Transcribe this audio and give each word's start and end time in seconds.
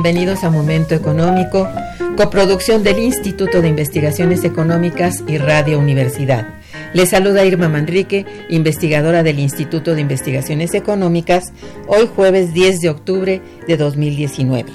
Bienvenidos 0.00 0.44
a 0.44 0.50
Momento 0.50 0.94
Económico, 0.94 1.68
coproducción 2.16 2.84
del 2.84 3.00
Instituto 3.00 3.60
de 3.60 3.66
Investigaciones 3.66 4.44
Económicas 4.44 5.24
y 5.26 5.38
Radio 5.38 5.80
Universidad. 5.80 6.46
Les 6.92 7.08
saluda 7.08 7.44
Irma 7.44 7.68
Manrique, 7.68 8.24
investigadora 8.48 9.24
del 9.24 9.40
Instituto 9.40 9.96
de 9.96 10.00
Investigaciones 10.00 10.74
Económicas, 10.74 11.52
hoy 11.88 12.08
jueves 12.14 12.54
10 12.54 12.80
de 12.80 12.90
octubre 12.90 13.42
de 13.66 13.76
2019. 13.76 14.70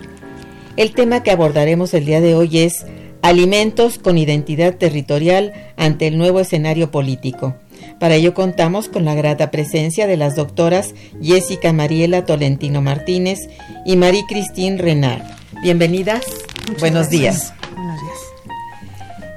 El 0.76 0.92
tema 0.92 1.24
que 1.24 1.32
abordaremos 1.32 1.94
el 1.94 2.04
día 2.04 2.20
de 2.20 2.36
hoy 2.36 2.60
es 2.60 2.86
Alimentos 3.22 4.00
con 4.00 4.18
identidad 4.18 4.76
territorial 4.76 5.54
ante 5.78 6.08
el 6.08 6.18
nuevo 6.18 6.42
escenario 6.42 6.92
político. 6.92 7.56
Para 8.04 8.16
ello 8.16 8.34
contamos 8.34 8.90
con 8.90 9.06
la 9.06 9.16
grata 9.16 9.50
presencia 9.50 10.08
de 10.08 10.18
las 10.18 10.36
doctoras 10.36 10.94
Jessica 11.22 11.72
Mariela 11.72 12.26
Tolentino 12.26 12.82
Martínez 12.82 13.48
y 13.86 13.96
Marie 13.96 14.26
Christine 14.28 14.78
Renard. 14.78 15.22
Bienvenidas. 15.62 16.26
Buenos 16.82 17.10
días. 17.10 17.54
Buenos 17.74 18.02
días. 18.02 18.18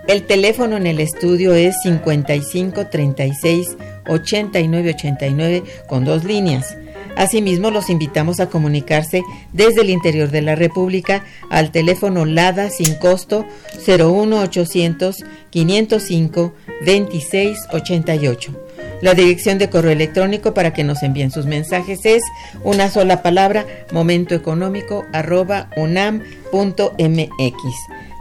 El 0.09 0.27
teléfono 0.27 0.77
en 0.77 0.88
el 0.88 0.99
estudio 0.99 1.54
es 1.54 1.77
55 1.84 2.88
36 2.88 3.77
89 4.09 4.94
89 4.97 5.62
con 5.87 6.04
dos 6.04 6.25
líneas. 6.25 6.77
Asimismo, 7.16 7.71
los 7.71 7.88
invitamos 7.88 8.41
a 8.41 8.49
comunicarse 8.49 9.22
desde 9.53 9.81
el 9.81 9.91
interior 9.91 10.31
de 10.31 10.43
la 10.43 10.54
República 10.54 11.25
al 11.50 11.72
teléfono 11.72 12.27
LADA 12.27 12.71
sin 12.71 12.94
costo 12.97 13.47
01800 13.87 15.25
505 15.50 16.53
2688. 16.84 18.53
La 19.00 19.15
dirección 19.15 19.59
de 19.59 19.71
correo 19.71 19.93
electrónico 19.93 20.54
para 20.54 20.72
que 20.72 20.84
nos 20.84 21.03
envíen 21.03 21.31
sus 21.31 21.47
mensajes 21.47 22.04
es 22.04 22.22
una 22.65 22.91
sola 22.91 23.22
palabra 23.22 23.66
momentoeconómico 23.93 25.04
arroba 25.12 25.71
unam.mx. 25.77 26.93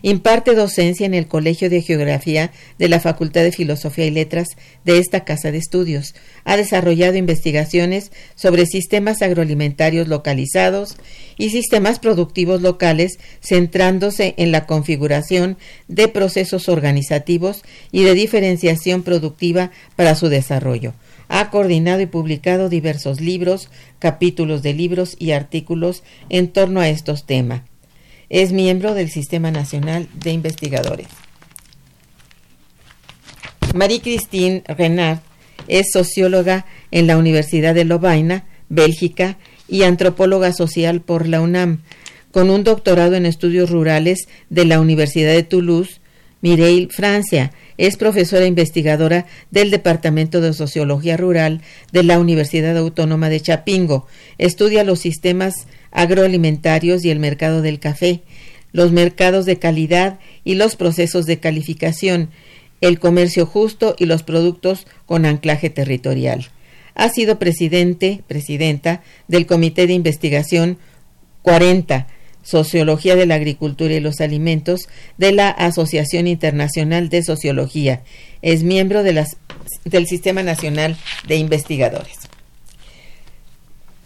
Imparte 0.06 0.54
docencia 0.54 1.06
en 1.06 1.14
el 1.14 1.30
Colegio 1.30 1.70
de 1.70 1.82
Geografía 1.82 2.52
de 2.78 2.90
la 2.90 3.00
Facultad 3.00 3.42
de 3.42 3.54
Filosofía 3.54 4.06
y 4.06 4.12
Letras 4.12 4.50
de 4.84 4.98
esta 4.98 5.24
Casa 5.24 5.50
de 5.50 5.60
Estudios. 5.60 6.14
Ha 6.44 6.58
desarrollado 6.58 7.16
investigaciones 7.16 8.12
sobre 8.36 8.66
sistemas 8.66 9.22
agroalimentarios 9.22 10.10
localizados 10.10 10.98
y 11.38 11.52
sistemas 11.52 12.00
productivos 12.00 12.62
locales, 12.62 13.18
centrándose 13.40 14.34
en 14.36 14.52
la 14.52 14.66
configuración 14.66 15.58
de 15.88 16.10
procesos 16.10 16.68
organizativos 16.68 17.64
y 17.94 18.04
de 18.04 18.14
diferenciación 18.14 19.04
productiva 19.04 19.72
para 19.96 20.16
su 20.16 20.28
desarrollo. 20.28 20.94
Ha 21.30 21.50
coordinado 21.50 22.02
y 22.02 22.08
publicado 22.08 22.68
diversos 22.68 23.22
libros, 23.22 23.70
capítulos 24.00 24.64
de 24.64 24.74
libros 24.74 25.16
y 25.18 25.32
artículos 25.32 26.04
en 26.28 26.50
torno 26.50 26.82
a 26.82 26.90
estos 26.90 27.26
temas 27.26 27.62
es 28.34 28.52
miembro 28.52 28.96
del 28.96 29.12
Sistema 29.12 29.52
Nacional 29.52 30.10
de 30.16 30.32
Investigadores. 30.32 31.06
Marie-Christine 33.76 34.64
Renard 34.68 35.20
es 35.68 35.92
socióloga 35.94 36.66
en 36.90 37.06
la 37.06 37.18
Universidad 37.18 37.76
de 37.76 37.86
Lovaina, 37.86 38.46
Bélgica, 38.70 39.38
y 39.68 39.84
antropóloga 39.84 40.52
social 40.52 41.02
por 41.02 41.28
la 41.28 41.42
UNAM, 41.42 41.84
con 42.32 42.50
un 42.50 42.64
doctorado 42.64 43.14
en 43.14 43.28
estudios 43.28 43.70
rurales 43.70 44.28
de 44.50 44.66
la 44.66 44.80
Universidad 44.80 45.34
de 45.34 45.44
Toulouse, 45.44 46.02
Mireille, 46.42 46.90
Francia. 46.90 47.52
Es 47.78 47.98
profesora 47.98 48.48
investigadora 48.48 49.28
del 49.52 49.70
Departamento 49.70 50.42
de 50.42 50.54
Sociología 50.54 51.18
Rural 51.18 51.62
de 51.92 52.02
la 52.02 52.18
Universidad 52.18 52.78
Autónoma 52.78 53.30
de 53.30 53.42
Chapingo. 53.42 54.08
Estudia 54.40 54.84
los 54.84 55.00
sistemas 55.00 55.54
agroalimentarios 55.94 57.06
y 57.06 57.12
el 57.12 57.20
mercado 57.20 57.62
del 57.62 57.80
café, 57.80 58.22
los 58.74 58.92
mercados 58.92 59.46
de 59.46 59.60
calidad 59.60 60.20
y 60.44 60.56
los 60.56 60.76
procesos 60.76 61.26
de 61.26 61.40
calificación, 61.40 62.30
el 62.82 63.00
comercio 63.00 63.46
justo 63.46 63.96
y 63.98 64.06
los 64.06 64.24
productos 64.24 64.88
con 65.06 65.26
anclaje 65.26 65.70
territorial. 65.70 66.50
Ha 66.96 67.10
sido 67.10 67.40
presidente, 67.40 68.24
presidenta 68.28 69.02
del 69.28 69.46
Comité 69.46 69.88
de 69.88 69.94
Investigación 69.94 70.78
40, 71.44 72.08
Sociología 72.44 73.16
de 73.16 73.26
la 73.26 73.36
Agricultura 73.36 73.94
y 73.94 74.00
los 74.00 74.20
Alimentos, 74.20 74.90
de 75.18 75.32
la 75.32 75.50
Asociación 75.50 76.28
Internacional 76.28 77.10
de 77.10 77.24
Sociología. 77.24 78.04
Es 78.42 78.64
miembro 78.64 79.04
del 79.04 80.08
Sistema 80.08 80.44
Nacional 80.44 80.98
de 81.28 81.38
Investigadores. 81.38 82.33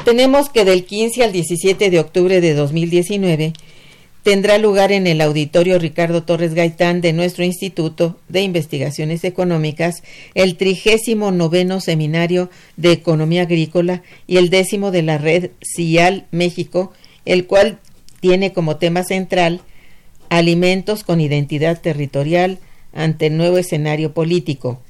Tenemos 0.07 0.49
que 0.49 0.63
del 0.63 0.85
15 0.85 1.21
al 1.21 1.33
17 1.33 1.89
de 1.89 1.99
octubre 1.99 2.39
de 2.39 2.53
2019 2.53 3.51
tendrá 4.23 4.57
lugar 4.57 4.93
en 4.93 5.05
el 5.05 5.19
auditorio 5.19 5.79
Ricardo 5.79 6.23
Torres 6.23 6.53
Gaitán 6.53 7.01
de 7.01 7.11
nuestro 7.11 7.43
Instituto 7.43 8.17
de 8.29 8.39
Investigaciones 8.39 9.25
Económicas 9.25 10.03
el 10.33 10.55
trigésimo 10.55 11.31
noveno 11.31 11.81
seminario 11.81 12.49
de 12.77 12.93
Economía 12.93 13.41
Agrícola 13.41 14.01
y 14.27 14.37
el 14.37 14.49
décimo 14.49 14.91
de 14.91 15.01
la 15.01 15.17
red 15.17 15.51
CIAL 15.61 16.25
México, 16.31 16.93
el 17.25 17.45
cual 17.45 17.79
tiene 18.21 18.53
como 18.53 18.77
tema 18.77 19.03
central 19.03 19.59
alimentos 20.29 21.03
con 21.03 21.19
identidad 21.19 21.81
territorial 21.81 22.59
ante 22.93 23.25
el 23.25 23.35
nuevo 23.35 23.57
escenario 23.57 24.13
político. 24.13 24.81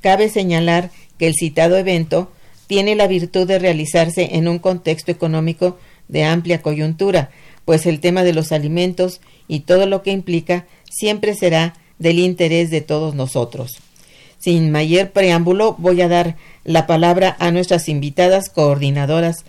Cabe 0.00 0.28
señalar 0.28 0.92
que 1.18 1.26
el 1.26 1.34
citado 1.34 1.76
evento 1.76 2.30
tiene 2.70 2.94
la 2.94 3.08
virtud 3.08 3.48
de 3.48 3.58
realizarse 3.58 4.36
en 4.36 4.46
un 4.46 4.60
contexto 4.60 5.10
económico 5.10 5.76
de 6.06 6.22
amplia 6.22 6.62
coyuntura, 6.62 7.30
pues 7.64 7.84
el 7.84 7.98
tema 7.98 8.22
de 8.22 8.32
los 8.32 8.52
alimentos 8.52 9.20
y 9.48 9.60
todo 9.60 9.86
lo 9.86 10.04
que 10.04 10.12
implica 10.12 10.66
siempre 10.88 11.34
será 11.34 11.74
del 11.98 12.20
interés 12.20 12.70
de 12.70 12.80
todos 12.80 13.16
nosotros. 13.16 13.78
Sin 14.38 14.70
mayor 14.70 15.10
preámbulo, 15.10 15.74
voy 15.78 16.00
a 16.00 16.06
dar 16.06 16.36
la 16.62 16.86
palabra 16.86 17.34
a 17.40 17.50
nuestras 17.50 17.88
invitadas 17.88 18.48
coordinadoras, 18.48 19.44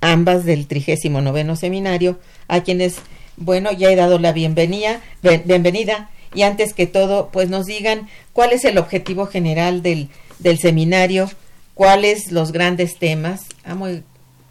ambas 0.00 0.44
del 0.44 0.68
39 0.68 1.56
seminario, 1.56 2.20
a 2.46 2.60
quienes, 2.60 2.98
bueno, 3.36 3.72
ya 3.72 3.90
he 3.90 3.96
dado 3.96 4.20
la 4.20 4.30
bienvenida, 4.30 5.00
bienvenida 5.20 6.10
y 6.32 6.42
antes 6.42 6.74
que 6.74 6.86
todo, 6.86 7.28
pues 7.32 7.48
nos 7.48 7.66
digan 7.66 8.08
cuál 8.32 8.52
es 8.52 8.64
el 8.64 8.78
objetivo 8.78 9.26
general 9.26 9.82
del, 9.82 10.10
del 10.38 10.58
seminario, 10.58 11.28
cuáles 11.76 12.32
los 12.32 12.52
grandes 12.52 12.96
temas, 12.98 13.44
ah, 13.66 13.76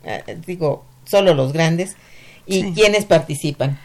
eh, 0.03 0.37
digo, 0.45 0.85
solo 1.05 1.33
los 1.33 1.53
grandes, 1.53 1.95
y 2.45 2.71
quiénes 2.73 3.05
participan 3.05 3.79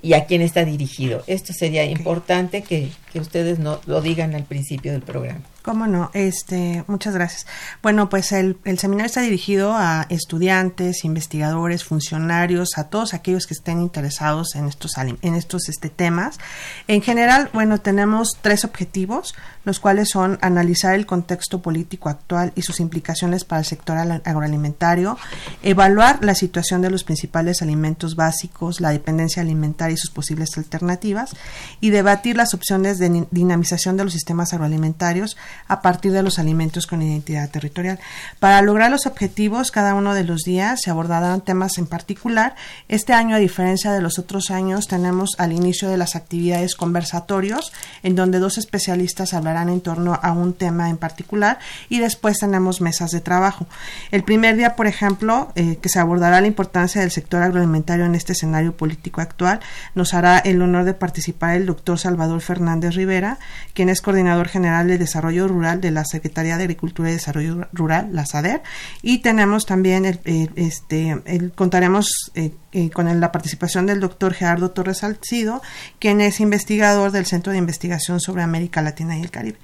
y 0.00 0.14
a 0.14 0.24
quién 0.24 0.40
está 0.40 0.64
dirigido. 0.64 1.22
Esto 1.26 1.52
sería 1.52 1.84
importante 1.84 2.62
que, 2.62 2.88
que 3.12 3.20
ustedes 3.20 3.58
no, 3.58 3.80
lo 3.84 4.00
digan 4.00 4.34
al 4.34 4.44
principio 4.44 4.92
del 4.92 5.02
programa. 5.02 5.42
Cómo 5.66 5.88
no, 5.88 6.12
este, 6.14 6.84
muchas 6.86 7.14
gracias. 7.14 7.44
Bueno, 7.82 8.08
pues 8.08 8.30
el, 8.30 8.56
el, 8.62 8.78
seminario 8.78 9.06
está 9.06 9.20
dirigido 9.20 9.74
a 9.74 10.06
estudiantes, 10.10 11.04
investigadores, 11.04 11.82
funcionarios, 11.82 12.78
a 12.78 12.84
todos 12.84 13.14
aquellos 13.14 13.48
que 13.48 13.54
estén 13.54 13.82
interesados 13.82 14.54
en 14.54 14.68
estos, 14.68 14.92
en 14.96 15.34
estos 15.34 15.68
este, 15.68 15.88
temas. 15.88 16.38
En 16.86 17.02
general, 17.02 17.50
bueno, 17.52 17.80
tenemos 17.80 18.38
tres 18.42 18.64
objetivos, 18.64 19.34
los 19.64 19.80
cuales 19.80 20.08
son 20.08 20.38
analizar 20.40 20.94
el 20.94 21.04
contexto 21.04 21.60
político 21.60 22.08
actual 22.08 22.52
y 22.54 22.62
sus 22.62 22.78
implicaciones 22.78 23.42
para 23.42 23.58
el 23.58 23.66
sector 23.66 23.98
agroalimentario, 23.98 25.18
evaluar 25.64 26.24
la 26.24 26.36
situación 26.36 26.80
de 26.80 26.90
los 26.90 27.02
principales 27.02 27.60
alimentos 27.60 28.14
básicos, 28.14 28.80
la 28.80 28.90
dependencia 28.90 29.42
alimentaria 29.42 29.94
y 29.94 29.98
sus 29.98 30.12
posibles 30.12 30.56
alternativas, 30.56 31.34
y 31.80 31.90
debatir 31.90 32.36
las 32.36 32.54
opciones 32.54 32.98
de 32.98 33.26
dinamización 33.32 33.96
de 33.96 34.04
los 34.04 34.12
sistemas 34.12 34.52
agroalimentarios 34.52 35.36
a 35.68 35.82
partir 35.82 36.12
de 36.12 36.22
los 36.22 36.38
alimentos 36.38 36.86
con 36.86 37.02
identidad 37.02 37.50
territorial. 37.50 37.98
Para 38.38 38.62
lograr 38.62 38.90
los 38.90 39.06
objetivos, 39.06 39.70
cada 39.70 39.94
uno 39.94 40.14
de 40.14 40.24
los 40.24 40.42
días 40.42 40.80
se 40.82 40.90
abordarán 40.90 41.40
temas 41.40 41.78
en 41.78 41.86
particular. 41.86 42.54
Este 42.88 43.12
año, 43.12 43.36
a 43.36 43.38
diferencia 43.38 43.92
de 43.92 44.00
los 44.00 44.18
otros 44.18 44.50
años, 44.50 44.88
tenemos 44.88 45.36
al 45.38 45.52
inicio 45.52 45.88
de 45.88 45.96
las 45.96 46.16
actividades 46.16 46.74
conversatorios, 46.74 47.72
en 48.02 48.14
donde 48.16 48.38
dos 48.38 48.58
especialistas 48.58 49.34
hablarán 49.34 49.68
en 49.68 49.80
torno 49.80 50.18
a 50.22 50.32
un 50.32 50.54
tema 50.54 50.90
en 50.90 50.96
particular, 50.96 51.58
y 51.88 51.98
después 51.98 52.38
tenemos 52.38 52.80
mesas 52.80 53.10
de 53.10 53.20
trabajo. 53.20 53.66
El 54.10 54.22
primer 54.24 54.56
día, 54.56 54.76
por 54.76 54.86
ejemplo, 54.86 55.52
eh, 55.54 55.78
que 55.80 55.88
se 55.88 55.98
abordará 55.98 56.40
la 56.40 56.46
importancia 56.46 57.00
del 57.00 57.10
sector 57.10 57.42
agroalimentario 57.42 58.04
en 58.04 58.14
este 58.14 58.32
escenario 58.32 58.76
político 58.76 59.20
actual, 59.20 59.60
nos 59.94 60.14
hará 60.14 60.38
el 60.38 60.60
honor 60.62 60.84
de 60.84 60.94
participar 60.94 61.56
el 61.56 61.66
doctor 61.66 61.98
Salvador 61.98 62.40
Fernández 62.40 62.94
Rivera, 62.94 63.38
quien 63.74 63.88
es 63.88 64.00
coordinador 64.00 64.48
general 64.48 64.88
de 64.88 64.98
desarrollo 64.98 65.45
Rural 65.48 65.80
de 65.80 65.90
la 65.90 66.04
Secretaría 66.04 66.56
de 66.56 66.64
Agricultura 66.64 67.10
y 67.10 67.12
Desarrollo 67.12 67.68
Rural, 67.72 68.10
la 68.12 68.26
SADER, 68.26 68.62
y 69.02 69.18
tenemos 69.18 69.66
también, 69.66 70.04
el, 70.04 70.20
este, 70.56 71.20
contaremos 71.54 72.08
eh, 72.34 72.52
con 72.92 73.20
la 73.20 73.32
participación 73.32 73.86
del 73.86 74.00
doctor 74.00 74.34
Gerardo 74.34 74.70
Torres 74.70 74.98
Salcido, 74.98 75.62
quien 75.98 76.20
es 76.20 76.40
investigador 76.40 77.10
del 77.10 77.26
Centro 77.26 77.52
de 77.52 77.58
Investigación 77.58 78.20
sobre 78.20 78.42
América 78.42 78.82
Latina 78.82 79.16
y 79.16 79.22
el 79.22 79.30
Caribe. 79.30 79.58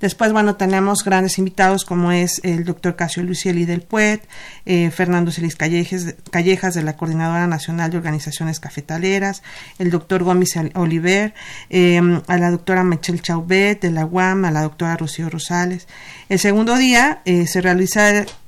Después, 0.00 0.32
bueno, 0.32 0.54
tenemos 0.54 1.02
grandes 1.02 1.38
invitados 1.38 1.84
como 1.84 2.12
es 2.12 2.40
el 2.44 2.64
doctor 2.64 2.94
Casio 2.94 3.24
Lucieli 3.24 3.64
del 3.64 3.82
PUET, 3.82 4.22
eh, 4.64 4.92
Fernando 4.92 5.32
Celis 5.32 5.56
Callejas, 5.56 6.74
de 6.74 6.82
la 6.82 6.96
Coordinadora 6.96 7.48
Nacional 7.48 7.90
de 7.90 7.96
Organizaciones 7.96 8.60
Cafetaleras, 8.60 9.42
el 9.80 9.90
doctor 9.90 10.22
Gómez 10.22 10.50
Oliver, 10.74 11.34
eh, 11.68 12.00
a 12.28 12.38
la 12.38 12.50
doctora 12.50 12.84
Michelle 12.84 13.18
Chauvet 13.18 13.80
de 13.80 13.90
la 13.90 14.06
UAM, 14.06 14.44
a 14.44 14.52
la 14.52 14.62
doctora 14.62 14.96
Rocío 14.96 15.28
Rosales. 15.30 15.88
El 16.28 16.38
segundo 16.38 16.76
día 16.76 17.20
eh, 17.24 17.48
se, 17.48 17.60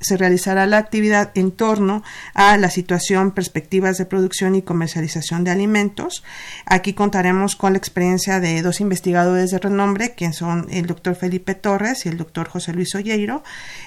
se 0.01 0.17
realizará 0.17 0.67
la 0.67 0.79
actividad 0.79 1.33
en 1.35 1.51
torno 1.51 2.05
a 2.35 2.57
la 2.59 2.71
situación, 2.71 3.33
perspectivas 3.33 3.99
de 3.99 4.07
producción 4.11 4.55
y 4.55 4.61
comercialización 4.61 5.43
de 5.45 5.51
alimentos. 5.51 6.23
Aquí 6.67 6.93
contaremos 6.93 7.57
con 7.57 7.73
la 7.73 7.79
experiencia 7.79 8.39
de 8.41 8.61
dos 8.61 8.83
investigadores 8.83 9.51
de 9.51 9.59
renombre, 9.59 10.13
quienes 10.15 10.37
son 10.37 10.67
el 10.71 10.85
doctor 10.85 11.15
Felipe 11.15 11.55
Torres 11.55 12.05
y 12.05 12.11
el 12.11 12.19
doctor 12.19 12.51
José 12.51 12.75
Luis 12.75 12.95
Olleiro. 12.95 13.43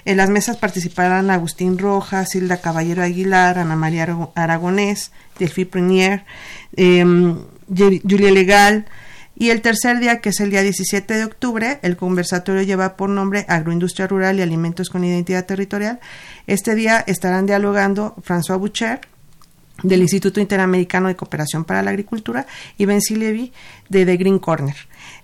En 0.06 0.18
las 0.18 0.32
mesas 0.32 0.58
participarán 0.58 1.30
Agustín 1.30 1.78
Rojas, 1.78 2.34
Hilda 2.34 2.58
Caballero 2.58 3.04
Aguilar, 3.04 3.60
Ana 3.60 3.76
María 3.76 4.08
Aragonés, 4.34 5.12
Delphi 5.38 5.66
Prunier, 5.66 6.26
em, 6.76 7.38
Julia 7.70 8.32
Legal, 8.32 8.88
y 9.36 9.50
el 9.50 9.62
tercer 9.62 10.00
día, 10.00 10.22
que 10.22 10.30
es 10.30 10.40
el 10.40 10.52
día 10.52 10.62
17 10.62 11.16
de 11.16 11.26
octubre, 11.26 11.80
el 11.82 11.98
conversatorio 11.98 12.62
lleva 12.62 12.96
por 12.96 13.10
nombre 13.10 13.46
Agroindustria 13.48 14.08
Rural 14.08 14.38
y 14.38 14.44
Alimentos 14.44 14.90
con 14.90 15.04
Identidad 15.04 15.46
Territorial. 15.46 16.00
Este 16.46 16.76
día 16.76 17.04
estarán 17.08 17.48
dialogando 17.48 18.16
François 18.24 18.60
Boucher, 18.60 19.02
del 19.82 20.02
Instituto 20.02 20.40
Interamericano 20.40 21.08
de 21.08 21.16
Cooperación 21.16 21.66
para 21.66 21.82
la 21.82 21.90
Agricultura, 21.90 22.46
y 22.78 22.86
Ben 22.86 23.00
Levy 23.10 23.52
de 23.90 24.06
The 24.06 24.18
Green 24.18 24.40
Corner. 24.40 24.76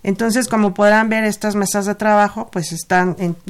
Entonces, 0.01 0.47
como 0.47 0.73
podrán 0.73 1.09
ver, 1.09 1.23
estas 1.23 1.55
mesas 1.55 1.85
de 1.85 1.95
trabajo 1.95 2.49
pues 2.51 2.75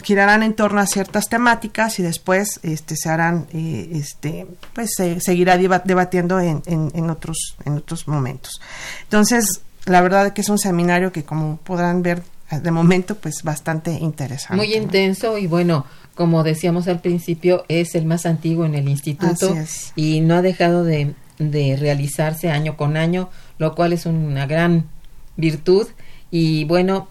girarán 0.04 0.44
en 0.44 0.54
torno 0.54 0.82
a 0.82 0.88
ciertas 0.88 1.30
temáticas 1.30 2.00
y 2.00 2.04
después 2.04 2.60
este, 2.64 2.96
se 2.96 3.10
harán, 3.10 3.48
eh, 3.54 3.90
este, 3.94 4.48
pues 4.74 4.92
se 4.96 5.22
seguirá 5.22 5.58
debatiendo 5.58 6.40
en, 6.40 6.62
en, 6.66 7.10
otros, 7.10 7.56
en 7.66 7.78
otros 7.78 8.08
momentos. 8.08 8.60
Entonces, 9.04 9.62
la 9.86 10.02
verdad 10.02 10.28
es 10.28 10.34
que 10.34 10.42
es 10.42 10.50
un 10.50 10.60
seminario 10.60 11.12
que 11.12 11.24
como 11.24 11.58
podrán 11.58 12.02
ver 12.02 12.24
de 12.52 12.72
momento 12.72 13.16
pues 13.16 13.44
bastante 13.44 13.92
interesante. 13.92 14.56
Muy 14.56 14.74
intenso 14.76 15.38
y 15.38 15.48
bueno, 15.48 15.86
como 16.16 16.44
decíamos 16.44 16.88
al 16.88 17.00
principio, 17.00 17.66
es 17.68 17.96
el 17.96 18.06
más 18.06 18.26
antiguo 18.26 18.66
en 18.66 18.76
el 18.76 18.90
instituto 18.90 19.56
y 19.96 20.22
no 20.22 20.36
ha 20.36 20.42
dejado 20.42 20.84
de, 20.84 21.14
de 21.38 21.78
realizarse 21.78 22.50
año 22.50 22.76
con 22.76 22.98
año, 22.98 23.30
lo 23.58 23.76
cual 23.76 23.94
es 23.94 24.06
una 24.06 24.46
gran 24.46 24.90
virtud 25.38 25.88
y 26.32 26.66
bueno, 26.66 27.08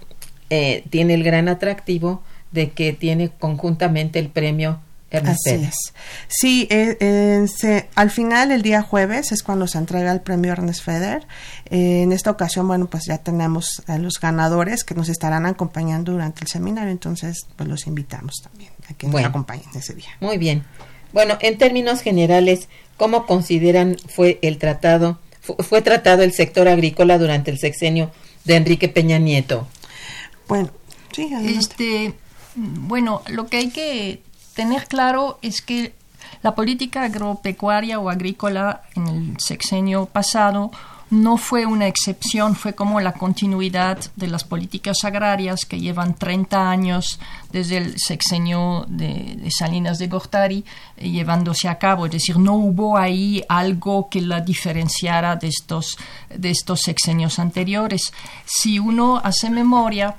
eh, 0.51 0.85
tiene 0.91 1.15
el 1.15 1.25
gran 1.25 1.49
atractivo 1.49 2.23
de 2.53 2.71
que 2.71 2.93
tiene 2.93 3.31
conjuntamente 3.31 4.19
el 4.19 4.29
premio 4.29 4.81
Así 5.11 5.51
es. 5.51 5.95
Sí, 6.29 6.69
eh, 6.71 6.97
eh, 7.01 7.89
al 7.95 8.11
final, 8.11 8.53
el 8.53 8.63
día 8.63 8.83
jueves, 8.83 9.33
es 9.33 9.43
cuando 9.43 9.67
se 9.67 9.79
entrega 9.79 10.13
el 10.13 10.21
premio 10.21 10.53
Ernest 10.53 10.83
Feder. 10.83 11.27
en 11.71 12.13
esta 12.13 12.31
ocasión, 12.31 12.69
bueno, 12.69 12.87
pues 12.87 13.05
ya 13.07 13.19
tenemos 13.19 13.83
a 13.87 13.99
los 13.99 14.21
ganadores 14.21 14.85
que 14.85 14.95
nos 14.95 15.09
estarán 15.09 15.47
acompañando 15.47 16.13
durante 16.13 16.43
el 16.43 16.49
seminario, 16.49 16.91
entonces 16.91 17.47
pues 17.57 17.69
los 17.69 17.87
invitamos 17.87 18.37
también 18.43 18.71
a 18.91 18.95
que 18.95 19.07
nos 19.07 19.25
acompañen 19.25 19.69
ese 19.75 19.95
día. 19.95 20.11
Muy 20.21 20.37
bien. 20.37 20.65
Bueno, 21.13 21.39
en 21.41 21.57
términos 21.57 22.03
generales, 22.03 22.69
¿cómo 22.97 23.25
consideran 23.27 23.97
fue 24.09 24.39
el 24.43 24.59
tratado, 24.59 25.19
fue 25.41 25.81
tratado 25.81 26.23
el 26.23 26.33
sector 26.33 26.69
agrícola 26.69 27.19
durante 27.19 27.51
el 27.51 27.59
sexenio 27.59 28.11
de 28.49 28.57
Enrique 28.57 28.89
Peña 28.89 29.19
Nieto. 29.19 29.69
Bueno, 30.49 30.71
sí, 31.13 31.31
este, 31.45 32.15
bueno, 32.57 33.23
lo 33.29 33.47
que 33.47 33.59
hay 33.59 33.69
que 33.69 34.23
tener 34.59 34.89
claro 34.89 35.39
es 35.41 35.63
que 35.63 35.95
la 36.43 36.57
política 36.57 37.05
agropecuaria 37.05 38.01
o 38.01 38.11
agrícola 38.11 38.83
en 38.97 39.07
el 39.07 39.39
sexenio 39.39 40.07
pasado 40.07 40.73
no 41.11 41.37
fue 41.37 41.65
una 41.65 41.87
excepción, 41.87 42.57
fue 42.57 42.75
como 42.75 43.01
la 43.01 43.13
continuidad 43.13 44.01
de 44.17 44.27
las 44.27 44.43
políticas 44.43 45.05
agrarias 45.05 45.65
que 45.65 45.79
llevan 45.79 46.17
30 46.17 46.71
años 46.71 47.21
desde 47.53 47.77
el 47.77 47.95
sexenio 48.01 48.85
de, 48.89 49.49
Salinas 49.57 50.01
de 50.01 50.09
Gortari 50.09 50.65
eh, 50.97 51.09
llevándose 51.09 51.69
a 51.69 51.79
cabo. 51.79 52.07
Es 52.07 52.13
decir, 52.13 52.37
no 52.37 52.55
hubo 52.55 52.99
ahí 52.99 53.45
algo 53.49 54.09
que 54.11 54.21
la 54.21 54.41
diferenciara 54.41 55.37
de 55.37 55.47
estos, 55.47 55.97
de 56.35 56.51
estos 56.51 56.81
sexenios 56.81 57.39
anteriores. 57.39 58.13
Si 58.45 58.81
uno 58.81 59.19
hace 59.23 59.51
memoria, 59.51 60.17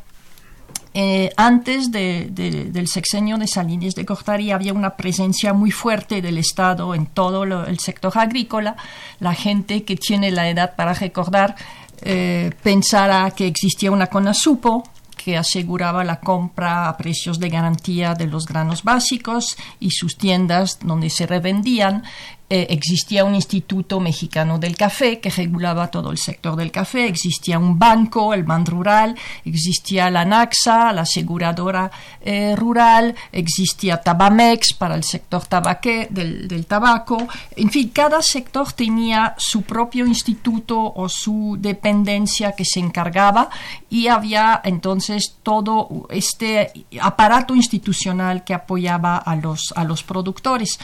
eh, 0.94 1.32
antes 1.38 1.92
del 1.92 2.88
sexenio 2.88 3.38
de 3.38 3.48
Salinas 3.48 3.94
de 3.96 4.04
Gortari 4.04 4.52
había 4.52 4.74
una 4.74 4.96
presencia 4.96 5.54
muy 5.54 5.72
fuerte 5.72 6.22
del 6.22 6.38
Estado 6.38 6.96
en 6.96 7.06
todo 7.06 7.44
el 7.44 7.80
sector 7.80 8.18
agrícola. 8.18 8.76
La 9.20 9.34
gente 9.34 9.84
que 9.84 9.96
tiene 9.96 10.32
la 10.32 10.50
edad 10.50 10.76
para 10.76 10.94
recordar 10.94 11.56
eh, 12.02 12.52
pensará 12.64 13.30
que 13.32 13.46
existía 13.46 13.92
una 13.92 14.08
CONASUPO, 14.08 14.84
que 15.16 15.38
aseguraba 15.38 16.04
la 16.04 16.22
compra 16.22 16.88
a 16.88 16.98
precios 16.98 17.40
de 17.40 17.50
garantía 17.50 18.16
de 18.16 18.26
los 18.26 18.46
granos 18.46 18.84
básicos 18.84 19.58
y 19.80 19.92
sus 19.92 20.18
tiendas 20.18 20.80
donde 20.82 21.10
se 21.10 21.28
revendían 21.28 22.04
eh, 22.52 22.66
existía 22.72 23.26
un 23.26 23.36
Instituto 23.36 24.00
Mexicano 24.00 24.58
del 24.58 24.76
Café 24.76 25.20
que 25.20 25.30
regulaba 25.30 25.90
todo 25.90 26.10
el 26.10 26.18
sector 26.18 26.56
del 26.56 26.72
café, 26.72 27.06
existía 27.06 27.60
un 27.60 27.78
banco, 27.78 28.34
el 28.34 28.44
BAN 28.44 28.66
Rural, 28.66 29.16
existía 29.46 30.10
la 30.10 30.26
NAXA, 30.26 30.92
la 30.94 31.02
aseguradora 31.02 31.92
eh, 32.22 32.56
rural, 32.56 33.14
existía 33.32 34.02
Tabamex 34.02 34.74
para 34.74 34.96
el 34.96 35.04
sector 35.04 35.46
tabaque, 35.46 36.08
del, 36.10 36.66
tabaco, 36.66 37.28
en 37.56 37.70
fin, 37.70 37.90
cada 37.90 38.22
sector 38.24 38.74
tenía 38.74 39.36
su 39.38 39.62
propio 39.62 40.08
instituto 40.08 40.92
o 40.96 41.08
su 41.08 41.56
dependencia 41.60 42.54
que 42.54 42.66
se 42.66 42.80
encargaba 42.80 43.50
y 43.92 44.08
había 44.08 44.60
entonces 44.64 45.36
todo 45.44 46.08
este 46.10 46.86
aparato 47.00 47.56
institucional 47.56 48.44
que 48.44 48.56
apoyaba 48.56 49.18
a 49.18 49.36
los, 49.36 49.72
a 49.76 49.84
los 49.84 50.04
productores. 50.04 50.80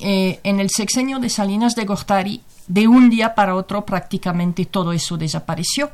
Eh, 0.00 0.40
en 0.42 0.58
el 0.58 0.68
sexenio 0.70 1.05
de 1.06 1.30
Salinas 1.30 1.74
de 1.74 1.84
Gortari, 1.84 2.42
de 2.66 2.88
un 2.88 3.08
día 3.08 3.34
para 3.34 3.54
otro 3.54 3.86
prácticamente 3.86 4.66
todo 4.66 4.92
eso 4.92 5.16
desapareció. 5.16 5.90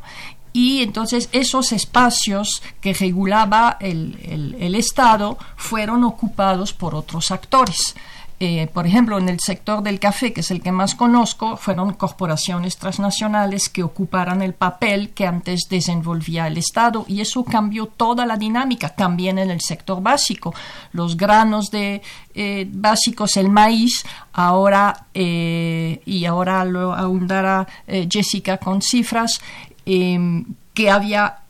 Y 0.55 0.83
entonces 0.83 1.29
esos 1.33 1.73
espacios 1.73 2.63
que 2.81 2.95
regulaba 2.95 3.77
el 3.81 4.75
Estado 4.75 5.39
fueron 5.57 6.05
ocupados 6.05 6.73
por 6.73 6.95
otros 6.95 7.31
actores. 7.31 7.95
Eh, 8.45 8.67
por 8.67 8.89
ejemplo, 8.89 9.19
en 9.19 9.29
el 9.29 9.39
sector 9.39 9.85
del 9.85 10.01
café, 10.01 10.33
que 10.33 10.41
es 10.41 10.51
el 10.51 10.63
que 10.63 10.73
más 10.73 10.97
conozco, 10.97 11.57
fueron 11.57 11.93
corporaciones 11.93 12.77
transnacionales 12.77 13.69
que 13.69 13.85
ocuparan 13.85 14.43
el 14.43 14.53
papel 14.53 15.11
que 15.11 15.29
antes 15.29 15.69
desenvolvía 15.71 16.49
el 16.49 16.59
Estado 16.59 17.05
y 17.07 17.21
eso 17.21 17.45
cambió 17.45 17.87
toda 17.87 18.27
la 18.27 18.37
dinámica, 18.37 18.89
también 18.89 19.39
en 19.39 19.53
el 19.53 19.61
sector 19.61 20.03
básico. 20.03 20.53
Los 20.91 21.17
granos 21.17 21.71
de, 21.71 22.03
eh, 22.35 22.67
básicos, 22.69 23.37
el 23.37 23.49
maíz, 23.49 24.05
ahora, 24.33 25.07
eh, 25.15 26.03
y 26.05 26.25
ahora 26.25 26.65
lo 26.65 26.95
ahondará 26.95 27.69
Jessica 27.87 28.59
con 28.59 28.83
cifras, 28.83 29.41
que 29.85 30.91
había 30.91 31.42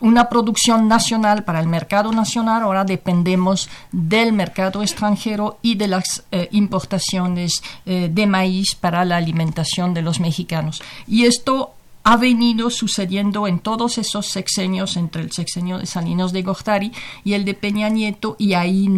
una 0.00 0.28
producción 0.28 0.88
nacional 0.88 1.44
para 1.44 1.60
el 1.60 1.66
mercado 1.66 2.12
nacional, 2.12 2.62
ahora 2.62 2.84
dependemos 2.84 3.68
del 3.92 4.32
mercado 4.32 4.82
extranjero 4.82 5.58
y 5.62 5.76
de 5.76 5.88
las 5.88 6.24
eh, 6.30 6.48
importaciones 6.52 7.62
eh, 7.84 8.10
de 8.12 8.26
maíz 8.26 8.74
para 8.74 9.04
la 9.04 9.16
alimentación 9.16 9.94
de 9.94 10.02
los 10.02 10.20
mexicanos. 10.20 10.82
Y 11.06 11.24
esto 11.24 11.72
ha 12.08 12.16
venido 12.16 12.70
sucediendo 12.70 13.48
en 13.48 13.58
todos 13.58 13.98
esos 13.98 14.26
sexenios, 14.26 14.96
entre 14.96 15.22
el 15.22 15.32
sexenio 15.32 15.78
de 15.78 15.86
Salinas 15.86 16.32
de 16.32 16.42
Gortari 16.42 16.92
y 17.24 17.32
el 17.32 17.44
de 17.44 17.54
Peña 17.54 17.88
Nieto, 17.88 18.36
y 18.38 18.54
ahí 18.54 18.88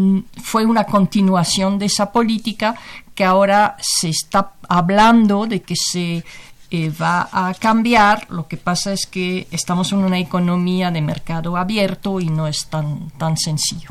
fue 0.43 0.67
una 0.67 0.85
continuación 0.85 1.78
de 1.78 1.87
esa 1.87 2.12
política 2.12 2.75
que 3.14 3.25
ahora 3.25 3.78
se 3.81 4.11
está 4.11 4.52
hablando 4.69 5.47
de 5.47 5.62
que 5.62 5.75
se 5.75 6.23
eh, 6.71 6.91
va 6.91 7.29
a 7.33 7.55
cambiar. 7.55 8.31
Lo 8.31 8.47
que 8.47 8.57
pasa 8.57 8.93
es 8.93 9.07
que 9.07 9.47
estamos 9.51 9.93
en 9.93 9.99
una 9.99 10.19
economía 10.19 10.91
de 10.91 11.01
mercado 11.01 11.57
abierto 11.57 12.21
y 12.21 12.27
no 12.27 12.47
es 12.47 12.67
tan, 12.67 13.11
tan 13.19 13.37
sencillo. 13.37 13.91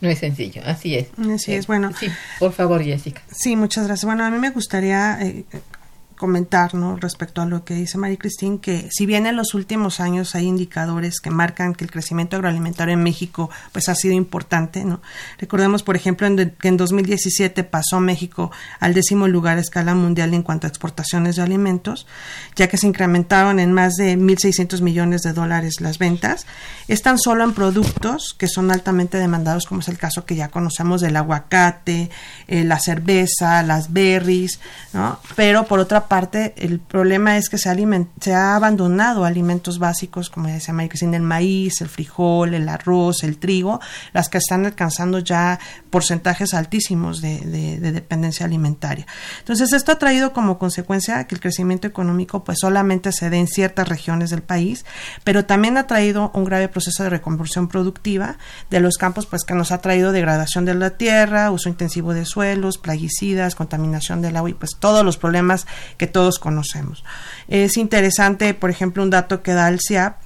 No 0.00 0.10
es 0.10 0.18
sencillo, 0.18 0.62
así 0.64 0.94
es. 0.94 1.08
Así 1.18 1.54
es, 1.54 1.66
bueno. 1.66 1.90
Sí, 1.98 2.08
por 2.38 2.52
favor, 2.52 2.82
Jessica. 2.82 3.22
Sí, 3.30 3.56
muchas 3.56 3.86
gracias. 3.86 4.04
Bueno, 4.04 4.24
a 4.24 4.30
mí 4.30 4.38
me 4.38 4.50
gustaría 4.50 5.18
eh, 5.22 5.44
comentar 6.16 6.74
¿no? 6.74 6.96
respecto 6.96 7.42
a 7.42 7.46
lo 7.46 7.64
que 7.64 7.74
dice 7.74 7.98
María 7.98 8.16
Cristín, 8.16 8.58
que 8.58 8.88
si 8.90 9.06
bien 9.06 9.26
en 9.26 9.36
los 9.36 9.54
últimos 9.54 10.00
años 10.00 10.34
hay 10.34 10.46
indicadores 10.46 11.20
que 11.20 11.30
marcan 11.30 11.74
que 11.74 11.84
el 11.84 11.90
crecimiento 11.90 12.36
agroalimentario 12.36 12.94
en 12.94 13.02
México 13.02 13.50
pues 13.72 13.88
ha 13.88 13.94
sido 13.94 14.14
importante, 14.14 14.84
¿no? 14.84 15.00
recordemos 15.38 15.82
por 15.82 15.96
ejemplo 15.96 16.26
que 16.58 16.68
en 16.68 16.76
2017 16.76 17.64
pasó 17.64 18.00
México 18.00 18.50
al 18.80 18.94
décimo 18.94 19.28
lugar 19.28 19.58
a 19.58 19.60
escala 19.60 19.94
mundial 19.94 20.34
en 20.34 20.42
cuanto 20.42 20.66
a 20.66 20.70
exportaciones 20.70 21.36
de 21.36 21.42
alimentos, 21.42 22.06
ya 22.56 22.68
que 22.68 22.76
se 22.76 22.86
incrementaron 22.86 23.60
en 23.60 23.72
más 23.72 23.94
de 23.94 24.16
1.600 24.16 24.80
millones 24.80 25.22
de 25.22 25.32
dólares 25.32 25.80
las 25.80 25.98
ventas, 25.98 26.46
es 26.88 27.02
tan 27.02 27.18
solo 27.18 27.44
en 27.44 27.52
productos 27.52 28.34
que 28.38 28.48
son 28.48 28.70
altamente 28.70 29.18
demandados, 29.18 29.66
como 29.66 29.80
es 29.80 29.88
el 29.88 29.98
caso 29.98 30.24
que 30.24 30.36
ya 30.36 30.48
conocemos 30.48 31.00
del 31.00 31.16
aguacate, 31.16 32.10
eh, 32.48 32.64
la 32.64 32.78
cerveza, 32.78 33.62
las 33.62 33.92
berries, 33.92 34.60
¿no? 34.92 35.18
pero 35.34 35.66
por 35.66 35.78
otra 35.78 36.05
parte, 36.08 36.54
el 36.56 36.80
problema 36.80 37.36
es 37.36 37.48
que 37.48 37.58
se, 37.58 38.06
se 38.20 38.34
ha 38.34 38.56
abandonado 38.56 39.24
alimentos 39.24 39.78
básicos, 39.78 40.30
como 40.30 40.48
decía 40.48 40.74
María 40.74 40.90
el 41.02 41.22
maíz, 41.22 41.80
el 41.80 41.88
frijol, 41.88 42.54
el 42.54 42.68
arroz, 42.68 43.22
el 43.22 43.38
trigo, 43.38 43.80
las 44.12 44.28
que 44.28 44.38
están 44.38 44.66
alcanzando 44.66 45.18
ya 45.18 45.58
porcentajes 45.90 46.54
altísimos 46.54 47.20
de, 47.20 47.80
dependencia 47.92 48.46
alimentaria. 48.46 49.06
Entonces, 49.38 49.72
esto 49.72 49.92
ha 49.92 49.98
traído 49.98 50.32
como 50.32 50.58
consecuencia 50.58 51.26
que 51.26 51.34
el 51.34 51.40
crecimiento 51.40 51.86
económico 51.86 52.44
pues 52.44 52.58
solamente 52.60 53.12
se 53.12 53.30
dé 53.30 53.38
en 53.38 53.48
ciertas 53.48 53.88
regiones 53.88 54.30
del 54.30 54.42
país, 54.42 54.84
pero 55.24 55.44
también 55.44 55.76
ha 55.76 55.86
traído 55.86 56.30
un 56.34 56.44
grave 56.44 56.68
proceso 56.68 57.02
de 57.02 57.10
reconversión 57.10 57.68
productiva 57.68 58.38
de 58.70 58.80
los 58.80 58.96
campos 58.96 59.26
pues 59.26 59.44
que 59.44 59.54
nos 59.54 59.72
ha 59.72 59.78
traído 59.78 60.12
degradación 60.12 60.64
de 60.64 60.74
la 60.74 60.90
tierra, 60.90 61.50
uso 61.50 61.68
intensivo 61.68 62.14
de 62.14 62.24
suelos, 62.24 62.78
plaguicidas, 62.78 63.54
contaminación 63.54 64.22
del 64.22 64.36
agua 64.36 64.50
y 64.50 64.54
pues 64.54 64.76
todos 64.78 65.04
los 65.04 65.16
problemas 65.16 65.66
que 65.96 66.06
todos 66.06 66.38
conocemos. 66.38 67.04
Es 67.48 67.76
interesante, 67.76 68.54
por 68.54 68.70
ejemplo, 68.70 69.02
un 69.02 69.10
dato 69.10 69.42
que 69.42 69.52
da 69.52 69.68
el 69.68 69.80
CIAP, 69.80 70.16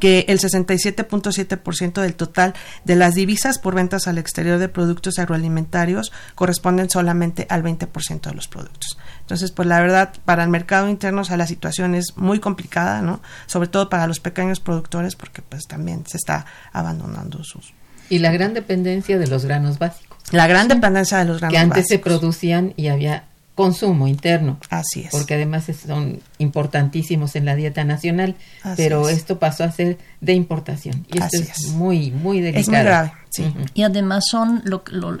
que 0.00 0.24
el 0.28 0.38
67.7% 0.38 2.00
del 2.00 2.14
total 2.14 2.54
de 2.84 2.96
las 2.96 3.14
divisas 3.14 3.58
por 3.58 3.74
ventas 3.74 4.08
al 4.08 4.18
exterior 4.18 4.58
de 4.58 4.68
productos 4.68 5.18
agroalimentarios 5.18 6.12
corresponden 6.34 6.90
solamente 6.90 7.46
al 7.50 7.62
20% 7.62 8.20
de 8.22 8.34
los 8.34 8.48
productos. 8.48 8.98
Entonces, 9.20 9.50
pues 9.50 9.68
la 9.68 9.80
verdad, 9.80 10.12
para 10.24 10.44
el 10.44 10.50
mercado 10.50 10.88
interno, 10.88 11.22
o 11.22 11.36
la 11.36 11.46
situación 11.46 11.94
es 11.94 12.16
muy 12.16 12.40
complicada, 12.40 13.02
¿no? 13.02 13.20
Sobre 13.46 13.68
todo 13.68 13.88
para 13.88 14.06
los 14.06 14.20
pequeños 14.20 14.60
productores, 14.60 15.16
porque 15.16 15.42
pues 15.42 15.66
también 15.66 16.04
se 16.06 16.16
está 16.16 16.46
abandonando 16.72 17.42
sus... 17.44 17.72
Y 18.08 18.18
la 18.18 18.32
gran 18.32 18.52
dependencia 18.52 19.18
de 19.18 19.26
los 19.26 19.44
granos 19.44 19.78
básicos. 19.78 20.18
La 20.32 20.46
gran 20.46 20.68
dependencia 20.68 21.18
de 21.18 21.24
los 21.24 21.38
granos 21.38 21.54
básicos. 21.54 21.74
Que 21.74 21.78
antes 21.80 21.88
se 21.88 21.98
producían 21.98 22.74
y 22.76 22.88
había 22.88 23.24
consumo 23.54 24.08
interno. 24.08 24.58
Así 24.70 25.00
es. 25.00 25.10
Porque 25.10 25.34
además 25.34 25.66
son 25.86 26.20
importantísimos 26.38 27.36
en 27.36 27.44
la 27.44 27.54
dieta 27.54 27.84
nacional, 27.84 28.34
pero 28.76 29.08
esto 29.08 29.38
pasó 29.38 29.64
a 29.64 29.70
ser 29.70 29.98
de 30.20 30.32
importación. 30.32 31.06
Y 31.12 31.18
esto 31.18 31.36
es, 31.36 31.68
muy, 31.72 32.10
muy 32.10 32.40
delicado. 32.40 32.60
Es 32.60 32.68
muy 32.68 32.78
grave, 32.78 33.12
sí. 33.30 33.44
Y 33.74 33.82
además 33.82 34.24
son 34.30 34.64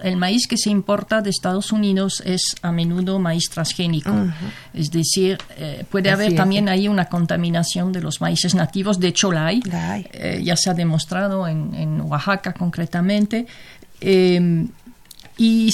el 0.02 0.16
maíz 0.16 0.46
que 0.46 0.56
se 0.56 0.70
importa 0.70 1.20
de 1.20 1.30
Estados 1.30 1.72
Unidos 1.72 2.22
es 2.24 2.56
a 2.62 2.72
menudo 2.72 3.18
maíz 3.18 3.50
transgénico. 3.50 4.12
Es 4.72 4.90
decir, 4.90 5.38
eh, 5.56 5.84
puede 5.90 6.10
haber 6.10 6.34
también 6.34 6.68
ahí 6.68 6.88
una 6.88 7.06
contaminación 7.06 7.92
de 7.92 8.00
los 8.00 8.20
maíces 8.20 8.54
nativos. 8.54 8.98
De 8.98 9.08
hecho, 9.08 9.30
la 9.30 9.46
hay. 9.46 9.62
Eh, 10.12 10.40
ya 10.42 10.56
se 10.56 10.70
ha 10.70 10.74
demostrado 10.74 11.46
en, 11.46 11.74
en 11.74 12.00
Oaxaca 12.00 12.54
concretamente. 12.54 13.46
Eh, 14.00 14.66
y 15.36 15.70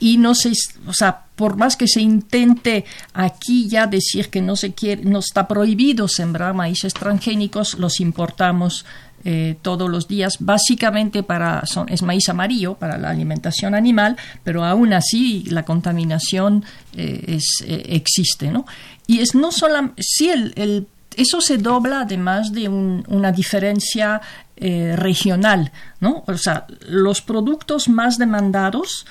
y 0.00 0.16
no 0.16 0.34
se, 0.34 0.52
o 0.86 0.92
sea, 0.92 1.24
por 1.38 1.56
más 1.56 1.76
que 1.76 1.86
se 1.86 2.00
intente 2.00 2.84
aquí 3.14 3.68
ya 3.68 3.86
decir 3.86 4.28
que 4.28 4.42
no 4.42 4.56
se 4.56 4.74
quiere, 4.74 5.04
no 5.04 5.20
está 5.20 5.46
prohibido 5.46 6.08
sembrar 6.08 6.52
maíces 6.52 6.92
transgénicos, 6.92 7.78
los 7.78 8.00
importamos 8.00 8.84
eh, 9.24 9.56
todos 9.62 9.88
los 9.88 10.08
días, 10.08 10.38
básicamente 10.40 11.22
para 11.22 11.62
es 11.86 12.02
maíz 12.02 12.28
amarillo 12.28 12.74
para 12.74 12.98
la 12.98 13.10
alimentación 13.10 13.76
animal, 13.76 14.16
pero 14.42 14.64
aún 14.64 14.92
así 14.92 15.44
la 15.50 15.64
contaminación 15.64 16.64
eh, 16.96 17.24
es, 17.28 17.64
eh, 17.64 17.84
existe, 17.90 18.50
¿no? 18.50 18.66
Y 19.06 19.20
es 19.20 19.36
no 19.36 19.52
solo, 19.52 19.92
sí 19.96 20.30
el, 20.30 20.88
eso 21.16 21.40
se 21.40 21.58
dobla 21.58 22.00
además 22.00 22.52
de 22.52 22.68
una 22.68 23.30
diferencia 23.30 24.20
regional, 24.60 25.70
¿no? 26.00 26.24
O 26.26 26.36
sea, 26.36 26.66
los 26.88 27.22
productos 27.22 27.88
más 27.88 28.18
demandados 28.18 29.06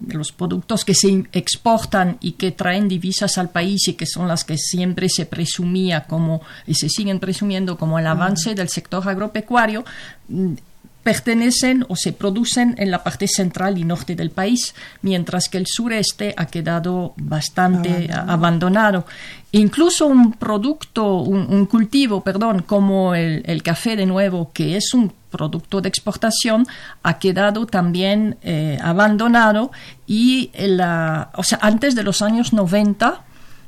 los 0.00 0.32
productos 0.32 0.84
que 0.84 0.94
se 0.94 1.24
exportan 1.32 2.18
y 2.20 2.32
que 2.32 2.52
traen 2.52 2.88
divisas 2.88 3.38
al 3.38 3.50
país 3.50 3.88
y 3.88 3.94
que 3.94 4.06
son 4.06 4.28
las 4.28 4.44
que 4.44 4.58
siempre 4.58 5.08
se 5.08 5.26
presumía 5.26 6.04
como 6.04 6.42
y 6.66 6.74
se 6.74 6.88
siguen 6.88 7.18
presumiendo 7.18 7.78
como 7.78 7.98
el 7.98 8.06
avance 8.06 8.54
del 8.54 8.68
sector 8.68 9.08
agropecuario 9.08 9.84
mm, 10.28 10.54
pertenecen 11.06 11.86
o 11.88 11.94
se 11.94 12.12
producen 12.12 12.74
en 12.78 12.90
la 12.90 13.04
parte 13.04 13.28
central 13.28 13.78
y 13.78 13.84
norte 13.84 14.16
del 14.16 14.30
país, 14.30 14.74
mientras 15.02 15.48
que 15.48 15.56
el 15.56 15.68
sureste 15.68 16.34
ha 16.36 16.46
quedado 16.46 17.14
bastante 17.16 18.10
abandonado. 18.12 19.06
Incluso 19.52 20.08
un 20.08 20.32
producto, 20.32 21.18
un, 21.20 21.66
cultivo, 21.66 22.24
perdón, 22.24 22.62
como 22.62 23.14
el, 23.14 23.62
café 23.62 23.94
de 23.94 24.04
nuevo, 24.04 24.50
que 24.52 24.76
es 24.76 24.94
un 24.94 25.12
producto 25.30 25.80
de 25.80 25.88
exportación, 25.88 26.66
ha 27.04 27.20
quedado 27.20 27.66
también 27.66 28.36
eh, 28.42 28.76
abandonado 28.82 29.70
y 30.08 30.50
la, 30.58 31.30
o 31.36 31.44
sea, 31.44 31.60
antes 31.62 31.94
de 31.94 32.02
los 32.02 32.20
años 32.20 32.52
90 32.52 33.25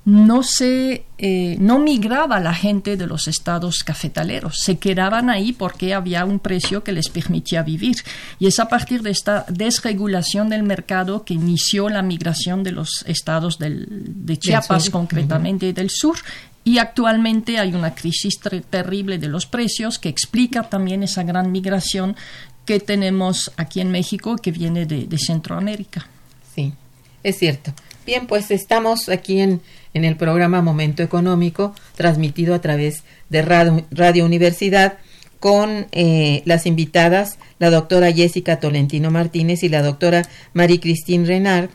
no 0.09 0.43
se 0.43 1.05
eh, 1.19 1.57
no 1.61 1.79
migraba 1.79 2.41
la 2.41 2.55
gente 2.55 2.97
de 2.97 3.07
los 3.07 3.29
estados 3.29 3.85
cafetaleros, 3.85 4.59
se 4.59 4.79
quedaban 4.79 5.29
ahí 5.29 5.53
porque 5.53 5.93
había 5.93 6.25
un 6.25 6.39
precio 6.39 6.83
que 6.83 6.93
les 6.93 7.11
permitía 7.11 7.63
vivir. 7.63 7.97
Y 8.39 8.47
es 8.47 8.59
a 8.59 8.69
partir 8.69 9.03
de 9.03 9.11
esta 9.11 9.45
desregulación 9.51 10.49
del 10.49 10.63
mercado 10.63 11.27
que 11.27 11.35
inició 11.35 11.91
la 11.91 12.01
migración 12.01 12.63
de 12.63 12.73
los 12.73 13.05
estados 13.07 13.59
de 13.59 14.39
Chiapas, 14.39 14.89
concretamente 14.89 15.75
del 15.75 15.91
sur, 15.91 16.17
y 16.65 16.79
actualmente 16.79 17.59
hay 17.59 17.75
una 17.75 17.95
crisis 17.95 18.41
terrible 18.71 19.19
de 19.19 19.29
los 19.29 19.45
precios 19.45 19.99
que 19.99 20.09
explica 20.09 20.63
también 20.63 21.03
esa 21.03 21.23
gran 21.23 21.53
migración 21.53 22.17
que 22.65 22.81
tenemos 22.81 23.53
aquí 23.59 23.83
en 23.83 23.91
México 23.91 24.37
que 24.37 24.53
viene 24.53 24.87
de, 24.87 25.07
de 25.07 25.19
Centroamérica. 25.19 26.07
Sí, 26.55 26.73
es 27.23 27.39
cierto. 27.39 27.75
Bien, 28.09 28.27
pues 28.27 28.51
estamos 28.51 29.11
aquí 29.11 29.41
en 29.41 29.61
en 29.95 30.05
el 30.05 30.17
programa 30.17 30.63
Momento 30.63 31.03
Económico, 31.03 31.75
transmitido 31.97 32.55
a 32.55 32.61
través 32.61 33.05
de 33.29 33.43
Radio, 33.43 34.25
Universidad, 34.25 34.99
con 35.41 35.87
eh, 35.93 36.43
las 36.45 36.67
invitadas, 36.67 37.39
la 37.59 37.71
doctora 37.71 38.13
Jessica 38.13 38.61
Tolentino 38.61 39.11
Martínez 39.11 39.63
y 39.63 39.69
la 39.69 39.83
doctora 39.83 40.23
Marie 40.53 40.81
Christine 40.81 41.27
Renard, 41.27 41.71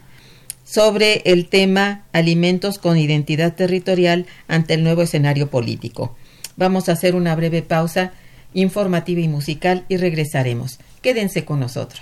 sobre 0.66 1.22
el 1.26 1.50
tema 1.50 2.06
alimentos 2.14 2.78
con 2.78 2.98
identidad 2.98 3.54
territorial 3.54 4.26
ante 4.48 4.74
el 4.74 4.84
nuevo 4.84 5.02
escenario 5.02 5.50
político. 5.50 6.16
Vamos 6.56 6.90
a 6.90 6.94
hacer 6.94 7.16
una 7.16 7.36
breve 7.36 7.62
pausa 7.62 8.14
informativa 8.54 9.22
y 9.22 9.28
musical 9.28 9.86
y 9.88 9.98
regresaremos. 9.98 10.80
Quédense 11.02 11.46
con 11.46 11.60
nosotros. 11.60 12.02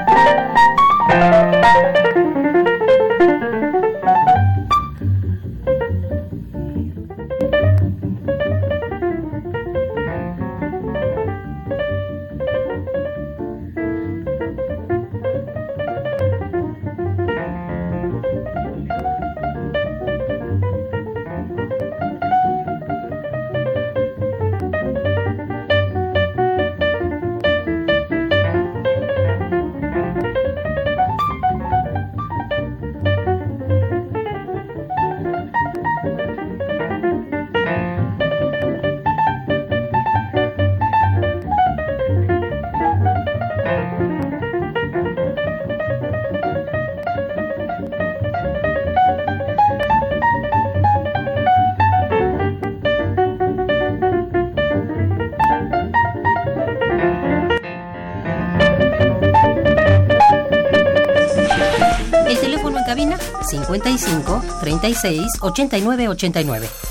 36 64.61 65.39
89 65.41 66.07
89. 66.07 66.90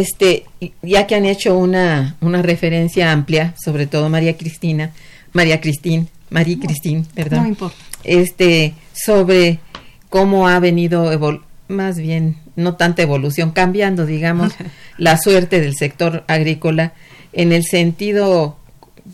Este, 0.00 0.44
ya 0.82 1.06
que 1.06 1.14
han 1.14 1.24
hecho 1.24 1.56
una, 1.56 2.16
una 2.20 2.42
referencia 2.42 3.12
amplia, 3.12 3.54
sobre 3.62 3.86
todo 3.86 4.08
María 4.08 4.36
Cristina, 4.36 4.92
María 5.32 5.60
Cristín, 5.60 6.08
María 6.30 6.58
Cristín, 6.58 7.04
perdón. 7.14 7.42
No 7.42 7.48
importa. 7.48 7.76
Este, 8.04 8.74
sobre 8.92 9.60
cómo 10.08 10.48
ha 10.48 10.58
venido, 10.58 11.40
más 11.68 11.98
bien, 11.98 12.36
no 12.56 12.76
tanta 12.76 13.02
evolución, 13.02 13.52
cambiando, 13.52 14.06
digamos, 14.06 14.52
la 14.98 15.18
suerte 15.18 15.60
del 15.60 15.76
sector 15.76 16.24
agrícola 16.26 16.92
en 17.32 17.52
el 17.52 17.64
sentido, 17.64 18.56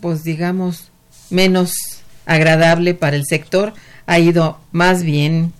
pues 0.01 0.23
digamos, 0.23 0.91
menos 1.29 1.71
agradable 2.25 2.93
para 2.93 3.15
el 3.15 3.25
sector, 3.25 3.73
ha 4.05 4.19
ido 4.19 4.59
más 4.71 5.03
bien 5.03 5.53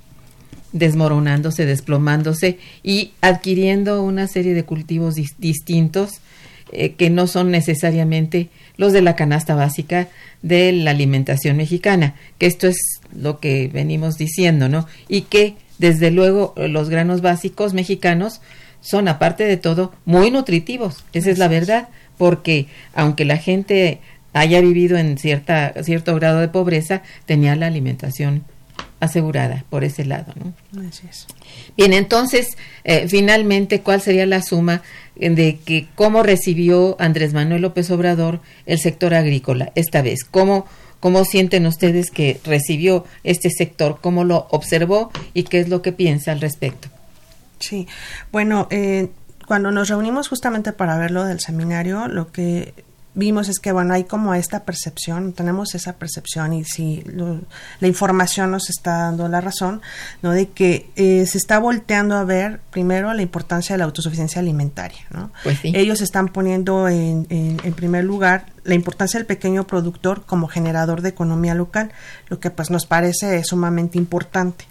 desmoronándose, 0.77 1.65
desplomándose 1.65 2.57
y 2.83 3.11
adquiriendo 3.21 4.03
una 4.03 4.27
serie 4.27 4.53
de 4.53 4.63
cultivos 4.63 5.15
distintos 5.37 6.21
eh, 6.71 6.93
que 6.93 7.09
no 7.09 7.27
son 7.27 7.51
necesariamente 7.51 8.49
los 8.75 8.93
de 8.93 9.01
la 9.01 9.15
canasta 9.15 9.55
básica 9.55 10.09
de 10.41 10.71
la 10.71 10.91
alimentación 10.91 11.57
mexicana, 11.57 12.15
que 12.37 12.45
esto 12.45 12.67
es 12.67 12.77
lo 13.15 13.39
que 13.39 13.69
venimos 13.69 14.17
diciendo, 14.17 14.69
¿no? 14.69 14.85
Y 15.07 15.21
que 15.21 15.55
desde 15.79 16.11
luego 16.11 16.53
los 16.57 16.89
granos 16.89 17.21
básicos 17.21 17.73
mexicanos 17.73 18.41
son, 18.81 19.07
aparte 19.07 19.45
de 19.45 19.57
todo, 19.57 19.93
muy 20.05 20.29
nutritivos, 20.29 21.03
esa 21.13 21.31
es 21.31 21.37
la 21.37 21.47
verdad, 21.47 21.89
porque 22.17 22.67
aunque 22.93 23.25
la 23.25 23.37
gente 23.37 23.99
haya 24.33 24.61
vivido 24.61 24.97
en 24.97 25.17
cierta, 25.17 25.73
cierto 25.83 26.15
grado 26.15 26.39
de 26.39 26.47
pobreza, 26.47 27.01
tenía 27.25 27.55
la 27.55 27.67
alimentación 27.67 28.43
asegurada 28.99 29.65
por 29.69 29.83
ese 29.83 30.05
lado. 30.05 30.33
¿no? 30.35 30.53
Bien, 31.75 31.93
entonces, 31.93 32.57
eh, 32.83 33.07
finalmente, 33.07 33.81
¿cuál 33.81 34.01
sería 34.01 34.25
la 34.25 34.41
suma 34.41 34.81
de 35.15 35.59
que 35.65 35.87
cómo 35.95 36.23
recibió 36.23 36.95
Andrés 36.99 37.33
Manuel 37.33 37.61
López 37.61 37.89
Obrador 37.91 38.39
el 38.65 38.79
sector 38.79 39.13
agrícola 39.13 39.71
esta 39.75 40.01
vez? 40.01 40.23
¿Cómo, 40.23 40.65
cómo 40.99 41.25
sienten 41.25 41.65
ustedes 41.65 42.11
que 42.11 42.39
recibió 42.43 43.05
este 43.23 43.49
sector? 43.49 43.99
¿Cómo 44.01 44.23
lo 44.23 44.47
observó 44.51 45.11
y 45.33 45.43
qué 45.43 45.59
es 45.59 45.69
lo 45.69 45.81
que 45.81 45.91
piensa 45.91 46.31
al 46.31 46.41
respecto? 46.41 46.89
Sí, 47.59 47.87
bueno, 48.31 48.67
eh, 48.69 49.09
cuando 49.47 49.71
nos 49.71 49.89
reunimos 49.89 50.27
justamente 50.27 50.73
para 50.73 50.97
verlo 50.97 51.25
del 51.25 51.39
seminario, 51.39 52.07
lo 52.07 52.31
que 52.31 52.73
vimos 53.17 53.49
es 53.49 53.59
que, 53.59 53.71
bueno, 53.71 53.93
hay 53.93 54.03
como 54.03 54.33
esta 54.35 54.63
percepción, 54.63 55.33
tenemos 55.33 55.73
esa 55.75 55.93
percepción 55.93 56.53
y 56.53 56.63
si 56.63 57.03
la 57.79 57.87
información 57.87 58.51
nos 58.51 58.69
está 58.69 58.97
dando 58.97 59.27
la 59.27 59.41
razón, 59.41 59.81
¿no? 60.21 60.31
De 60.31 60.49
que 60.49 60.89
eh, 60.95 61.25
se 61.25 61.37
está 61.39 61.57
volteando 61.59 62.15
a 62.15 62.23
ver 62.23 62.61
primero 62.71 63.11
la 63.13 63.23
importancia 63.23 63.73
de 63.73 63.79
la 63.79 63.85
autosuficiencia 63.85 64.39
alimentaria, 64.39 65.01
¿no? 65.09 65.31
Pues 65.43 65.59
Ellos 65.63 66.01
están 66.01 66.27
poniendo 66.27 66.87
en, 66.87 67.25
en, 67.29 67.73
primer 67.73 68.03
lugar 68.03 68.45
la 68.63 68.75
importancia 68.75 69.19
del 69.19 69.25
pequeño 69.25 69.65
productor 69.65 70.23
como 70.25 70.47
generador 70.47 71.01
de 71.01 71.09
economía 71.09 71.55
local, 71.55 71.91
lo 72.27 72.39
que 72.39 72.51
pues 72.51 72.69
nos 72.69 72.85
parece 72.85 73.43
sumamente 73.43 73.97
importante. 73.97 74.65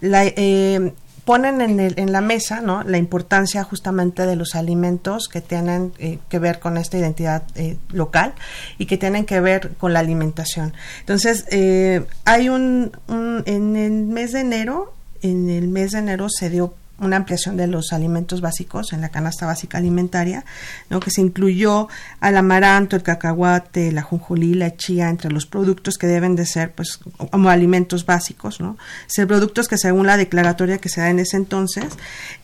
La, 0.00 0.24
eh, 0.24 0.94
ponen 1.30 1.60
en, 1.60 1.78
el, 1.78 1.94
en 1.96 2.10
la 2.10 2.20
mesa 2.20 2.60
¿no? 2.60 2.82
la 2.82 2.98
importancia 2.98 3.62
justamente 3.62 4.26
de 4.26 4.34
los 4.34 4.56
alimentos 4.56 5.28
que 5.28 5.40
tienen 5.40 5.92
eh, 6.00 6.18
que 6.28 6.40
ver 6.40 6.58
con 6.58 6.76
esta 6.76 6.98
identidad 6.98 7.44
eh, 7.54 7.76
local 7.92 8.34
y 8.78 8.86
que 8.86 8.98
tienen 8.98 9.26
que 9.26 9.38
ver 9.38 9.74
con 9.78 9.92
la 9.92 10.00
alimentación. 10.00 10.74
Entonces, 10.98 11.44
eh, 11.52 12.04
hay 12.24 12.48
un, 12.48 12.90
un, 13.06 13.44
en 13.46 13.76
el 13.76 14.06
mes 14.06 14.32
de 14.32 14.40
enero, 14.40 14.92
en 15.22 15.50
el 15.50 15.68
mes 15.68 15.92
de 15.92 16.00
enero 16.00 16.26
se 16.28 16.50
dio 16.50 16.74
una 17.00 17.16
ampliación 17.16 17.56
de 17.56 17.66
los 17.66 17.92
alimentos 17.92 18.40
básicos 18.40 18.92
en 18.92 19.00
la 19.00 19.08
canasta 19.08 19.46
básica 19.46 19.78
alimentaria, 19.78 20.44
¿no? 20.88 21.00
que 21.00 21.10
se 21.10 21.20
incluyó 21.20 21.88
al 22.20 22.36
amaranto, 22.36 22.96
el 22.96 23.02
cacahuate, 23.02 23.92
la 23.92 24.02
jonjolí, 24.02 24.54
la 24.54 24.76
chía 24.76 25.08
entre 25.08 25.30
los 25.30 25.46
productos 25.46 25.98
que 25.98 26.06
deben 26.06 26.36
de 26.36 26.46
ser 26.46 26.72
pues 26.72 26.98
como 27.30 27.48
alimentos 27.48 28.06
básicos, 28.06 28.60
¿no? 28.60 28.76
Ser 29.06 29.26
productos 29.26 29.68
que 29.68 29.78
según 29.78 30.06
la 30.06 30.16
declaratoria 30.16 30.78
que 30.78 30.88
se 30.88 31.00
da 31.00 31.10
en 31.10 31.18
ese 31.18 31.36
entonces 31.36 31.86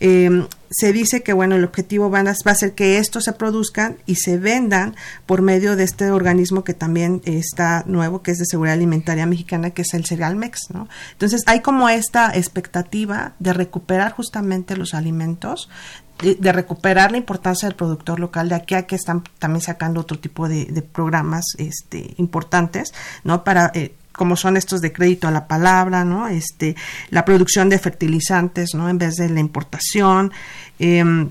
eh, 0.00 0.46
se 0.70 0.92
dice 0.92 1.22
que 1.22 1.32
bueno 1.32 1.56
el 1.56 1.64
objetivo 1.64 2.10
va 2.10 2.20
a, 2.20 2.54
ser 2.54 2.74
que 2.74 2.98
estos 2.98 3.24
se 3.24 3.32
produzcan 3.32 3.98
y 4.06 4.16
se 4.16 4.38
vendan 4.38 4.94
por 5.26 5.42
medio 5.42 5.76
de 5.76 5.84
este 5.84 6.10
organismo 6.10 6.64
que 6.64 6.74
también 6.74 7.22
está 7.24 7.84
nuevo 7.86 8.22
que 8.22 8.30
es 8.32 8.38
de 8.38 8.46
seguridad 8.46 8.74
alimentaria 8.74 9.26
mexicana 9.26 9.70
que 9.70 9.82
es 9.82 9.94
el 9.94 10.04
Cerealmex 10.04 10.70
no 10.72 10.88
entonces 11.12 11.42
hay 11.46 11.60
como 11.60 11.88
esta 11.88 12.34
expectativa 12.36 13.34
de 13.38 13.52
recuperar 13.52 14.12
justamente 14.12 14.76
los 14.76 14.94
alimentos 14.94 15.68
de, 16.18 16.52
recuperar 16.52 17.12
la 17.12 17.18
importancia 17.18 17.68
del 17.68 17.76
productor 17.76 18.20
local 18.20 18.48
de 18.48 18.54
aquí 18.54 18.74
a 18.74 18.86
que 18.86 18.96
están 18.96 19.22
también 19.38 19.60
sacando 19.60 20.00
otro 20.00 20.18
tipo 20.18 20.48
de, 20.48 20.66
programas 20.92 21.44
este 21.58 22.14
importantes 22.16 22.94
no 23.22 23.44
para 23.44 23.70
eh, 23.74 23.94
como 24.16 24.36
son 24.36 24.56
estos 24.56 24.80
de 24.80 24.92
crédito 24.92 25.28
a 25.28 25.30
la 25.30 25.46
palabra, 25.46 26.04
¿no? 26.04 26.28
Este, 26.28 26.74
la 27.10 27.24
producción 27.24 27.68
de 27.68 27.78
fertilizantes, 27.78 28.74
¿no? 28.74 28.88
En 28.88 28.98
vez 28.98 29.16
de 29.16 29.28
la 29.28 29.40
importación. 29.40 30.32
Em, 30.78 31.30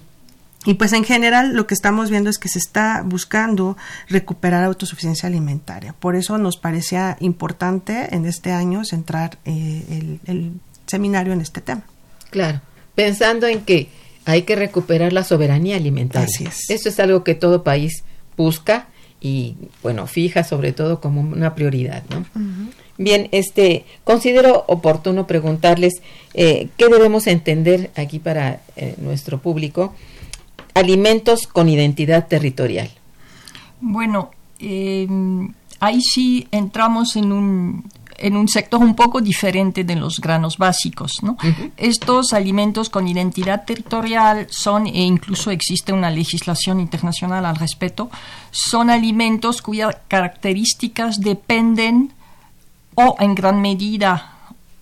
y 0.65 0.73
pues 0.75 0.93
en 0.93 1.03
general 1.03 1.53
lo 1.53 1.67
que 1.67 1.75
estamos 1.75 2.09
viendo 2.09 2.29
es 2.29 2.37
que 2.39 2.49
se 2.49 2.59
está 2.59 3.03
buscando 3.05 3.77
recuperar 4.09 4.63
autosuficiencia 4.63 5.27
alimentaria. 5.27 5.93
Por 5.93 6.15
eso 6.15 6.37
nos 6.37 6.57
parecía 6.57 7.17
importante 7.19 8.15
en 8.15 8.25
este 8.25 8.51
año 8.51 8.83
centrar 8.83 9.37
eh, 9.45 10.19
el, 10.25 10.53
seminario 10.87 11.33
en 11.33 11.41
este 11.41 11.61
tema. 11.61 11.83
Claro, 12.31 12.61
pensando 12.95 13.47
en 13.47 13.61
que 13.61 13.89
hay 14.25 14.43
que 14.43 14.55
recuperar 14.55 15.13
la 15.13 15.23
soberanía 15.23 15.77
alimentaria. 15.77 16.27
Así 16.27 16.45
es. 16.45 16.69
Eso 16.69 16.89
es 16.89 16.99
algo 16.99 17.23
que 17.23 17.35
todo 17.35 17.63
país 17.63 18.03
busca 18.35 18.87
y 19.25 19.55
bueno, 19.81 20.05
fija 20.05 20.43
sobre 20.43 20.71
todo 20.71 21.01
como 21.01 21.21
una 21.21 21.55
prioridad, 21.55 22.03
¿no? 22.11 22.23
Bien, 22.99 23.27
este, 23.31 23.83
considero 24.03 24.65
oportuno 24.67 25.25
preguntarles 25.25 25.93
eh, 26.35 26.67
qué 26.77 26.89
debemos 26.89 27.25
entender 27.25 27.89
aquí 27.95 28.19
para 28.19 28.61
eh, 28.75 28.93
nuestro 28.99 29.39
público, 29.39 29.95
alimentos 30.75 31.47
con 31.47 31.69
identidad 31.69 32.27
territorial. 32.27 32.87
Bueno, 33.81 34.29
eh, 34.59 35.07
ahí 35.79 36.01
sí 36.01 36.47
entramos 36.51 37.15
en 37.15 37.31
un 37.31 37.83
en 38.17 38.37
un 38.37 38.47
sector 38.47 38.81
un 38.81 38.95
poco 38.95 39.21
diferente 39.21 39.83
de 39.83 39.95
los 39.95 40.19
granos 40.19 40.57
básicos. 40.57 41.13
¿no? 41.21 41.37
Estos 41.77 42.33
alimentos 42.33 42.89
con 42.89 43.07
identidad 43.07 43.65
territorial 43.65 44.47
son, 44.49 44.87
e 44.87 45.01
incluso 45.03 45.51
existe 45.51 45.93
una 45.93 46.09
legislación 46.09 46.79
internacional 46.79 47.45
al 47.45 47.55
respecto, 47.55 48.09
son 48.51 48.89
alimentos 48.89 49.61
cuyas 49.61 49.97
características 50.07 51.19
dependen 51.19 52.13
o 52.95 53.15
en 53.19 53.35
gran 53.35 53.61
medida 53.61 54.31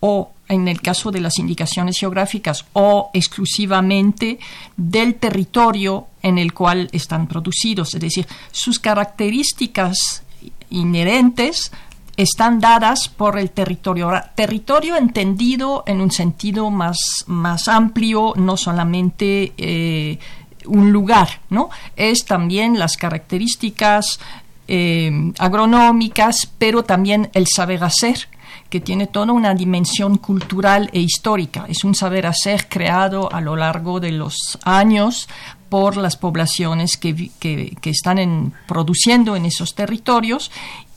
o 0.00 0.30
en 0.48 0.68
el 0.68 0.80
caso 0.80 1.10
de 1.10 1.20
las 1.20 1.38
indicaciones 1.38 1.98
geográficas 1.98 2.66
o 2.74 3.10
exclusivamente 3.14 4.38
del 4.76 5.14
territorio 5.14 6.08
en 6.22 6.38
el 6.38 6.52
cual 6.52 6.88
están 6.92 7.26
producidos, 7.26 7.94
es 7.94 8.00
decir, 8.00 8.26
sus 8.52 8.78
características 8.78 10.22
inherentes 10.70 11.72
están 12.16 12.60
dadas 12.60 13.08
por 13.08 13.38
el 13.38 13.50
territorio. 13.50 14.10
territorio 14.34 14.96
entendido 14.96 15.84
en 15.86 16.00
un 16.00 16.10
sentido 16.10 16.70
más, 16.70 16.98
más 17.26 17.68
amplio, 17.68 18.34
no 18.36 18.56
solamente 18.56 19.52
eh, 19.56 20.18
un 20.66 20.92
lugar, 20.92 21.40
¿no? 21.50 21.70
Es 21.96 22.24
también 22.24 22.78
las 22.78 22.96
características 22.96 24.20
eh, 24.68 25.32
agronómicas, 25.38 26.50
pero 26.58 26.84
también 26.84 27.30
el 27.34 27.46
saber 27.46 27.84
hacer 27.84 28.28
que 28.70 28.80
tiene 28.80 29.06
toda 29.06 29.32
una 29.32 29.54
dimensión 29.54 30.18
cultural 30.18 30.90
e 30.92 31.00
histórica. 31.00 31.66
Es 31.68 31.84
un 31.84 31.94
saber 31.94 32.26
hacer 32.26 32.68
creado 32.68 33.32
a 33.32 33.40
lo 33.40 33.56
largo 33.56 34.00
de 34.00 34.10
los 34.10 34.58
años 34.64 35.28
por 35.68 35.96
las 35.96 36.16
poblaciones 36.16 36.96
que, 36.96 37.30
que, 37.38 37.76
que 37.80 37.90
están 37.90 38.52
produciendo 38.66 39.36
en 39.36 39.44
esos 39.44 39.74
territorios 39.74 40.50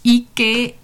y 0.10 0.28
que 0.34 0.78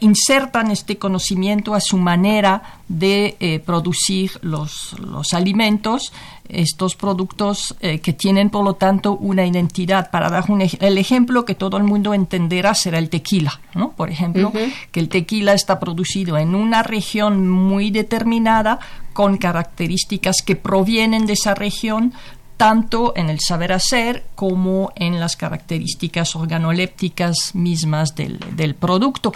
insertan 0.00 0.70
este 0.70 0.96
conocimiento 0.96 1.74
a 1.74 1.80
su 1.82 1.98
manera 1.98 2.80
de 2.88 3.36
eh, 3.38 3.58
producir 3.58 4.30
los, 4.40 4.98
los, 4.98 5.34
alimentos, 5.34 6.10
estos 6.48 6.96
productos 6.96 7.76
eh, 7.80 7.98
que 7.98 8.14
tienen 8.14 8.48
por 8.48 8.64
lo 8.64 8.72
tanto 8.72 9.12
una 9.12 9.44
identidad. 9.44 10.10
Para 10.10 10.30
dar 10.30 10.50
un, 10.50 10.62
el 10.62 10.96
ejemplo 10.96 11.44
que 11.44 11.54
todo 11.54 11.76
el 11.76 11.84
mundo 11.84 12.14
entenderá 12.14 12.74
será 12.74 12.96
el 12.96 13.10
tequila, 13.10 13.60
¿no? 13.74 13.90
Por 13.90 14.08
ejemplo, 14.08 14.50
que 14.90 15.00
el 15.00 15.10
tequila 15.10 15.52
está 15.52 15.78
producido 15.78 16.38
en 16.38 16.54
una 16.54 16.82
región 16.82 17.50
muy 17.50 17.90
determinada 17.90 18.80
con 19.12 19.36
características 19.36 20.36
que 20.44 20.56
provienen 20.56 21.26
de 21.26 21.34
esa 21.34 21.54
región, 21.54 22.14
tanto 22.56 23.12
en 23.16 23.28
el 23.28 23.40
saber 23.40 23.72
hacer 23.72 24.24
como 24.34 24.92
en 24.96 25.20
las 25.20 25.36
características 25.36 26.36
organolépticas 26.36 27.54
mismas 27.54 28.14
del, 28.14 28.74
producto. 28.78 29.32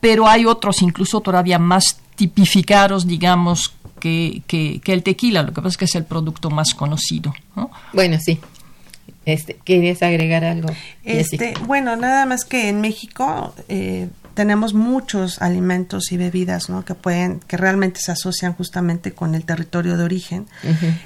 Pero 0.00 0.28
hay 0.28 0.44
otros 0.46 0.82
incluso 0.82 1.20
todavía 1.20 1.58
más 1.58 2.00
tipificados, 2.14 3.06
digamos, 3.06 3.74
que, 3.98 4.42
el 4.84 5.02
tequila. 5.02 5.42
Lo 5.42 5.52
que 5.52 5.62
pasa 5.62 5.68
es 5.68 5.76
que 5.76 5.84
es 5.86 5.94
el 5.94 6.04
producto 6.04 6.50
más 6.50 6.74
conocido. 6.74 7.34
Bueno, 7.92 8.18
sí. 8.20 8.38
Este, 9.24 9.56
¿Quieres 9.64 10.02
agregar 10.02 10.44
algo? 10.44 10.68
Este, 11.02 11.54
bueno, 11.66 11.96
nada 11.96 12.26
más 12.26 12.44
que 12.44 12.68
en 12.68 12.82
México 12.82 13.54
eh, 13.68 14.08
tenemos 14.34 14.74
muchos 14.74 15.40
alimentos 15.40 16.12
y 16.12 16.16
bebidas 16.16 16.68
¿no? 16.68 16.84
que 16.84 16.94
pueden 16.94 17.40
que 17.40 17.56
realmente 17.56 18.00
se 18.00 18.12
asocian 18.12 18.54
justamente 18.54 19.12
con 19.12 19.34
el 19.34 19.44
territorio 19.44 19.96
de 19.96 20.04
origen 20.04 20.46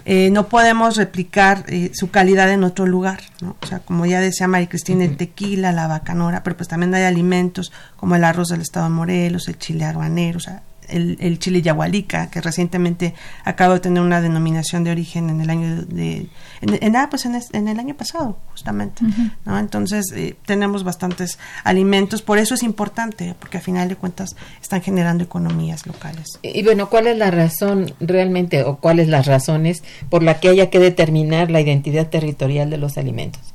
eh, 0.04 0.30
no 0.30 0.48
podemos 0.48 0.96
replicar 0.96 1.64
eh, 1.68 1.90
su 1.94 2.10
calidad 2.10 2.50
en 2.50 2.64
otro 2.64 2.86
lugar 2.86 3.20
¿no? 3.40 3.56
o 3.60 3.66
sea 3.66 3.80
como 3.80 4.06
ya 4.06 4.20
decía 4.20 4.48
María 4.48 4.68
Cristina 4.68 5.04
el 5.04 5.16
tequila 5.16 5.72
la 5.72 5.86
bacanora 5.86 6.42
pero 6.42 6.56
pues 6.56 6.68
también 6.68 6.94
hay 6.94 7.04
alimentos 7.04 7.72
como 7.96 8.16
el 8.16 8.24
arroz 8.24 8.48
del 8.48 8.62
estado 8.62 8.86
de 8.86 8.94
Morelos 8.94 9.48
el 9.48 9.58
chile 9.58 9.84
habanero 9.84 10.38
o 10.38 10.40
sea 10.40 10.62
el, 10.88 11.38
chile 11.38 11.62
yahualica, 11.62 12.30
que 12.30 12.40
recientemente 12.40 13.14
acaba 13.44 13.74
de 13.74 13.80
tener 13.80 14.02
una 14.02 14.20
denominación 14.20 14.84
de 14.84 14.90
origen 14.90 15.30
en 15.30 15.40
el 15.40 15.50
año 15.50 15.82
de, 15.82 16.28
en, 16.60 16.96
ah, 16.96 17.08
pues 17.10 17.26
en, 17.26 17.68
el 17.68 17.78
año 17.78 17.94
pasado, 17.94 18.38
justamente. 18.50 19.02
¿no? 19.44 19.58
Entonces, 19.58 20.06
eh, 20.14 20.36
tenemos 20.46 20.84
bastantes 20.84 21.38
alimentos, 21.64 22.22
por 22.22 22.38
eso 22.38 22.54
es 22.54 22.62
importante, 22.62 23.34
porque 23.38 23.58
a 23.58 23.60
final 23.60 23.88
de 23.88 23.96
cuentas 23.96 24.36
están 24.60 24.82
generando 24.82 25.24
economías 25.24 25.86
locales. 25.86 26.38
Y, 26.42 26.62
bueno, 26.62 26.88
¿cuál 26.88 27.06
es 27.06 27.16
la 27.16 27.30
razón 27.30 27.92
realmente, 28.00 28.64
o 28.64 28.76
cuáles 28.78 29.08
las 29.08 29.26
razones 29.26 29.82
por 30.10 30.22
la 30.22 30.40
que 30.40 30.48
haya 30.48 30.70
que 30.70 30.78
determinar 30.78 31.50
la 31.50 31.60
identidad 31.60 32.08
territorial 32.08 32.70
de 32.70 32.78
los 32.78 32.98
alimentos? 32.98 33.54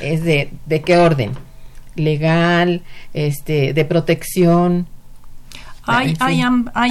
¿Es 0.00 0.24
de, 0.24 0.52
de 0.66 0.82
qué 0.82 0.96
orden? 0.98 1.32
¿Legal? 1.94 2.82
este 3.12 3.72
¿De 3.72 3.84
protección? 3.84 4.86
Hay, 5.84 6.16
hay, 6.20 6.40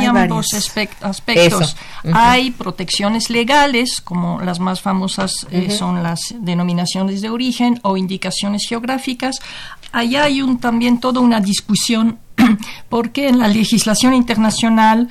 ambos 0.05 0.53
aspectos. 0.53 1.75
Hay 2.13 2.51
protecciones 2.51 3.29
legales, 3.29 4.01
como 4.01 4.41
las 4.41 4.59
más 4.59 4.81
famosas 4.81 5.47
eh, 5.49 5.69
son 5.71 6.03
las 6.03 6.35
denominaciones 6.39 7.21
de 7.21 7.29
origen 7.29 7.79
o 7.83 7.95
indicaciones 7.95 8.63
geográficas. 8.67 9.39
Allá 9.93 10.25
hay 10.25 10.41
un, 10.41 10.59
también 10.59 10.99
toda 10.99 11.21
una 11.21 11.39
discusión 11.39 12.19
porque 12.89 13.27
en 13.27 13.39
la 13.39 13.47
legislación 13.47 14.13
internacional 14.13 15.09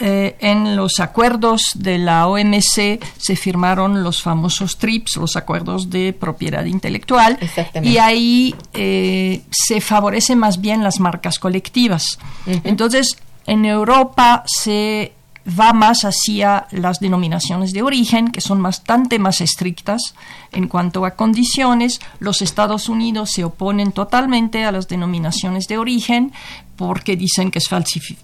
eh, 0.00 0.36
en 0.40 0.76
los 0.76 0.98
acuerdos 0.98 1.62
de 1.74 1.98
la 1.98 2.26
OMC 2.26 3.00
se 3.18 3.36
firmaron 3.36 4.02
los 4.02 4.22
famosos 4.22 4.78
TRIPS, 4.78 5.16
los 5.16 5.36
acuerdos 5.36 5.90
de 5.90 6.12
propiedad 6.12 6.64
intelectual, 6.64 7.38
y 7.82 7.98
ahí 7.98 8.54
eh, 8.72 9.42
se 9.50 9.80
favorecen 9.80 10.38
más 10.38 10.60
bien 10.60 10.82
las 10.82 11.00
marcas 11.00 11.38
colectivas. 11.38 12.18
Entonces, 12.46 13.18
en 13.46 13.64
Europa 13.64 14.44
se 14.46 15.12
va 15.58 15.72
más 15.72 16.04
hacia 16.04 16.66
las 16.70 17.00
denominaciones 17.00 17.72
de 17.72 17.82
origen, 17.82 18.30
que 18.30 18.40
son 18.40 18.62
bastante 18.62 19.18
más 19.18 19.40
estrictas 19.40 20.14
en 20.52 20.68
cuanto 20.68 21.04
a 21.04 21.12
condiciones. 21.12 22.00
Los 22.18 22.42
Estados 22.42 22.88
Unidos 22.88 23.30
se 23.32 23.44
oponen 23.44 23.92
totalmente 23.92 24.64
a 24.64 24.72
las 24.72 24.88
denominaciones 24.88 25.66
de 25.66 25.78
origen 25.78 26.32
porque 26.80 27.14
dicen 27.14 27.50
que 27.50 27.58
es 27.58 27.68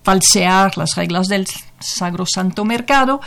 falsear 0.02 0.78
las 0.78 0.94
reglas 0.94 1.28
del 1.28 1.46
sacrosanto 1.78 2.64
mercado. 2.64 3.20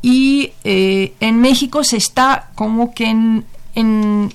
Y 0.00 0.52
eh, 0.64 1.12
en 1.20 1.38
México 1.38 1.84
se 1.84 1.98
está 1.98 2.48
como 2.54 2.94
que 2.94 3.04
en, 3.04 3.44
en, 3.74 4.32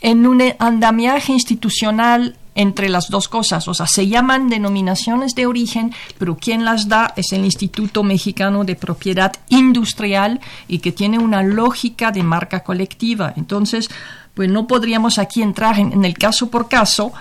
en 0.00 0.26
un 0.26 0.42
andamiaje 0.58 1.32
institucional 1.32 2.36
entre 2.56 2.88
las 2.88 3.08
dos 3.08 3.28
cosas. 3.28 3.68
O 3.68 3.72
sea, 3.72 3.86
se 3.86 4.08
llaman 4.08 4.48
denominaciones 4.48 5.36
de 5.36 5.46
origen, 5.46 5.94
pero 6.18 6.36
quien 6.36 6.64
las 6.64 6.88
da 6.88 7.14
es 7.14 7.30
el 7.30 7.44
Instituto 7.44 8.02
Mexicano 8.02 8.64
de 8.64 8.74
Propiedad 8.74 9.32
Industrial 9.48 10.40
y 10.66 10.80
que 10.80 10.90
tiene 10.90 11.20
una 11.20 11.44
lógica 11.44 12.10
de 12.10 12.24
marca 12.24 12.64
colectiva. 12.64 13.32
Entonces, 13.36 13.88
pues 14.34 14.50
no 14.50 14.66
podríamos 14.66 15.18
aquí 15.18 15.40
entrar 15.40 15.78
en 15.78 16.04
el 16.04 16.14
caso 16.18 16.50
por 16.50 16.68
caso, 16.68 17.12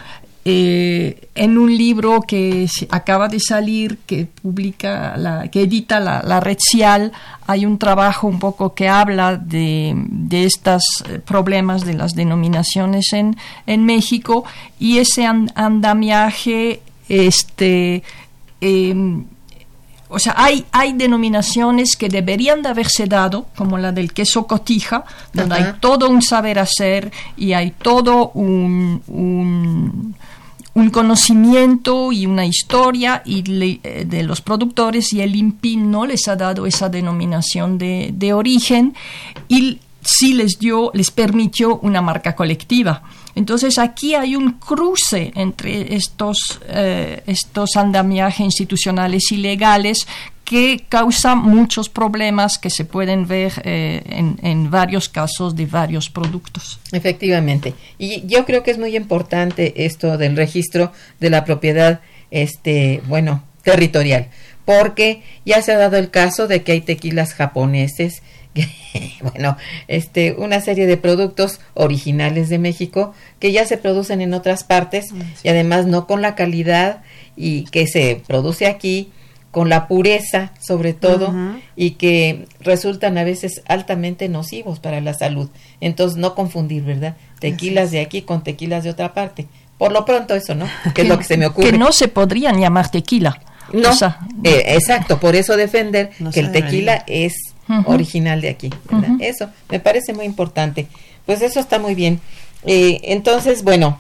eh, 0.44 1.30
en 1.36 1.60
un 1.60 1.78
libro 1.78 2.22
que 2.22 2.68
acaba 2.90 3.28
de 3.28 3.40
salir, 3.40 4.00
que 4.08 4.26
publica, 4.26 5.16
la, 5.16 5.50
que 5.50 5.62
edita 5.62 6.00
la, 6.00 6.24
la 6.26 6.40
Red 6.40 6.58
Cial, 6.60 7.12
hay 7.46 7.68
un 7.68 7.78
trabajo 7.78 8.28
un 8.28 8.40
poco 8.40 8.74
que 8.74 8.90
habla 8.90 9.38
de, 9.38 9.94
de 9.96 10.46
estos 10.46 10.84
eh, 11.08 11.20
problemas 11.20 11.86
de 11.86 11.94
las 11.94 12.16
denominaciones 12.16 13.14
en, 13.14 13.38
en 13.68 13.86
México 13.86 14.44
y 14.80 14.98
ese 14.98 15.28
andamiaje, 15.28 16.82
este, 17.08 18.02
em, 18.62 19.26
o 20.10 20.18
sea, 20.18 20.34
hay, 20.38 20.66
hay 20.72 20.94
denominaciones 20.94 21.96
que 21.96 22.10
deberían 22.10 22.64
de 22.64 22.70
haberse 22.70 23.06
dado, 23.06 23.46
como 23.56 23.78
la 23.78 23.92
del 23.92 24.12
queso 24.12 24.48
cotija, 24.48 25.06
donde 25.34 25.56
hay 25.56 25.74
todo 25.80 26.10
un 26.10 26.24
saber 26.24 26.58
hacer 26.58 27.12
y 27.38 27.54
hay 27.54 27.72
todo 27.72 28.32
un 28.34 29.04
un 29.08 30.16
conocimiento 30.90 32.12
y 32.12 32.26
una 32.26 32.46
historia 32.46 33.22
y 33.26 33.44
eh, 33.84 34.06
de 34.08 34.24
los 34.24 34.42
productores 34.42 35.12
y 35.14 35.22
el 35.22 35.36
INPI 35.36 35.78
no 35.78 36.06
les 36.06 36.28
ha 36.28 36.36
dado 36.36 36.66
esa 36.66 36.90
denominación 36.90 37.78
de, 37.78 38.12
de 38.14 38.34
origen 38.34 38.96
y 39.48 39.80
sí 40.04 40.34
les 40.34 40.60
dio, 40.60 40.92
les 40.94 41.12
permitió 41.12 41.78
una 41.80 42.02
marca 42.02 42.36
colectiva. 42.36 43.04
Entonces 43.36 43.78
aquí 43.78 44.16
hay 44.16 44.36
un 44.36 44.54
cruce 44.54 45.32
entre 45.36 45.96
estos, 45.96 46.60
eh, 46.68 47.24
estos 47.28 47.76
andamiajes 47.76 48.42
institucionales 48.42 49.32
y 49.32 49.38
legales 49.38 50.08
que 50.52 50.84
causa 50.90 51.34
muchos 51.36 51.88
problemas 51.88 52.58
que 52.58 52.70
se 52.70 52.84
pueden 52.84 53.26
ver 53.26 53.54
eh, 53.64 54.04
en, 54.06 54.38
en, 54.44 54.70
varios 54.70 55.08
casos 55.08 55.56
de 55.56 55.66
varios 55.66 56.10
productos. 56.10 56.82
Efectivamente. 56.92 57.74
Y 57.98 58.28
yo 58.28 58.44
creo 58.44 58.62
que 58.62 58.72
es 58.72 58.78
muy 58.78 58.98
importante 58.98 59.86
esto 59.86 60.18
del 60.18 60.36
registro 60.36 60.92
de 61.22 61.30
la 61.30 61.46
propiedad, 61.46 62.02
este, 62.32 63.02
bueno, 63.08 63.46
territorial, 63.64 64.28
porque 64.66 65.24
ya 65.46 65.62
se 65.62 65.72
ha 65.72 65.78
dado 65.78 65.96
el 65.96 66.10
caso 66.10 66.50
de 66.50 66.64
que 66.64 66.74
hay 66.74 66.82
tequilas 66.82 67.34
japoneses 67.34 68.22
bueno, 69.22 69.56
este, 69.88 70.34
una 70.34 70.60
serie 70.60 70.86
de 70.86 70.98
productos 70.98 71.62
originales 71.76 72.50
de 72.50 72.60
México 72.60 73.14
que 73.40 73.54
ya 73.54 73.66
se 73.66 73.78
producen 73.78 74.20
en 74.20 74.34
otras 74.34 74.66
partes 74.66 75.14
y 75.44 75.48
además 75.48 75.86
no 75.86 76.08
con 76.08 76.22
la 76.22 76.36
calidad 76.36 77.04
y 77.38 77.64
que 77.72 77.88
se 77.88 78.22
produce 78.28 78.68
aquí 78.68 79.14
con 79.52 79.68
la 79.68 79.88
pureza 79.88 80.52
sobre 80.60 80.94
todo 80.94 81.34
y 81.76 81.92
que 81.92 82.48
resultan 82.62 83.18
a 83.18 83.24
veces 83.24 83.62
altamente 83.68 84.30
nocivos 84.30 84.80
para 84.80 85.02
la 85.02 85.14
salud. 85.14 85.50
Entonces 85.82 86.18
no 86.18 86.36
confundir, 86.36 86.84
¿verdad? 86.84 87.16
Tequilas 87.40 87.92
de 87.92 88.00
aquí 88.00 88.22
con 88.22 88.44
tequilas 88.44 88.84
de 88.84 88.90
otra 88.90 89.14
parte. 89.14 89.48
Por 89.78 89.92
lo 89.92 90.06
pronto 90.06 90.36
eso, 90.36 90.56
¿no? 90.56 90.68
Que 90.94 91.02
es 91.02 91.08
lo 91.08 91.18
que 91.18 91.26
se 91.26 91.38
me 91.38 91.48
ocurre. 91.48 91.72
Que 91.72 91.78
no 91.78 91.92
se 91.92 92.08
podrían 92.08 92.60
llamar 92.60 92.90
tequila. 92.90 93.40
No, 93.74 93.92
eh, 94.44 94.64
exacto, 94.68 95.20
por 95.20 95.36
eso 95.36 95.56
defender 95.56 96.12
que 96.34 96.42
el 96.42 96.52
tequila 96.52 97.04
es 97.08 97.34
original 97.86 98.42
de 98.42 98.50
aquí. 98.50 98.70
¿verdad? 98.90 99.12
Eso 99.20 99.50
me 99.70 99.80
parece 99.80 100.14
muy 100.14 100.26
importante. 100.26 100.88
Pues 101.26 101.42
eso 101.42 101.60
está 101.60 101.80
muy 101.80 101.96
bien. 101.96 102.20
Eh, 102.66 103.00
entonces, 103.04 103.64
bueno, 103.64 103.98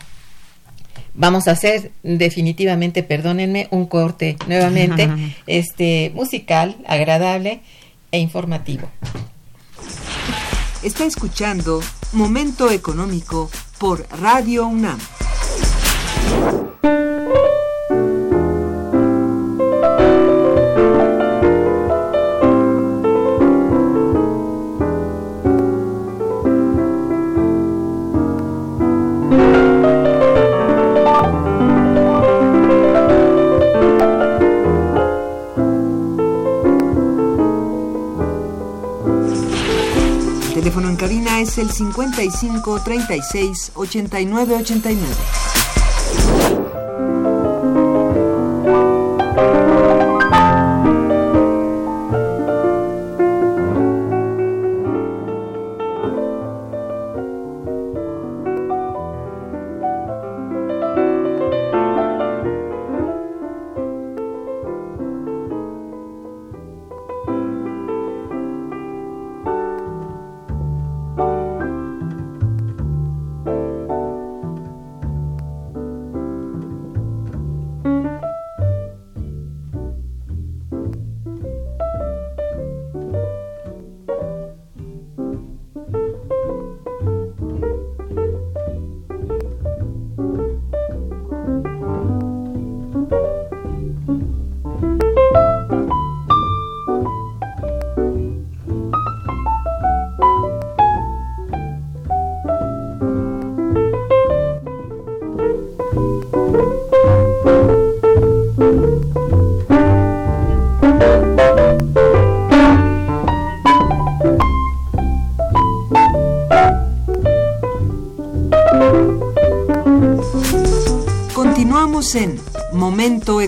vamos 1.21 1.47
a 1.47 1.51
hacer 1.51 1.91
definitivamente, 2.01 3.03
perdónenme, 3.03 3.67
un 3.69 3.85
corte 3.85 4.37
nuevamente, 4.47 5.07
este 5.47 6.11
musical, 6.15 6.75
agradable 6.87 7.61
e 8.11 8.17
informativo. 8.17 8.89
Está 10.81 11.05
escuchando 11.05 11.79
Momento 12.11 12.71
Económico 12.71 13.51
por 13.77 14.07
Radio 14.19 14.65
UNAM. 14.65 14.97
Es 41.41 41.57
el 41.57 41.71
55 41.71 42.81
36 42.83 43.71
89 43.75 44.55
89. 44.55 45.50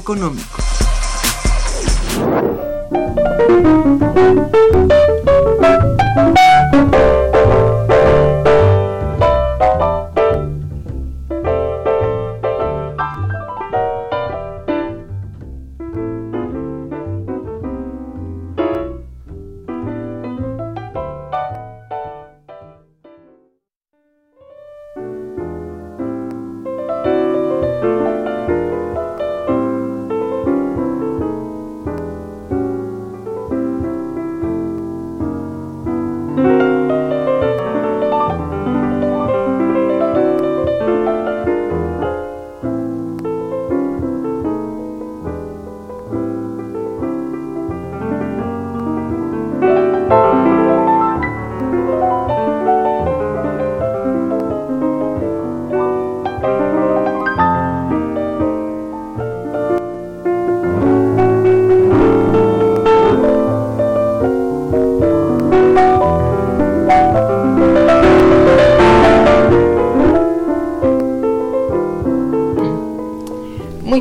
Momento 0.05 0.62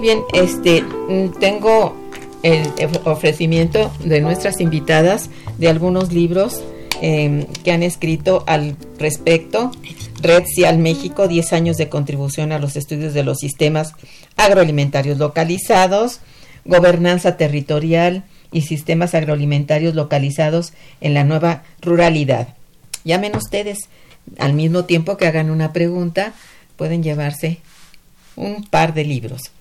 bien, 0.02 0.24
este 0.34 0.82
mm, 0.82 1.38
tengo 1.38 1.96
el 2.42 2.68
ofrecimiento 3.04 3.92
de 4.04 4.20
nuestras 4.20 4.60
invitadas 4.60 5.30
de 5.58 5.68
algunos 5.68 6.12
libros 6.12 6.60
eh, 7.00 7.46
que 7.62 7.72
han 7.72 7.84
escrito 7.84 8.42
al 8.46 8.76
respecto. 8.98 9.70
Red 10.20 10.44
Cial 10.54 10.78
México, 10.78 11.28
10 11.28 11.52
años 11.52 11.76
de 11.76 11.88
contribución 11.88 12.52
a 12.52 12.58
los 12.58 12.76
estudios 12.76 13.14
de 13.14 13.22
los 13.22 13.38
sistemas 13.38 13.94
agroalimentarios 14.36 15.18
localizados, 15.18 16.20
gobernanza 16.64 17.36
territorial 17.36 18.24
y 18.50 18.62
sistemas 18.62 19.14
agroalimentarios 19.14 19.94
localizados 19.94 20.72
en 21.00 21.14
la 21.14 21.22
nueva 21.24 21.62
ruralidad. 21.80 22.48
Llamen 23.04 23.36
ustedes, 23.36 23.88
al 24.38 24.52
mismo 24.52 24.84
tiempo 24.84 25.16
que 25.16 25.26
hagan 25.26 25.50
una 25.50 25.72
pregunta, 25.72 26.34
pueden 26.76 27.04
llevarse 27.04 27.58
un 28.34 28.64
par 28.64 28.94
de 28.94 29.04
libros. 29.04 29.52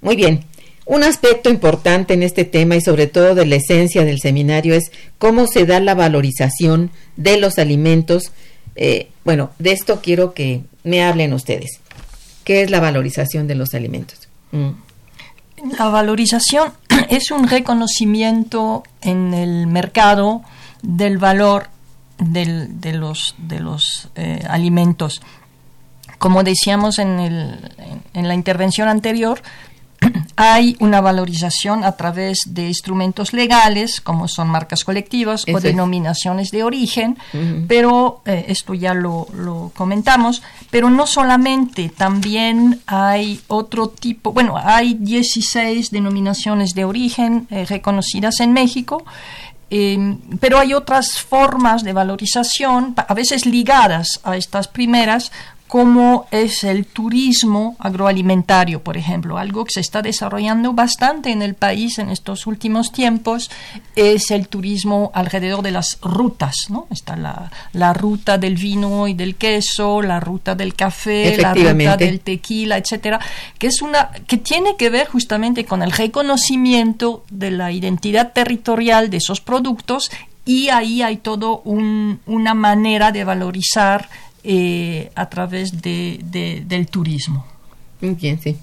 Muy 0.00 0.16
bien, 0.16 0.44
un 0.86 1.02
aspecto 1.02 1.50
importante 1.50 2.14
en 2.14 2.22
este 2.22 2.44
tema 2.44 2.76
y 2.76 2.80
sobre 2.80 3.08
todo 3.08 3.34
de 3.34 3.44
la 3.44 3.56
esencia 3.56 4.04
del 4.04 4.20
seminario 4.20 4.74
es 4.74 4.92
cómo 5.18 5.48
se 5.48 5.66
da 5.66 5.80
la 5.80 5.94
valorización 5.94 6.90
de 7.16 7.38
los 7.38 7.58
alimentos. 7.58 8.30
Eh, 8.76 9.10
bueno, 9.24 9.50
de 9.58 9.72
esto 9.72 10.00
quiero 10.00 10.32
que 10.32 10.62
me 10.84 11.02
hablen 11.02 11.32
ustedes. 11.32 11.80
¿Qué 12.44 12.62
es 12.62 12.70
la 12.70 12.78
valorización 12.78 13.48
de 13.48 13.56
los 13.56 13.74
alimentos? 13.74 14.28
Mm. 14.52 14.70
La 15.76 15.88
valorización 15.88 16.72
es 17.08 17.32
un 17.32 17.48
reconocimiento 17.48 18.84
en 19.00 19.34
el 19.34 19.66
mercado 19.66 20.42
del 20.82 21.18
valor 21.18 21.68
del, 22.18 22.80
de 22.80 22.92
los, 22.92 23.34
de 23.38 23.58
los 23.58 24.10
eh, 24.14 24.44
alimentos. 24.48 25.20
Como 26.18 26.44
decíamos 26.44 27.00
en, 27.00 27.18
el, 27.18 27.72
en 28.14 28.28
la 28.28 28.34
intervención 28.34 28.86
anterior, 28.86 29.42
hay 30.36 30.76
una 30.80 31.00
valorización 31.00 31.82
a 31.82 31.92
través 31.92 32.40
de 32.46 32.68
instrumentos 32.68 33.32
legales, 33.32 34.02
como 34.02 34.28
son 34.28 34.48
marcas 34.48 34.84
colectivas 34.84 35.44
o 35.52 35.60
denominaciones 35.60 36.50
de 36.50 36.62
origen, 36.62 37.16
pero 37.66 38.20
eh, 38.26 38.44
esto 38.48 38.74
ya 38.74 38.92
lo, 38.92 39.26
comentamos, 39.74 40.42
pero 40.70 40.90
no 40.90 41.06
solamente, 41.06 41.88
también 41.88 42.80
hay 42.86 43.40
otro 43.48 43.88
tipo, 43.88 44.32
bueno, 44.32 44.56
hay 44.62 44.94
16 44.94 45.90
denominaciones 45.90 46.74
de 46.74 46.84
origen 46.84 47.46
eh, 47.50 47.64
reconocidas 47.64 48.40
en 48.40 48.52
México, 48.52 49.04
em, 49.70 50.18
pero 50.38 50.58
hay 50.58 50.74
otras 50.74 51.18
formas 51.18 51.82
de 51.82 51.94
valorización, 51.94 52.94
a 52.96 53.14
veces 53.14 53.46
ligadas 53.46 54.20
a 54.22 54.36
estas 54.36 54.68
primeras, 54.68 55.32
como 55.68 56.26
es 56.30 56.62
el 56.62 56.86
turismo 56.86 57.76
agroalimentario, 57.78 58.82
por 58.82 58.96
ejemplo. 58.96 59.36
Algo 59.36 59.64
que 59.64 59.72
se 59.72 59.80
está 59.80 60.00
desarrollando 60.00 60.72
bastante 60.72 61.30
en 61.30 61.42
el 61.42 61.54
país 61.54 61.98
en 61.98 62.10
estos 62.10 62.46
últimos 62.46 62.92
tiempos 62.92 63.50
es 63.96 64.30
el 64.30 64.48
turismo 64.48 65.10
alrededor 65.12 65.62
de 65.62 65.72
las 65.72 65.98
rutas, 66.02 66.56
¿no? 66.68 66.86
Está 66.90 67.16
la, 67.16 67.50
la 67.72 67.92
ruta 67.92 68.38
del 68.38 68.54
vino 68.54 69.08
y 69.08 69.14
del 69.14 69.34
queso, 69.34 70.02
la 70.02 70.20
ruta 70.20 70.54
del 70.54 70.74
café, 70.74 71.36
la 71.36 71.52
ruta 71.54 71.96
del 71.96 72.20
tequila, 72.20 72.78
etcétera, 72.78 73.20
que 73.58 73.66
es 73.66 73.82
una 73.82 74.10
que 74.26 74.36
tiene 74.36 74.76
que 74.76 74.90
ver 74.90 75.08
justamente 75.08 75.64
con 75.64 75.82
el 75.82 75.90
reconocimiento 75.90 77.24
de 77.30 77.50
la 77.50 77.72
identidad 77.72 78.32
territorial 78.32 79.10
de 79.10 79.16
esos 79.16 79.40
productos 79.40 80.10
y 80.44 80.68
ahí 80.68 81.02
hay 81.02 81.16
todo 81.16 81.60
un, 81.64 82.20
una 82.26 82.54
manera 82.54 83.10
de 83.10 83.24
valorizar 83.24 84.08
eh, 84.48 85.10
a 85.16 85.28
través 85.28 85.82
de, 85.82 86.20
del 86.64 86.86
turismo. 86.86 87.44
Bien, 88.00 88.40
sí. 88.40 88.56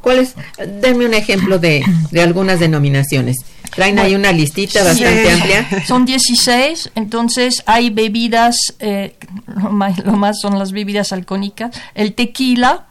¿Cuál 0.00 0.18
es? 0.18 0.34
Denme 0.80 1.06
un 1.06 1.14
ejemplo 1.14 1.60
de, 1.60 1.84
algunas 2.20 2.58
denominaciones. 2.58 3.36
Traen 3.72 4.00
ahí 4.00 4.16
una 4.16 4.32
listita 4.32 4.82
bastante 4.82 5.30
amplia. 5.30 5.84
Son 5.86 6.04
16, 6.04 6.90
entonces 6.96 7.62
hay 7.66 7.90
bebidas, 7.90 8.56
eh, 8.80 9.16
lo, 9.46 9.70
más, 9.70 10.40
son 10.40 10.58
las 10.58 10.72
bebidas 10.72 11.12
alcohólicas, 11.12 11.70
el 11.94 12.14
tequila, 12.14 12.88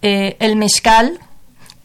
eh, 0.00 0.36
el 0.38 0.54
mezcal. 0.54 1.18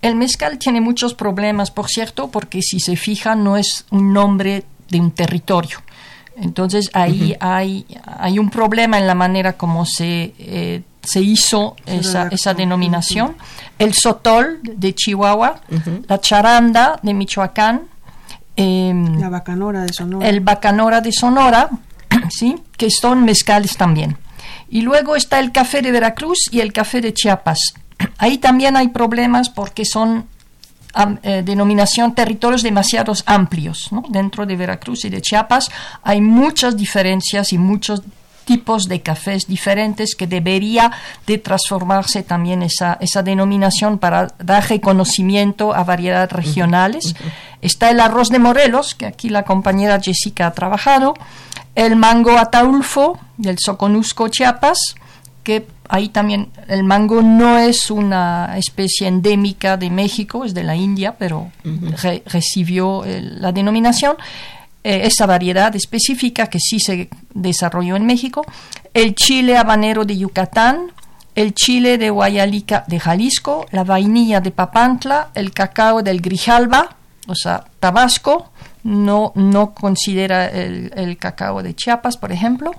El 0.03 0.15
mezcal 0.15 0.59
tiene 0.59 0.81
muchos 0.81 1.15
problemas, 1.15 1.71
por 1.71 1.87
cierto, 1.87 2.29
porque 2.29 2.61
si 2.61 2.79
se 2.79 2.95
fija 2.95 3.33
no 3.33 3.57
es 3.57 3.85
un 3.89 4.13
nombre 4.13 4.65
de 4.89 4.99
un 4.99 5.09
territorio. 5.09 5.79
Entonces 6.35 6.89
ahí 6.93 7.35
hay, 7.39 7.85
hay 8.05 8.39
un 8.39 8.49
problema 8.49 8.99
en 8.99 9.07
la 9.07 9.15
manera 9.15 9.53
como 9.53 9.85
se, 9.85 10.33
eh, 10.37 10.81
se 11.01 11.21
hizo 11.21 11.75
esa, 11.85 12.27
esa 12.27 12.53
denominación. 12.53 13.35
El 13.79 13.93
sotol 13.93 14.59
de 14.63 14.93
Chihuahua, 14.93 15.61
la 16.07 16.19
charanda 16.19 16.99
de 17.01 17.13
Michoacán, 17.13 17.83
em, 18.55 19.19
la 19.19 19.29
bacanora 19.29 19.83
de 19.83 19.93
Sonora. 19.93 20.27
El 20.27 20.41
bacanora 20.41 21.01
de 21.01 21.11
Sonora, 21.11 21.69
¿sí? 22.29 22.55
que 22.77 22.89
son 22.89 23.23
mezcales 23.23 23.77
también. 23.77 24.17
Y 24.69 24.81
luego 24.81 25.15
está 25.15 25.39
el 25.39 25.51
café 25.51 25.81
de 25.81 25.91
Veracruz 25.91 26.49
y 26.51 26.59
el 26.59 26.73
café 26.73 26.99
de 26.99 27.13
Chiapas. 27.13 27.59
Ahí 28.17 28.39
también 28.39 28.75
hay 28.75 28.89
problemas 28.89 29.49
porque 29.49 29.85
son 29.85 30.25
eh, 31.23 31.43
denominación 31.43 32.15
territorios 32.15 32.63
demasiados 32.63 33.23
amplios. 33.25 33.89
Dentro 34.09 34.45
de 34.45 34.55
Veracruz 34.55 35.05
y 35.05 35.09
de 35.09 35.21
Chiapas 35.21 35.69
hay 36.03 36.21
muchas 36.21 36.77
diferencias 36.77 37.53
y 37.53 37.57
muchos 37.57 38.01
tipos 38.45 38.87
de 38.87 39.01
cafés 39.01 39.47
diferentes 39.47 40.15
que 40.15 40.27
debería 40.27 40.91
de 41.27 41.37
transformarse 41.37 42.23
también 42.23 42.61
esa, 42.61 42.97
esa 43.01 43.23
denominación 43.23 43.97
para 43.97 44.27
dar 44.37 44.69
reconocimiento 44.69 45.73
a 45.73 45.83
variedades 45.83 46.31
regionales. 46.31 47.15
Está 47.61 47.89
el 47.89 47.99
arroz 47.99 48.29
de 48.29 48.39
Morelos, 48.39 48.95
que 48.95 49.07
aquí 49.07 49.29
la 49.29 49.43
compañera 49.43 49.99
Jessica 49.99 50.47
ha 50.47 50.51
trabajado, 50.51 51.15
el 51.73 51.95
mango 51.95 52.37
ataulfo 52.37 53.19
del 53.37 53.57
Soconusco 53.59 54.29
Chiapas, 54.29 54.77
que 55.43 55.67
ahí 55.89 56.09
también 56.09 56.49
el 56.67 56.83
mango 56.83 57.21
no 57.21 57.57
es 57.57 57.91
una 57.91 58.57
especie 58.57 59.07
endémica 59.07 59.77
de 59.77 59.89
México, 59.89 60.45
es 60.45 60.53
de 60.53 60.63
la 60.63 60.75
India, 60.75 61.15
pero 61.17 61.51
recibió 62.25 63.03
eh, 63.05 63.21
la 63.21 63.51
denominación. 63.51 64.15
Eh, 64.83 65.07
esa 65.07 65.25
variedad 65.25 65.75
específica 65.75 66.47
que 66.47 66.59
sí 66.59 66.79
se 66.79 67.09
desarrolló 67.33 67.95
en 67.95 68.05
México. 68.05 68.45
El 68.93 69.15
chile 69.15 69.57
habanero 69.57 70.05
de 70.05 70.17
Yucatán, 70.17 70.91
el 71.33 71.53
chile 71.53 71.97
de 71.97 72.11
Guayalica 72.11 72.85
de 72.87 72.99
Jalisco, 72.99 73.65
la 73.71 73.83
vainilla 73.83 74.41
de 74.41 74.51
Papantla, 74.51 75.29
el 75.33 75.51
cacao 75.51 76.03
del 76.03 76.21
Grijalba, 76.21 76.95
o 77.27 77.33
sea, 77.33 77.65
Tabasco, 77.79 78.51
no, 78.83 79.31
no 79.33 79.73
considera 79.73 80.47
el, 80.47 80.91
el 80.95 81.17
cacao 81.17 81.63
de 81.63 81.75
Chiapas, 81.75 82.17
por 82.17 82.31
ejemplo 82.31 82.71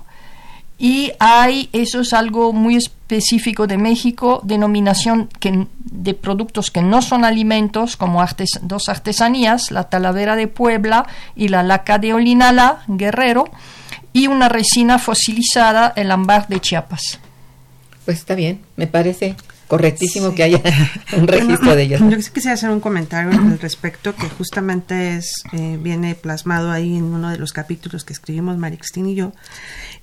y 0.79 1.11
hay, 1.19 1.69
eso 1.73 2.01
es 2.01 2.13
algo 2.13 2.53
muy 2.53 2.75
específico 2.75 3.65
de 3.65 3.77
México, 3.77 4.41
denominación 4.43 5.27
que, 5.39 5.67
de 5.79 6.13
productos 6.13 6.69
que 6.69 6.81
no 6.81 7.01
son 7.01 7.25
alimentos, 7.25 7.97
como 7.97 8.23
dos 8.61 8.89
artesanías, 8.89 9.71
la 9.71 9.85
talavera 9.85 10.35
de 10.35 10.47
Puebla 10.47 11.07
y 11.35 11.47
la 11.47 11.63
laca 11.63 11.97
de 11.97 12.13
Olinala, 12.13 12.83
Guerrero, 12.87 13.45
y 14.13 14.27
una 14.27 14.49
resina 14.49 14.99
fosilizada, 14.99 15.93
el 15.95 16.11
ámbar 16.11 16.47
de 16.47 16.59
Chiapas. 16.59 17.19
Pues 18.05 18.19
está 18.19 18.35
bien, 18.35 18.61
me 18.75 18.87
parece 18.87 19.35
correctísimo 19.67 20.33
que 20.33 20.43
haya 20.43 20.61
un 21.13 21.27
registro 21.27 21.75
de 21.75 21.83
ellos. 21.83 22.01
Yo 22.01 22.17
quisiera 22.33 22.53
hacer 22.53 22.69
un 22.69 22.79
comentario 22.79 23.31
al 23.31 23.59
respecto 23.59 24.15
que 24.15 24.29
justamente 24.29 25.15
es 25.15 25.43
eh, 25.51 25.77
viene 25.81 26.15
plasmado 26.15 26.71
ahí 26.71 26.95
en 26.95 27.03
uno 27.03 27.29
de 27.29 27.37
los 27.37 27.51
capítulos 27.51 28.05
que 28.05 28.13
escribimos 28.13 28.57
Marixtín 28.57 29.07
y 29.07 29.15
yo, 29.15 29.33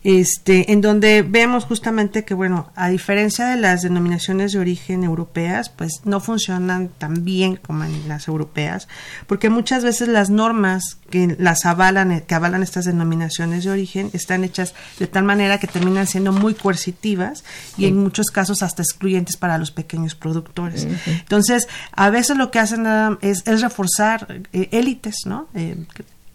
este, 0.04 0.70
en 0.70 0.82
donde 0.82 1.22
vemos 1.22 1.64
justamente 1.64 2.26
que, 2.26 2.34
bueno, 2.34 2.70
a 2.76 2.90
diferencia 2.90 3.46
de 3.46 3.56
las 3.56 3.80
denominaciones 3.80 4.52
de 4.52 4.58
origen 4.58 5.02
europeas, 5.02 5.70
pues 5.70 6.02
no 6.04 6.20
funcionan 6.20 6.88
tan 6.88 7.24
bien 7.24 7.56
como 7.56 7.84
en 7.84 8.06
las 8.06 8.28
europeas, 8.28 8.86
porque 9.26 9.48
muchas 9.48 9.82
veces 9.82 10.08
las 10.08 10.28
normas 10.28 10.98
que 11.08 11.34
las 11.38 11.64
avalan, 11.64 12.20
que 12.20 12.34
avalan 12.34 12.62
estas 12.62 12.84
denominaciones 12.84 13.64
de 13.64 13.70
origen, 13.70 14.10
están 14.12 14.44
hechas 14.44 14.74
de 14.98 15.06
tal 15.06 15.24
manera 15.24 15.58
que 15.58 15.68
terminan 15.68 16.06
siendo 16.06 16.32
muy 16.32 16.52
coercitivas 16.52 17.42
y 17.78 17.86
en 17.86 17.96
muchos 17.96 18.26
casos 18.26 18.62
hasta 18.62 18.82
excluyentes 18.82 19.38
para 19.38 19.56
los 19.56 19.70
pequeños 19.70 20.14
productores. 20.14 20.86
Entonces, 21.06 21.66
a 21.92 22.10
veces 22.10 22.36
lo 22.36 22.50
que 22.50 22.58
hacen 22.58 22.86
es, 23.22 23.42
reforzar 23.46 24.42
eh, 24.52 24.68
élites, 24.72 25.22
¿no? 25.24 25.48
Eh, 25.54 25.76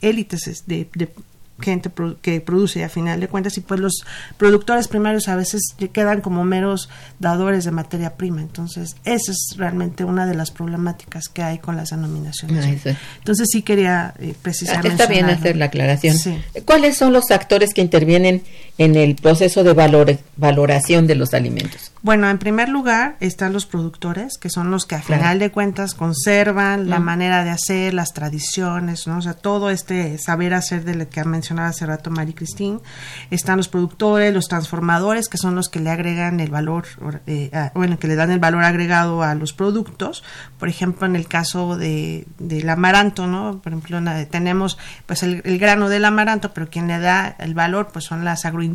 élites 0.01 0.63
de, 0.65 0.89
de, 0.95 1.09
gente 1.61 1.89
que 2.21 2.41
produce 2.41 2.83
a 2.83 2.89
final 2.89 3.19
de 3.19 3.27
cuentas 3.27 3.57
y 3.57 3.61
pues 3.61 3.79
los 3.79 4.03
productores 4.37 4.87
primarios 4.87 5.27
a 5.27 5.35
veces 5.35 5.61
quedan 5.93 6.21
como 6.21 6.43
meros 6.43 6.89
dadores 7.19 7.65
de 7.65 7.71
materia 7.71 8.15
prima. 8.15 8.41
Entonces 8.41 8.95
esa 9.03 9.31
es 9.31 9.55
realmente 9.57 10.03
una 10.03 10.25
de 10.25 10.35
las 10.35 10.51
problemáticas 10.51 11.27
que 11.29 11.43
hay 11.43 11.59
con 11.59 11.75
las 11.75 11.89
denominaciones. 11.89 12.85
Ah, 12.85 12.95
entonces 13.17 13.47
sí 13.51 13.61
quería 13.61 14.13
eh, 14.19 14.33
precisar 14.41 14.85
está 14.85 15.05
bien 15.07 15.25
hacer 15.25 15.55
la 15.55 15.65
aclaración. 15.65 16.15
Cuáles 16.65 16.97
son 16.97 17.13
los 17.13 17.31
actores 17.31 17.73
que 17.73 17.81
intervienen 17.81 18.43
en 18.79 18.95
el 18.95 19.15
proceso 19.15 19.63
de 19.63 19.73
valor, 19.73 20.17
valoración 20.37 21.05
de 21.05 21.13
los 21.13 21.35
alimentos 21.35 21.91
bueno, 22.01 22.29
en 22.29 22.37
primer 22.37 22.69
lugar 22.69 23.17
están 23.19 23.51
los 23.51 23.65
productores, 23.65 24.37
que 24.37 24.49
son 24.49 24.71
los 24.71 24.85
que 24.85 24.95
a 24.95 25.01
final 25.01 25.37
de 25.37 25.51
cuentas 25.51 25.95
conservan 25.95 26.89
la 26.89 26.99
manera 26.99 27.43
de 27.43 27.49
hacer, 27.49 27.93
las 27.93 28.13
tradiciones, 28.13 29.05
¿no? 29.05 29.17
O 29.17 29.21
sea, 29.21 29.33
todo 29.33 29.69
este 29.69 30.17
saber 30.17 30.53
hacer 30.53 30.85
de 30.85 30.95
lo 30.95 31.09
que 31.09 31.21
mencionaba 31.25 31.67
hace 31.67 31.85
rato 31.85 32.09
Mari 32.09 32.33
Cristín. 32.33 32.79
Están 33.31 33.57
los 33.57 33.67
productores, 33.67 34.33
los 34.33 34.47
transformadores, 34.47 35.27
que 35.27 35.37
son 35.37 35.55
los 35.55 35.67
que 35.67 35.81
le 35.81 35.89
agregan 35.89 36.39
el 36.39 36.51
valor, 36.51 36.85
eh, 37.27 37.51
bueno, 37.75 37.99
que 37.99 38.07
le 38.07 38.15
dan 38.15 38.31
el 38.31 38.39
valor 38.39 38.63
agregado 38.63 39.21
a 39.21 39.35
los 39.35 39.51
productos. 39.51 40.23
Por 40.57 40.69
ejemplo, 40.69 41.05
en 41.05 41.17
el 41.17 41.27
caso 41.27 41.75
de, 41.75 42.27
del 42.37 42.69
amaranto, 42.69 43.27
¿no? 43.27 43.59
Por 43.61 43.73
ejemplo, 43.73 43.99
tenemos 44.31 44.77
pues 45.05 45.23
el, 45.23 45.41
grano 45.59 45.89
del 45.89 46.05
amaranto, 46.05 46.53
pero 46.53 46.69
quien 46.69 46.87
le 46.87 46.97
da 46.99 47.35
el 47.39 47.53
valor 47.55 47.89
pues 47.91 48.05
son 48.05 48.23
las 48.23 48.45
agroindustrias, 48.45 48.68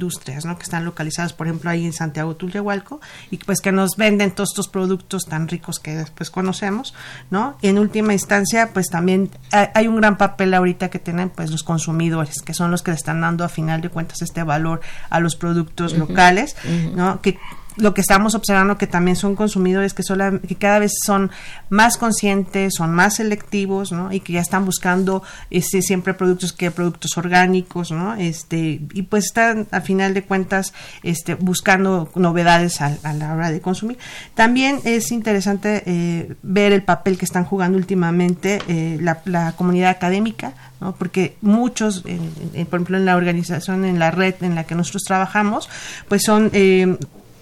¿no? 0.44 0.56
Que 0.56 0.64
están 0.64 0.84
localizadas, 0.84 1.32
por 1.32 1.46
ejemplo, 1.46 1.70
ahí 1.70 1.84
en 1.84 1.92
Santiago 1.92 2.36
Tultehualco 2.36 3.00
y 3.30 3.38
pues 3.38 3.60
que 3.60 3.72
nos 3.72 3.96
venden 3.96 4.32
todos 4.32 4.50
estos 4.50 4.68
productos 4.68 5.24
tan 5.26 5.48
ricos 5.48 5.78
que 5.78 5.96
después 5.96 6.30
conocemos, 6.30 6.94
¿no? 7.30 7.56
Y 7.62 7.68
en 7.68 7.78
última 7.78 8.12
instancia, 8.12 8.70
pues 8.72 8.88
también 8.88 9.30
hay 9.50 9.88
un 9.88 9.96
gran 9.96 10.16
papel 10.16 10.54
ahorita 10.54 10.88
que 10.90 10.98
tienen 10.98 11.30
pues 11.30 11.50
los 11.50 11.62
consumidores, 11.62 12.42
que 12.42 12.54
son 12.54 12.70
los 12.70 12.82
que 12.82 12.90
le 12.90 12.96
están 12.96 13.20
dando 13.20 13.44
a 13.44 13.48
final 13.48 13.80
de 13.80 13.88
cuentas 13.88 14.22
este 14.22 14.42
valor 14.42 14.80
a 15.10 15.20
los 15.20 15.36
productos 15.36 15.96
locales, 15.96 16.56
¿no? 16.94 17.20
Que 17.20 17.38
lo 17.76 17.94
que 17.94 18.00
estamos 18.00 18.34
observando 18.34 18.78
que 18.78 18.86
también 18.86 19.16
son 19.16 19.34
consumidores 19.34 19.94
que, 19.94 20.02
que 20.46 20.54
cada 20.56 20.78
vez 20.78 20.92
son 21.04 21.30
más 21.70 21.96
conscientes, 21.96 22.74
son 22.76 22.92
más 22.94 23.16
selectivos, 23.16 23.92
¿no? 23.92 24.12
Y 24.12 24.20
que 24.20 24.34
ya 24.34 24.40
están 24.40 24.64
buscando 24.64 25.22
este, 25.50 25.82
siempre 25.82 26.14
productos 26.14 26.52
que 26.52 26.70
productos 26.70 27.16
orgánicos, 27.16 27.90
¿no? 27.90 28.14
Este, 28.14 28.80
y 28.92 29.02
pues 29.02 29.26
están 29.26 29.66
a 29.70 29.80
final 29.80 30.14
de 30.14 30.22
cuentas 30.22 30.72
este, 31.02 31.34
buscando 31.34 32.10
novedades 32.14 32.80
a, 32.80 32.96
la 33.14 33.34
hora 33.34 33.50
de 33.50 33.60
consumir. 33.60 33.98
También 34.34 34.80
es 34.84 35.10
interesante 35.10 35.82
eh, 35.86 36.34
ver 36.42 36.72
el 36.72 36.82
papel 36.82 37.18
que 37.18 37.24
están 37.24 37.44
jugando 37.44 37.76
últimamente 37.78 38.60
eh, 38.68 38.98
la, 39.00 39.52
comunidad 39.56 39.90
académica, 39.90 40.52
¿no? 40.80 40.94
porque 40.94 41.36
muchos, 41.40 42.02
por 42.02 42.12
ejemplo, 42.12 42.96
en 42.96 43.04
la 43.04 43.16
organización, 43.16 43.84
en 43.84 43.98
la 43.98 44.10
red 44.10 44.34
en 44.40 44.54
la 44.54 44.64
que 44.64 44.74
nosotros 44.74 45.02
trabajamos, 45.04 45.68
pues 46.08 46.22
son 46.22 46.50
eh, 46.52 46.96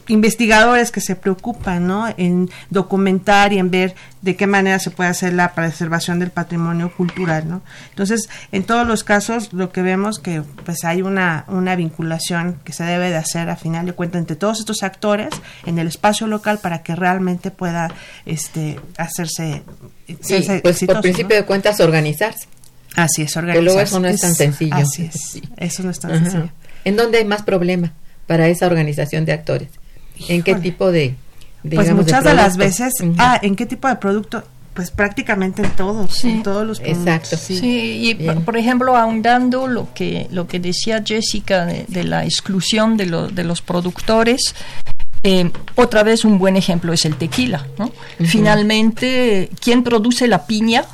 investigadores 0.08 0.90
que 0.90 1.00
se 1.00 1.16
preocupan 1.16 1.86
¿no? 1.86 2.12
en 2.16 2.50
documentar 2.70 3.52
y 3.52 3.58
en 3.58 3.70
ver 3.70 3.94
de 4.20 4.36
qué 4.36 4.46
manera 4.46 4.78
se 4.78 4.90
puede 4.90 5.10
hacer 5.10 5.32
la 5.32 5.52
preservación 5.52 6.18
del 6.18 6.30
patrimonio 6.30 6.92
cultural. 6.94 7.48
¿no? 7.48 7.62
Entonces, 7.90 8.28
en 8.50 8.64
todos 8.64 8.86
los 8.86 9.04
casos, 9.04 9.52
lo 9.52 9.72
que 9.72 9.82
vemos 9.82 10.18
que 10.18 10.42
pues 10.64 10.84
hay 10.84 11.02
una, 11.02 11.44
una 11.48 11.76
vinculación 11.76 12.58
que 12.64 12.72
se 12.72 12.84
debe 12.84 13.10
de 13.10 13.16
hacer 13.16 13.48
a 13.48 13.56
final 13.56 13.86
de 13.86 13.92
cuentas 13.92 14.20
entre 14.20 14.36
todos 14.36 14.60
estos 14.60 14.82
actores 14.82 15.30
en 15.66 15.78
el 15.78 15.86
espacio 15.86 16.26
local 16.26 16.58
para 16.58 16.82
que 16.82 16.94
realmente 16.94 17.50
pueda 17.50 17.92
este, 18.26 18.80
hacerse, 18.96 19.62
sí, 20.20 20.44
pues 20.62 20.84
por 20.84 21.00
principio 21.00 21.36
de 21.36 21.44
cuentas 21.44 21.80
organizarse. 21.80 22.46
Así 22.96 23.22
es, 23.22 23.36
organizarse. 23.36 23.64
Pero 23.64 23.74
luego 23.74 23.80
eso 23.80 24.00
no 24.00 24.08
es 24.08 24.20
tan 24.20 24.34
sencillo. 24.34 24.76
Así 24.76 25.04
es, 25.04 25.40
eso 25.56 25.82
no 25.82 25.90
es 25.90 25.98
tan 25.98 26.22
sencillo. 26.22 26.50
¿En 26.84 26.96
dónde 26.96 27.18
hay 27.18 27.24
más 27.24 27.42
problema 27.42 27.92
para 28.26 28.48
esa 28.48 28.66
organización 28.66 29.24
de 29.24 29.32
actores? 29.32 29.68
¿En 30.28 30.42
qué 30.42 30.54
tipo 30.56 30.90
de, 30.90 31.16
pues 31.68 31.92
muchas 31.92 32.24
de, 32.24 32.34
las 32.34 32.56
veces, 32.56 32.94
ah, 33.18 33.38
¿en 33.42 33.56
qué 33.56 33.66
tipo 33.66 33.88
de 33.88 33.96
producto? 33.96 34.42
Pues 34.74 34.90
prácticamente 34.90 35.62
en 35.62 35.70
todos, 35.72 36.24
en 36.24 36.42
todos 36.42 36.66
los 36.66 36.80
productos. 36.80 37.06
Exacto. 37.06 37.36
Sí, 37.36 38.00
y 38.08 38.14
por, 38.14 38.56
ejemplo, 38.56 38.96
ahondando 38.96 39.66
lo 39.66 39.92
que, 39.92 40.28
lo 40.30 40.46
que 40.48 40.60
decía 40.60 41.02
Jessica 41.06 41.66
de, 41.66 42.04
la 42.04 42.24
exclusión 42.24 42.96
de, 42.96 43.04
de 43.32 43.44
los 43.44 43.60
productores, 43.60 44.54
eh, 45.24 45.50
otra 45.76 46.02
vez 46.02 46.24
un 46.24 46.38
buen 46.38 46.56
ejemplo 46.56 46.92
es 46.94 47.04
el 47.04 47.16
tequila. 47.16 47.66
¿no? 47.78 47.92
Finalmente, 48.24 49.50
¿quién 49.60 49.84
produce 49.84 50.26
la 50.26 50.46
piña? 50.46 50.86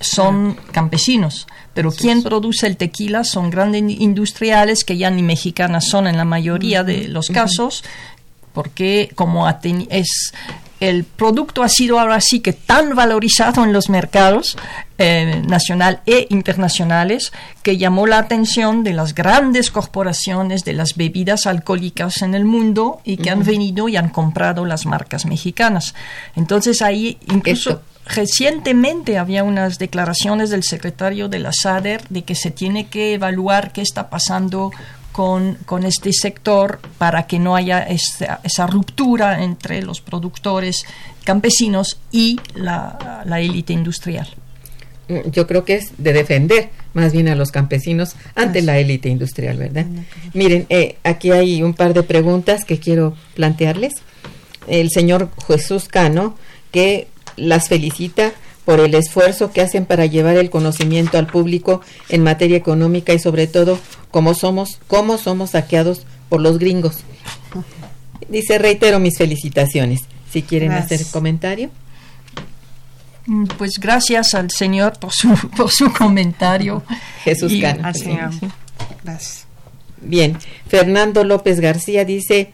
Son 0.00 0.56
ah. 0.58 0.62
campesinos 0.72 1.46
pero 1.76 1.92
quien 1.92 2.22
produce 2.22 2.66
el 2.66 2.78
tequila 2.78 3.22
son 3.22 3.50
grandes 3.50 3.82
industriales 4.00 4.82
que 4.82 4.96
ya 4.96 5.10
ni 5.10 5.22
mexicanas 5.22 5.86
son 5.86 6.06
en 6.06 6.16
la 6.16 6.24
mayoría 6.24 6.84
de 6.84 7.06
los 7.06 7.28
casos, 7.28 7.84
porque 8.56 9.10
como 9.14 9.46
es 9.90 10.32
el 10.80 11.04
producto 11.04 11.62
ha 11.62 11.68
sido 11.68 12.00
ahora 12.00 12.22
sí 12.22 12.40
que 12.40 12.54
tan 12.54 12.94
valorizado 12.94 13.62
en 13.64 13.74
los 13.74 13.90
mercados 13.90 14.56
eh, 14.96 15.42
nacional 15.46 16.00
e 16.06 16.26
internacionales 16.30 17.32
que 17.62 17.76
llamó 17.76 18.06
la 18.06 18.16
atención 18.16 18.82
de 18.82 18.94
las 18.94 19.14
grandes 19.14 19.70
corporaciones 19.70 20.64
de 20.64 20.72
las 20.72 20.96
bebidas 20.96 21.46
alcohólicas 21.46 22.22
en 22.22 22.34
el 22.34 22.46
mundo 22.46 23.02
y 23.04 23.18
que 23.18 23.28
han 23.28 23.44
venido 23.44 23.90
y 23.90 23.96
han 23.96 24.08
comprado 24.08 24.64
las 24.64 24.86
marcas 24.86 25.26
mexicanas. 25.26 25.94
Entonces 26.34 26.80
ahí 26.80 27.18
incluso 27.30 27.82
recientemente 28.06 29.18
había 29.18 29.44
unas 29.44 29.78
declaraciones 29.78 30.48
del 30.48 30.62
secretario 30.62 31.28
de 31.28 31.40
la 31.40 31.50
SADER 31.52 32.08
de 32.08 32.22
que 32.22 32.34
se 32.34 32.50
tiene 32.50 32.86
que 32.86 33.12
evaluar 33.12 33.74
qué 33.74 33.82
está 33.82 34.08
pasando 34.08 34.70
con, 35.16 35.84
este 35.86 36.12
sector 36.12 36.78
para 36.98 37.26
que 37.26 37.38
no 37.38 37.56
haya 37.56 37.86
esa, 37.86 38.66
ruptura 38.66 39.42
entre 39.42 39.80
los 39.80 40.02
productores 40.02 40.84
campesinos 41.24 41.98
y 42.12 42.38
la, 42.54 43.24
élite 43.38 43.72
industrial. 43.72 44.28
Mm, 45.08 45.30
yo 45.30 45.46
creo 45.46 45.64
que 45.64 45.76
es 45.76 45.92
de 45.96 46.12
defender 46.12 46.68
más 46.92 47.14
bien 47.14 47.28
a 47.28 47.34
los 47.34 47.50
campesinos 47.50 48.14
ante 48.34 48.60
la 48.60 48.78
élite 48.78 49.08
industrial, 49.08 49.56
¿verdad? 49.56 49.86
Miren, 50.34 50.66
eh, 50.68 50.96
aquí 51.02 51.30
hay 51.30 51.62
un 51.62 51.72
par 51.72 51.94
de 51.94 52.02
preguntas 52.02 52.66
que 52.66 52.78
quiero 52.78 53.16
plantearles. 53.34 53.94
El 54.66 54.90
señor 54.90 55.30
Jesús 55.46 55.88
Cano, 55.88 56.36
que 56.70 57.08
las 57.38 57.68
felicita 57.68 58.32
por 58.66 58.80
el 58.80 58.94
esfuerzo 58.94 59.52
que 59.52 59.62
hacen 59.62 59.86
para 59.86 60.04
llevar 60.06 60.36
el 60.36 60.50
conocimiento 60.50 61.16
al 61.16 61.28
público 61.28 61.80
en 62.08 62.24
materia 62.24 62.56
económica 62.56 63.14
y 63.14 63.18
sobre 63.20 63.46
todo 63.46 63.78
cómo 64.10 64.34
somos, 64.34 64.80
cómo 64.88 65.16
somos 65.16 65.50
saqueados 65.50 66.04
por 66.28 66.40
los 66.40 66.58
gringos. 66.58 66.98
Dice, 68.28 68.58
reitero 68.58 68.98
mis 68.98 69.16
felicitaciones. 69.16 70.00
Si 70.32 70.42
quieren 70.42 70.72
hacer 70.72 71.00
comentario. 71.06 71.70
Mm, 73.26 73.44
pues 73.56 73.74
gracias 73.80 74.34
al 74.34 74.50
Señor 74.50 74.98
por 74.98 75.12
su, 75.12 75.32
por 75.56 75.70
su 75.70 75.92
comentario. 75.92 76.82
Jesús 77.22 77.52
Al 77.62 77.94
Señor. 77.94 78.30
Gracias. 79.04 79.46
Bien, 80.02 80.36
Fernando 80.68 81.22
López 81.22 81.60
García 81.60 82.04
dice, 82.04 82.52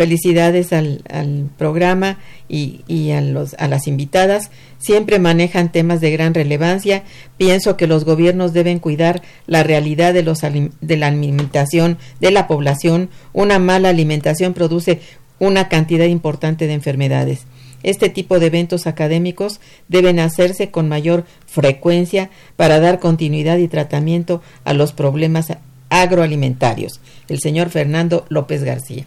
felicidades 0.00 0.72
al, 0.72 1.50
programa 1.58 2.16
y, 2.48 3.10
a, 3.10 3.20
los, 3.20 3.52
a 3.58 3.68
las 3.68 3.86
invitadas. 3.86 4.50
Siempre 4.78 5.18
manejan 5.18 5.72
temas 5.72 6.00
de 6.00 6.10
gran 6.10 6.32
relevancia. 6.32 7.02
Pienso 7.36 7.76
que 7.76 7.86
los 7.86 8.06
gobiernos 8.06 8.54
deben 8.54 8.78
cuidar 8.78 9.20
la 9.46 9.62
realidad 9.62 10.14
de, 10.14 10.22
los, 10.22 10.40
de 10.40 10.96
la 10.96 11.08
alimentación 11.08 11.98
de 12.18 12.30
la 12.30 12.46
población. 12.46 13.10
Una 13.34 13.58
mala 13.58 13.90
alimentación 13.90 14.54
produce 14.54 15.02
una 15.38 15.68
cantidad 15.68 16.06
importante 16.06 16.66
de 16.66 16.72
enfermedades. 16.72 17.40
Este 17.82 18.08
tipo 18.08 18.38
de 18.38 18.46
eventos 18.46 18.86
académicos 18.86 19.60
deben 19.88 20.18
hacerse 20.18 20.70
con 20.70 20.88
mayor 20.88 21.26
frecuencia 21.44 22.30
para 22.56 22.80
dar 22.80 23.00
continuidad 23.00 23.58
y 23.58 23.68
tratamiento 23.68 24.40
a 24.64 24.72
los 24.72 24.94
problemas 24.94 25.48
agroalimentarios. 25.90 27.02
El 27.28 27.38
señor 27.38 27.68
Fernando 27.68 28.24
López 28.30 28.64
García. 28.64 29.04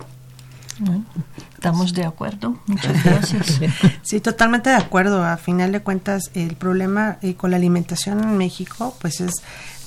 Estamos 1.54 1.94
de 1.94 2.06
acuerdo. 2.06 2.60
Muchas 2.68 3.04
gracias. 3.04 3.60
sí, 4.02 4.20
totalmente 4.20 4.70
de 4.70 4.76
acuerdo. 4.76 5.24
A 5.24 5.38
final 5.38 5.72
de 5.72 5.82
cuentas, 5.82 6.32
el 6.34 6.56
problema 6.56 7.18
eh, 7.22 7.36
con 7.36 7.52
la 7.52 7.58
alimentación 7.58 8.22
en 8.24 8.38
México, 8.38 8.96
pues 9.00 9.22
es 9.22 9.34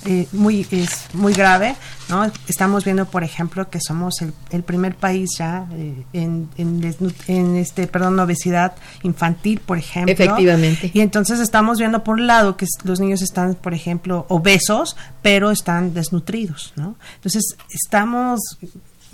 eh, 0.05 0.29
muy 0.33 0.67
es 0.71 1.09
muy 1.15 1.33
grave, 1.33 1.75
¿no? 2.09 2.31
Estamos 2.47 2.85
viendo, 2.85 3.07
por 3.07 3.25
ejemplo, 3.25 3.69
que 3.71 3.81
somos 3.81 4.23
el, 4.23 4.63
primer 4.63 4.95
país 4.95 5.31
ya 5.37 5.67
eh, 5.73 6.05
en, 6.13 6.49
en, 6.57 7.57
este, 7.57 7.89
perdón, 7.89 8.19
obesidad 8.21 8.75
infantil, 9.03 9.59
por 9.59 9.79
ejemplo. 9.79 10.13
Efectivamente. 10.13 10.93
Y 10.95 11.01
entonces 11.01 11.41
estamos 11.41 11.79
viendo 11.79 12.05
por 12.05 12.21
un 12.21 12.27
lado 12.29 12.57
que 12.57 12.67
los 12.85 13.01
niños 13.01 13.21
están, 13.21 13.55
por 13.57 13.75
ejemplo, 13.75 14.27
obesos, 14.29 14.97
pero 15.23 15.51
están 15.51 15.93
desnutridos, 15.93 16.73
¿no? 16.77 16.97
Entonces 17.17 17.57
estamos 17.71 18.41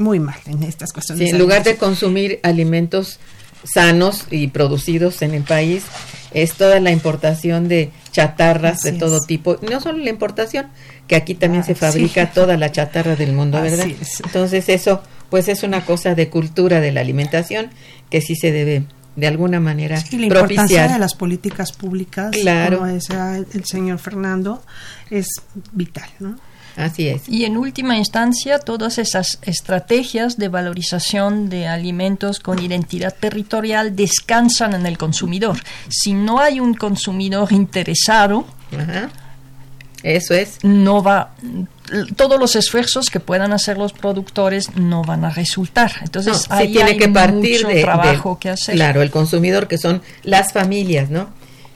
muy 0.03 0.21
mal 0.21 0.39
en 0.47 0.63
estas 0.63 0.93
cuestiones. 0.93 1.31
en 1.31 1.39
lugar 1.39 1.65
de 1.65 1.77
consumir 1.77 2.41
alimentos 2.43 3.19
sanos 3.65 4.27
y 4.31 4.49
producidos 4.49 5.23
en 5.23 5.35
el 5.35 5.43
país, 5.43 5.85
es 6.33 6.55
toda 6.55 6.81
la 6.81 6.91
importación 6.91 7.69
de 7.69 7.91
chatarras 8.11 8.83
de 8.83 8.93
todo 8.93 9.21
tipo, 9.21 9.59
no 9.71 9.81
solo 9.81 9.99
la 9.99 10.11
importación, 10.11 10.67
que 11.07 11.17
aquí 11.17 11.35
también 11.35 11.65
se 11.65 11.75
fabrica 11.75 12.31
toda 12.33 12.57
la 12.57 12.73
chatarra 12.73 13.17
del 13.17 13.33
mundo, 13.33 13.61
¿verdad? 13.61 13.87
Entonces 14.25 14.69
eso 14.69 15.03
pues 15.31 15.49
es 15.49 15.63
una 15.63 15.85
cosa 15.85 16.15
de 16.15 16.29
cultura 16.29 16.81
de 16.81 16.93
la 16.93 17.01
alimentación 17.01 17.71
que 18.11 18.21
sí 18.21 18.37
se 18.37 18.53
debe 18.53 18.85
de 19.17 19.27
alguna 19.27 19.61
manera 19.61 19.99
sí, 19.99 20.19
la 20.19 20.27
importancia 20.27 20.89
de 20.89 20.99
las 20.99 21.15
políticas 21.15 21.73
públicas, 21.73 22.31
claro. 22.33 22.79
como 22.79 22.93
decía 22.93 23.37
el 23.37 23.65
señor 23.65 23.99
Fernando, 23.99 24.63
es 25.11 25.27
vital, 25.73 26.09
¿no? 26.19 26.39
Así 26.77 27.09
es. 27.09 27.29
Y 27.29 27.45
en 27.45 27.57
última 27.57 27.97
instancia, 27.99 28.59
todas 28.59 28.99
esas 28.99 29.39
estrategias 29.43 30.37
de 30.37 30.49
valorización 30.49 31.49
de 31.49 31.67
alimentos 31.67 32.41
con 32.41 32.59
identidad 32.59 33.15
territorial 33.19 33.95
descansan 33.95 34.75
en 34.75 34.87
el 34.87 34.99
consumidor. 34.99 35.59
Si 35.89 36.13
no 36.13 36.41
hay 36.41 36.61
un 36.61 36.75
consumidor 36.75 37.53
interesado, 37.53 38.47
eso 40.03 40.35
es. 40.35 40.59
No 40.65 41.03
va 41.03 41.35
todos 42.17 42.39
los 42.39 42.57
esfuerzos 42.57 43.11
que 43.11 43.21
puedan 43.21 43.53
hacer 43.53 43.77
los 43.77 43.93
productores 43.93 44.75
no 44.77 45.03
van 45.03 45.25
a 45.25 45.31
resultar. 45.31 45.93
Entonces, 46.03 46.47
ahí 46.49 46.73
tiene 46.73 46.97
que 46.97 47.09
partir 47.09 47.67
de, 47.67 47.83
trabajo 47.83 48.39
que 48.39 48.51
hacer. 48.51 48.75
Claro, 48.75 49.03
el 49.03 49.11
consumidor 49.11 49.69
que 49.69 49.79
son 49.79 50.03
las 50.23 50.53
familias, 50.53 51.11
¿no? 51.11 51.31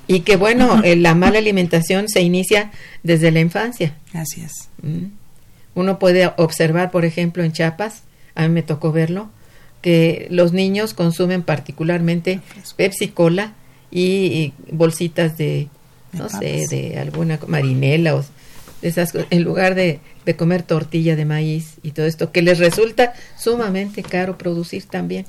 Y 0.07 0.21
que 0.21 0.37
bueno, 0.37 0.83
eh, 0.85 0.97
la 0.97 1.15
mala 1.15 1.39
alimentación 1.39 2.09
se 2.09 2.21
inicia 2.23 2.71
desde 3.03 3.31
la 3.31 3.41
infancia. 3.41 3.95
Así 4.13 4.41
es. 4.41 4.69
Mm. 4.83 5.07
Uno 5.75 5.99
puede 5.99 6.33
observar, 6.37 6.91
por 6.91 7.05
ejemplo, 7.05 7.43
en 7.45 7.53
Chiapas, 7.53 8.03
a 8.35 8.43
mí 8.43 8.49
me 8.49 8.63
tocó 8.63 8.93
verlo, 8.93 9.29
que 9.83 10.27
los 10.31 10.53
niños 10.53 10.95
consumen 10.95 11.43
particularmente 11.43 12.41
Pepsi 12.77 13.09
Cola 13.09 13.53
y, 13.91 14.53
bolsitas 14.71 15.37
de, 15.37 15.69
no 16.13 16.29
sé, 16.29 16.67
de 16.71 16.99
alguna 16.99 17.39
marinela 17.47 18.15
o 18.17 18.25
de 18.83 18.89
esas 18.89 19.13
en 19.31 19.43
lugar 19.43 19.75
de, 19.75 20.01
de 20.25 20.37
comer 20.37 20.63
tortilla 20.63 21.15
de 21.15 21.25
maíz 21.25 21.75
y 21.83 21.93
todo 21.93 22.07
esto, 22.07 22.33
que 22.33 22.43
les 22.43 22.59
resulta 22.59 23.15
sumamente 23.39 24.03
caro 24.03 24.39
producir 24.39 24.85
también. 24.87 25.27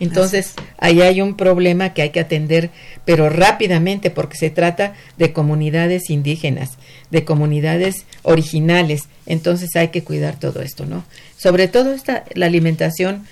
Entonces, 0.00 0.54
ahí 0.78 1.00
hay 1.00 1.20
un 1.20 1.36
problema 1.36 1.94
que 1.94 2.02
hay 2.02 2.10
que 2.10 2.20
atender, 2.20 2.70
pero 3.04 3.28
rápidamente, 3.28 4.10
porque 4.10 4.36
se 4.36 4.50
trata 4.50 4.94
de 5.16 5.32
comunidades 5.32 6.10
indígenas, 6.10 6.70
de 7.10 7.24
comunidades 7.24 8.04
originales. 8.22 9.08
Entonces, 9.26 9.76
hay 9.76 9.88
que 9.88 10.02
cuidar 10.02 10.38
todo 10.38 10.62
esto, 10.62 10.86
¿no? 10.86 11.04
Sobre 11.36 11.68
todo 11.68 11.92
esta, 11.92 12.24
la 12.34 12.46
alimentación 12.46 13.26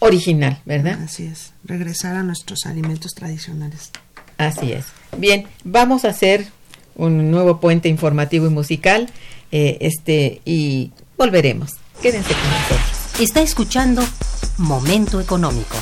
original, 0.00 0.58
¿verdad? 0.64 0.98
Así 1.02 1.24
es, 1.24 1.52
regresar 1.64 2.16
a 2.16 2.22
nuestros 2.22 2.66
alimentos 2.66 3.12
tradicionales. 3.12 3.90
Así 4.38 4.72
es. 4.72 4.86
Bien, 5.16 5.46
vamos 5.64 6.04
a 6.04 6.08
hacer 6.08 6.46
un 6.96 7.30
nuevo 7.30 7.60
puente 7.60 7.88
informativo 7.88 8.46
y 8.46 8.50
musical, 8.50 9.08
eh, 9.52 9.78
este, 9.80 10.40
y 10.44 10.92
volveremos. 11.16 11.72
Quédense 12.02 12.32
con 12.32 12.50
nosotros. 12.50 13.20
Está 13.20 13.42
escuchando 13.42 14.02
Momento 14.58 15.20
Económico. 15.20 15.76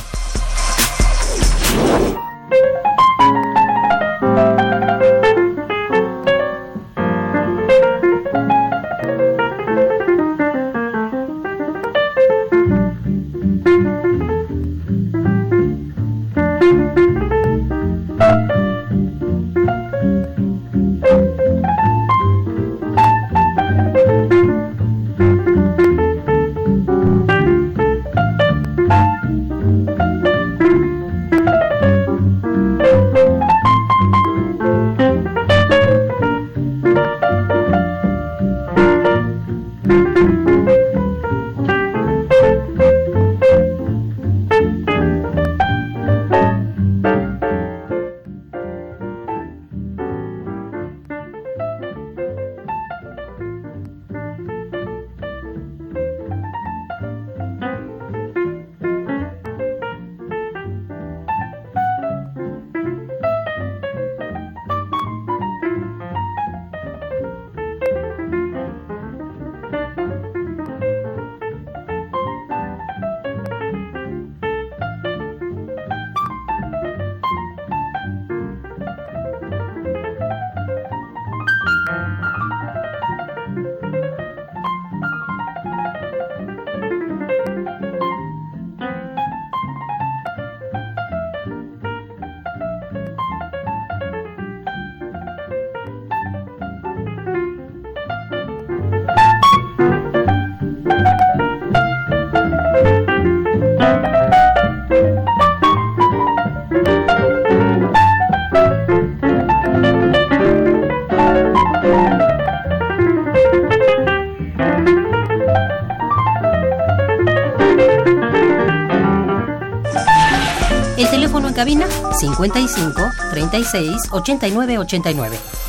Cabina 121.59 121.85
55 122.13 123.11
36 123.31 124.07
89 124.11 124.77
89. 124.77 125.68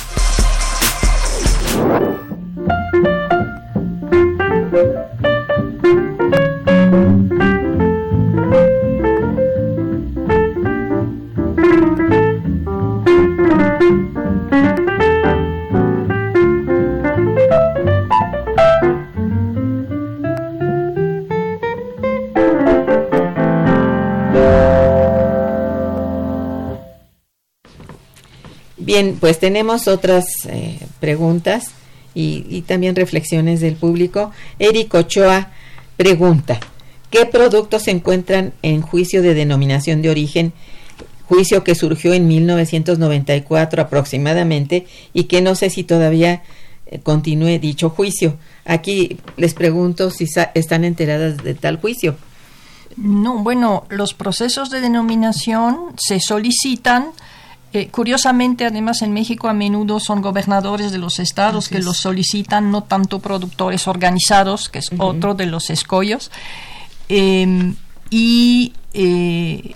Pues 29.21 29.39
tenemos 29.39 29.87
otras 29.87 30.25
eh, 30.49 30.77
preguntas 30.99 31.71
y, 32.13 32.45
y 32.49 32.63
también 32.63 32.97
reflexiones 32.97 33.61
del 33.61 33.75
público. 33.75 34.31
Eric 34.59 34.93
Ochoa 34.93 35.51
pregunta, 35.95 36.59
¿qué 37.09 37.25
productos 37.25 37.83
se 37.83 37.91
encuentran 37.91 38.51
en 38.63 38.81
juicio 38.81 39.21
de 39.21 39.33
denominación 39.33 40.01
de 40.01 40.09
origen? 40.09 40.51
Juicio 41.27 41.63
que 41.63 41.75
surgió 41.75 42.13
en 42.13 42.27
1994 42.27 43.83
aproximadamente 43.83 44.85
y 45.13 45.25
que 45.25 45.41
no 45.41 45.55
sé 45.55 45.69
si 45.69 45.83
todavía 45.83 46.41
eh, 46.87 46.99
continúe 46.99 47.57
dicho 47.59 47.89
juicio. 47.89 48.37
Aquí 48.65 49.17
les 49.37 49.53
pregunto 49.53 50.11
si 50.11 50.27
están 50.53 50.83
enteradas 50.83 51.37
de 51.37 51.53
tal 51.53 51.79
juicio. 51.79 52.17
No, 52.97 53.43
bueno, 53.43 53.85
los 53.89 54.13
procesos 54.13 54.69
de 54.69 54.81
denominación 54.81 55.93
se 55.97 56.19
solicitan. 56.19 57.11
Eh, 57.73 57.87
curiosamente, 57.89 58.65
además, 58.65 59.01
en 59.01 59.13
México 59.13 59.47
a 59.47 59.53
menudo 59.53 59.99
son 59.99 60.21
gobernadores 60.21 60.91
de 60.91 60.97
los 60.97 61.19
estados 61.19 61.69
que 61.69 61.79
los 61.79 61.97
solicitan, 61.97 62.69
no 62.71 62.83
tanto 62.83 63.19
productores 63.19 63.87
organizados, 63.87 64.69
que 64.69 64.79
es 64.79 64.89
otro 64.97 65.33
de 65.35 65.45
los 65.45 65.69
escollos. 65.69 66.31
Eh, 67.09 67.73
y 68.09 68.73
eh, 68.93 69.73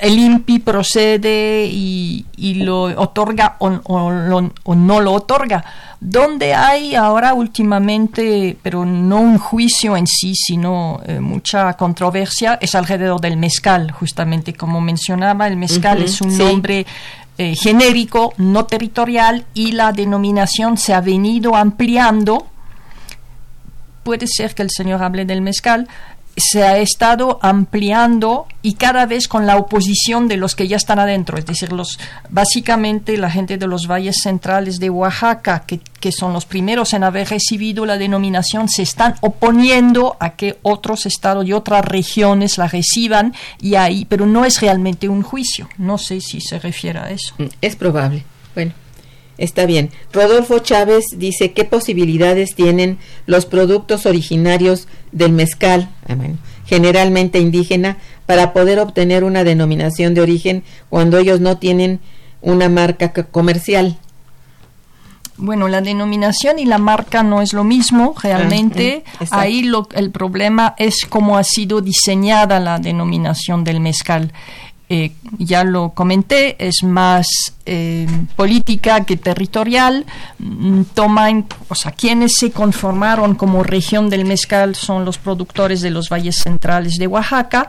el 0.00 0.18
INPI 0.18 0.58
procede 0.60 1.66
y, 1.70 2.24
y 2.36 2.54
lo 2.54 2.82
otorga 2.84 3.56
o, 3.58 3.68
o 3.84 4.10
lo- 4.10 4.52
o 4.64 4.74
no 4.74 5.00
lo 5.00 5.12
otorga. 5.12 5.64
Donde 6.00 6.54
hay 6.54 6.94
ahora 6.94 7.34
últimamente, 7.34 8.56
pero 8.62 8.86
no 8.86 9.20
un 9.20 9.38
juicio 9.38 9.96
en 9.98 10.06
sí, 10.06 10.34
sino 10.34 11.00
eh, 11.06 11.20
mucha 11.20 11.74
controversia, 11.74 12.58
es 12.60 12.74
alrededor 12.74 13.20
del 13.20 13.36
mezcal, 13.36 13.90
justamente 13.92 14.54
como 14.54 14.80
mencionaba, 14.80 15.46
el 15.46 15.56
mezcal 15.56 16.02
es 16.02 16.20
un 16.22 16.30
sí. 16.32 16.38
nombre 16.42 16.86
eh, 17.40 17.56
genérico, 17.56 18.34
no 18.36 18.66
territorial, 18.66 19.46
y 19.54 19.72
la 19.72 19.92
denominación 19.92 20.76
se 20.76 20.92
ha 20.92 21.00
venido 21.00 21.56
ampliando. 21.56 22.46
Puede 24.02 24.26
ser 24.26 24.54
que 24.54 24.60
el 24.60 24.68
señor 24.70 25.02
hable 25.02 25.24
del 25.24 25.40
mezcal, 25.40 25.88
se 26.36 26.62
ha 26.64 26.78
estado 26.78 27.38
ampliando 27.42 28.46
y 28.62 28.74
cada 28.74 29.06
vez 29.06 29.28
con 29.28 29.46
la 29.46 29.56
oposición 29.56 30.28
de 30.28 30.36
los 30.36 30.54
que 30.54 30.68
ya 30.68 30.76
están 30.76 30.98
adentro, 30.98 31.38
es 31.38 31.46
decir, 31.46 31.72
los 31.72 31.98
básicamente 32.28 33.16
la 33.16 33.30
gente 33.30 33.58
de 33.58 33.66
los 33.66 33.86
valles 33.86 34.16
centrales 34.22 34.78
de 34.78 34.90
Oaxaca, 34.90 35.64
que, 35.66 35.80
que 36.00 36.12
son 36.12 36.32
los 36.32 36.46
primeros 36.46 36.92
en 36.94 37.04
haber 37.04 37.28
recibido 37.28 37.86
la 37.86 37.98
denominación, 37.98 38.68
se 38.68 38.82
están 38.82 39.14
oponiendo 39.20 40.16
a 40.20 40.30
que 40.30 40.58
otros 40.62 41.06
estados 41.06 41.46
y 41.46 41.52
otras 41.52 41.84
regiones 41.84 42.58
la 42.58 42.68
reciban 42.68 43.34
y 43.60 43.74
ahí, 43.74 44.04
pero 44.04 44.26
no 44.26 44.44
es 44.44 44.60
realmente 44.60 45.08
un 45.08 45.22
juicio. 45.22 45.68
No 45.78 45.98
sé 45.98 46.20
si 46.20 46.40
se 46.40 46.58
refiere 46.58 46.98
a 46.98 47.10
eso. 47.10 47.34
Mm, 47.38 47.44
Es 47.60 47.76
probable. 47.76 48.24
Bueno, 48.54 48.72
está 49.40 49.66
bien. 49.66 49.90
Rodolfo 50.12 50.60
Chávez 50.60 51.04
dice, 51.16 51.52
¿qué 51.52 51.64
posibilidades 51.64 52.54
tienen 52.54 52.98
los 53.26 53.44
productos 53.46 54.06
originarios 54.06 54.86
del 55.10 55.32
mezcal, 55.32 55.88
ah, 56.08 56.14
generalmente 56.66 57.40
indígena, 57.40 57.96
para 58.26 58.52
poder 58.52 58.78
obtener 58.78 59.24
una 59.24 59.42
denominación 59.42 60.14
de 60.14 60.20
origen 60.20 60.62
cuando 60.88 61.18
ellos 61.18 61.40
no 61.40 61.58
tienen 61.58 61.98
una 62.40 62.68
marca 62.68 63.12
co- 63.12 63.26
comercial? 63.26 63.98
Bueno, 65.42 65.68
la 65.68 65.80
denominación 65.80 66.58
y 66.58 66.66
la 66.66 66.76
marca 66.76 67.22
no 67.22 67.40
es 67.40 67.54
lo 67.54 67.64
mismo 67.64 68.14
realmente. 68.22 69.04
Ah, 69.06 69.08
mm, 69.08 69.22
exacto. 69.22 69.36
Ahí 69.36 69.62
lo, 69.62 69.88
el 69.94 70.10
problema 70.10 70.74
es 70.76 71.06
cómo 71.08 71.38
ha 71.38 71.44
sido 71.44 71.80
diseñada 71.80 72.60
la 72.60 72.78
denominación 72.78 73.64
del 73.64 73.80
mezcal. 73.80 74.32
Eh, 74.92 75.12
ya 75.38 75.62
lo 75.62 75.90
comenté, 75.90 76.56
es 76.58 76.82
más 76.82 77.24
eh, 77.64 78.08
política 78.34 79.04
que 79.04 79.16
territorial. 79.16 80.04
Mm, 80.40 80.82
Toma 80.94 81.30
en, 81.30 81.46
o 81.68 81.76
sea, 81.76 81.92
quienes 81.92 82.32
se 82.36 82.50
conformaron 82.50 83.36
como 83.36 83.62
región 83.62 84.10
del 84.10 84.24
mezcal 84.24 84.74
son 84.74 85.04
los 85.04 85.16
productores 85.16 85.80
de 85.80 85.90
los 85.90 86.08
valles 86.08 86.34
centrales 86.42 86.96
de 86.98 87.06
Oaxaca 87.06 87.68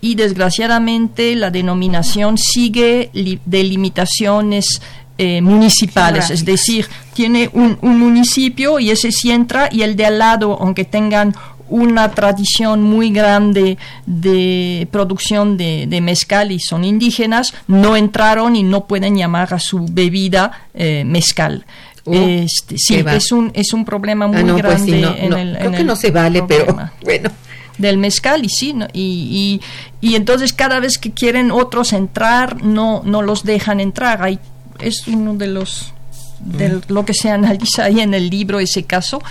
y 0.00 0.14
desgraciadamente 0.14 1.34
la 1.34 1.50
denominación 1.50 2.38
sigue 2.38 3.10
li- 3.14 3.40
delimitaciones 3.44 4.80
eh, 5.18 5.42
municipales, 5.42 6.30
es 6.30 6.44
decir, 6.44 6.86
tiene 7.12 7.50
un, 7.52 7.78
un 7.82 7.98
municipio 7.98 8.78
y 8.78 8.90
ese 8.90 9.10
sí 9.12 9.30
entra 9.32 9.68
y 9.72 9.82
el 9.82 9.94
de 9.96 10.06
al 10.06 10.18
lado, 10.18 10.56
aunque 10.60 10.84
tengan 10.84 11.34
una 11.70 12.10
tradición 12.10 12.82
muy 12.82 13.10
grande 13.10 13.78
de 14.06 14.86
producción 14.90 15.56
de, 15.56 15.86
de 15.88 16.00
mezcal 16.00 16.52
y 16.52 16.60
son 16.60 16.84
indígenas, 16.84 17.54
no 17.66 17.96
entraron 17.96 18.56
y 18.56 18.62
no 18.62 18.86
pueden 18.86 19.16
llamar 19.16 19.54
a 19.54 19.58
su 19.58 19.86
bebida 19.90 20.66
eh, 20.74 21.04
mezcal. 21.04 21.64
Uh, 22.04 22.14
este, 22.14 22.76
sí, 22.78 22.96
es 22.96 23.30
un, 23.32 23.50
es 23.54 23.72
un 23.72 23.84
problema 23.84 24.26
muy 24.26 24.38
Ah, 24.38 24.42
no, 24.42 24.52
pues 24.54 24.62
grande 24.62 24.92
sí, 24.92 25.00
no, 25.00 25.14
en 25.16 25.30
no, 25.30 25.36
el 25.36 25.52
creo 25.52 25.66
en 25.66 25.72
que 25.72 25.80
el 25.80 25.86
no 25.86 25.96
se 25.96 26.10
vale, 26.10 26.42
pero 26.48 26.74
bueno. 27.04 27.30
del 27.78 27.98
mezcal 27.98 28.44
y 28.44 28.48
sí 28.48 28.72
¿no? 28.72 28.86
y, 28.92 29.60
y, 30.00 30.08
y 30.08 30.14
entonces 30.16 30.52
cada 30.52 30.80
vez 30.80 30.98
que 30.98 31.12
quieren 31.12 31.50
otros 31.50 31.92
entrar 31.92 32.62
no 32.62 33.02
no 33.04 33.22
los 33.22 33.44
dejan 33.44 33.80
entrar 33.80 34.22
Hay, 34.22 34.38
es 34.78 35.06
uno 35.08 35.34
de 35.34 35.48
los 35.48 35.92
de 36.40 36.80
lo 36.88 37.04
que 37.04 37.12
se 37.12 37.30
analiza 37.30 37.84
ahí 37.84 38.00
en 38.00 38.14
el 38.14 38.30
libro 38.30 38.60
ese 38.60 38.84
caso 38.84 39.22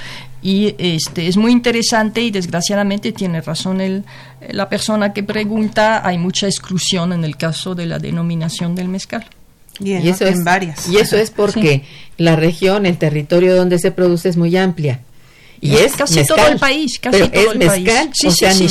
y 0.41 0.75
este 0.77 1.27
es 1.27 1.37
muy 1.37 1.51
interesante 1.51 2.21
y 2.21 2.31
desgraciadamente 2.31 3.11
tiene 3.11 3.41
razón 3.41 3.81
el, 3.81 4.05
la 4.51 4.69
persona 4.69 5.11
que 5.11 5.23
pregunta 5.23 6.05
hay 6.07 6.17
mucha 6.17 6.47
exclusión 6.47 7.11
en 7.11 7.25
el 7.25 7.35
caso 7.35 7.75
de 7.75 7.85
la 7.85 7.99
denominación 7.99 8.75
del 8.75 8.87
mezcal 8.87 9.25
Y 9.79 9.93
en, 9.93 10.05
Y 10.05 10.09
eso, 10.09 10.25
en 10.25 10.35
es, 10.35 10.43
varias. 10.43 10.87
y 10.87 10.97
eso 10.97 11.17
es 11.17 11.31
porque 11.31 11.83
la 12.17 12.35
región, 12.35 12.85
el 12.85 12.97
territorio 12.97 13.55
donde 13.55 13.79
se 13.79 13.91
produce 13.91 14.29
es 14.29 14.37
muy 14.37 14.55
amplia. 14.55 15.01
Y 15.61 15.75
es 15.75 15.95
casi 15.95 16.15
mezcal, 16.15 16.37
todo 16.37 16.47
el 16.47 16.59
país, 16.59 16.99
casi 16.99 17.17
pero 17.17 17.29
todo 17.31 17.41
es 17.41 17.51
el 17.51 17.57
mezcal, 17.59 18.05
país. 18.05 18.09
Sí, 18.13 18.27
o 18.27 18.31
sí, 18.31 18.37
sea, 18.37 18.53
sí, 18.53 18.69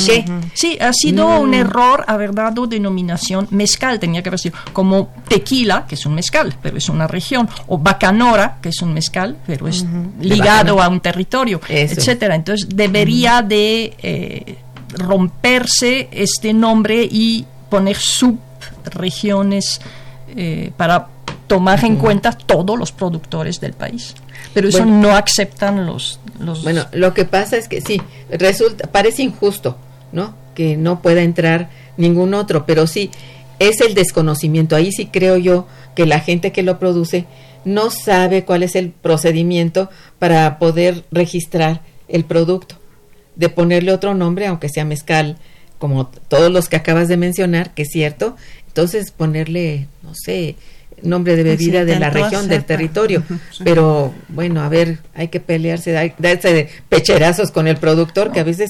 sí. 0.53 0.77
ha 0.79 0.93
sido 0.93 1.39
un 1.39 1.53
error 1.53 2.03
haber 2.07 2.33
dado 2.33 2.67
denominación 2.67 3.47
mezcal, 3.51 3.99
tenía 3.99 4.23
que 4.23 4.29
haber 4.29 4.39
sido 4.39 4.57
como 4.73 5.09
tequila, 5.27 5.85
que 5.87 5.95
es 5.95 6.05
un 6.05 6.15
mezcal, 6.15 6.55
pero 6.61 6.77
es 6.77 6.89
una 6.89 7.07
región, 7.07 7.47
o 7.67 7.77
bacanora, 7.77 8.57
que 8.61 8.69
es 8.69 8.81
un 8.81 8.93
mezcal, 8.93 9.37
pero 9.45 9.67
es 9.67 9.85
ligado 10.19 10.81
a 10.81 10.87
un 10.87 10.99
territorio, 10.99 11.61
Eso. 11.67 11.95
etcétera. 11.95 12.35
Entonces 12.35 12.67
debería 12.69 13.41
de 13.41 13.93
eh, 14.01 14.57
romperse 14.97 16.09
este 16.11 16.53
nombre 16.53 17.07
y 17.09 17.45
poner 17.69 17.97
subregiones 17.97 19.79
eh, 20.35 20.71
para 20.75 21.07
tomar 21.47 21.83
en 21.83 21.95
cuenta 21.97 22.31
todos 22.31 22.77
los 22.77 22.91
productores 22.91 23.59
del 23.59 23.73
país. 23.73 24.15
Pero 24.53 24.69
eso 24.69 24.79
Bueno. 24.79 25.01
no 25.01 25.15
aceptan 25.15 25.85
los, 25.85 26.19
los 26.39 26.63
Bueno, 26.63 26.85
lo 26.91 27.13
que 27.13 27.25
pasa 27.25 27.57
es 27.57 27.67
que 27.67 27.81
sí, 27.81 28.01
resulta, 28.31 28.91
parece 28.91 29.23
injusto, 29.23 29.77
¿no? 30.11 30.35
Que 30.55 30.75
no 30.75 31.01
pueda 31.01 31.21
entrar 31.21 31.69
ningún 31.97 32.33
otro, 32.33 32.65
pero 32.65 32.87
sí, 32.87 33.11
es 33.59 33.81
el 33.81 33.93
desconocimiento. 33.93 34.75
Ahí 34.75 34.91
sí 34.91 35.07
creo 35.07 35.37
yo 35.37 35.67
que 35.95 36.05
la 36.05 36.19
gente 36.19 36.51
que 36.51 36.63
lo 36.63 36.79
produce 36.79 37.25
no 37.65 37.91
sabe 37.91 38.45
cuál 38.45 38.63
es 38.63 38.75
el 38.75 38.89
procedimiento 38.89 39.89
para 40.17 40.57
poder 40.59 41.03
registrar 41.11 41.81
el 42.07 42.23
producto, 42.25 42.75
de 43.35 43.49
ponerle 43.49 43.91
otro 43.91 44.15
nombre, 44.15 44.47
aunque 44.47 44.69
sea 44.69 44.85
mezcal, 44.85 45.37
como 45.77 46.07
todos 46.07 46.51
los 46.51 46.69
que 46.69 46.75
acabas 46.75 47.07
de 47.07 47.17
mencionar, 47.17 47.73
que 47.73 47.83
es 47.83 47.89
cierto, 47.89 48.35
entonces 48.67 49.11
ponerle, 49.11 49.87
no 50.03 50.13
sé, 50.15 50.55
nombre 51.03 51.35
de 51.35 51.43
bebida 51.43 51.85
de 51.85 51.99
la 51.99 52.09
región, 52.09 52.35
hacer, 52.45 52.49
del 52.49 52.65
territorio, 52.65 53.23
Sí. 53.51 53.63
pero 53.63 54.13
bueno, 54.29 54.61
a 54.61 54.69
ver, 54.69 54.99
hay 55.15 55.27
que 55.29 55.39
pelearse, 55.39 55.97
hay- 55.97 56.13
darse 56.17 56.53
de 56.53 56.69
pecherazos 56.89 57.51
con 57.51 57.67
el 57.67 57.77
productor, 57.77 58.31
que 58.31 58.39
a 58.39 58.43
veces 58.43 58.69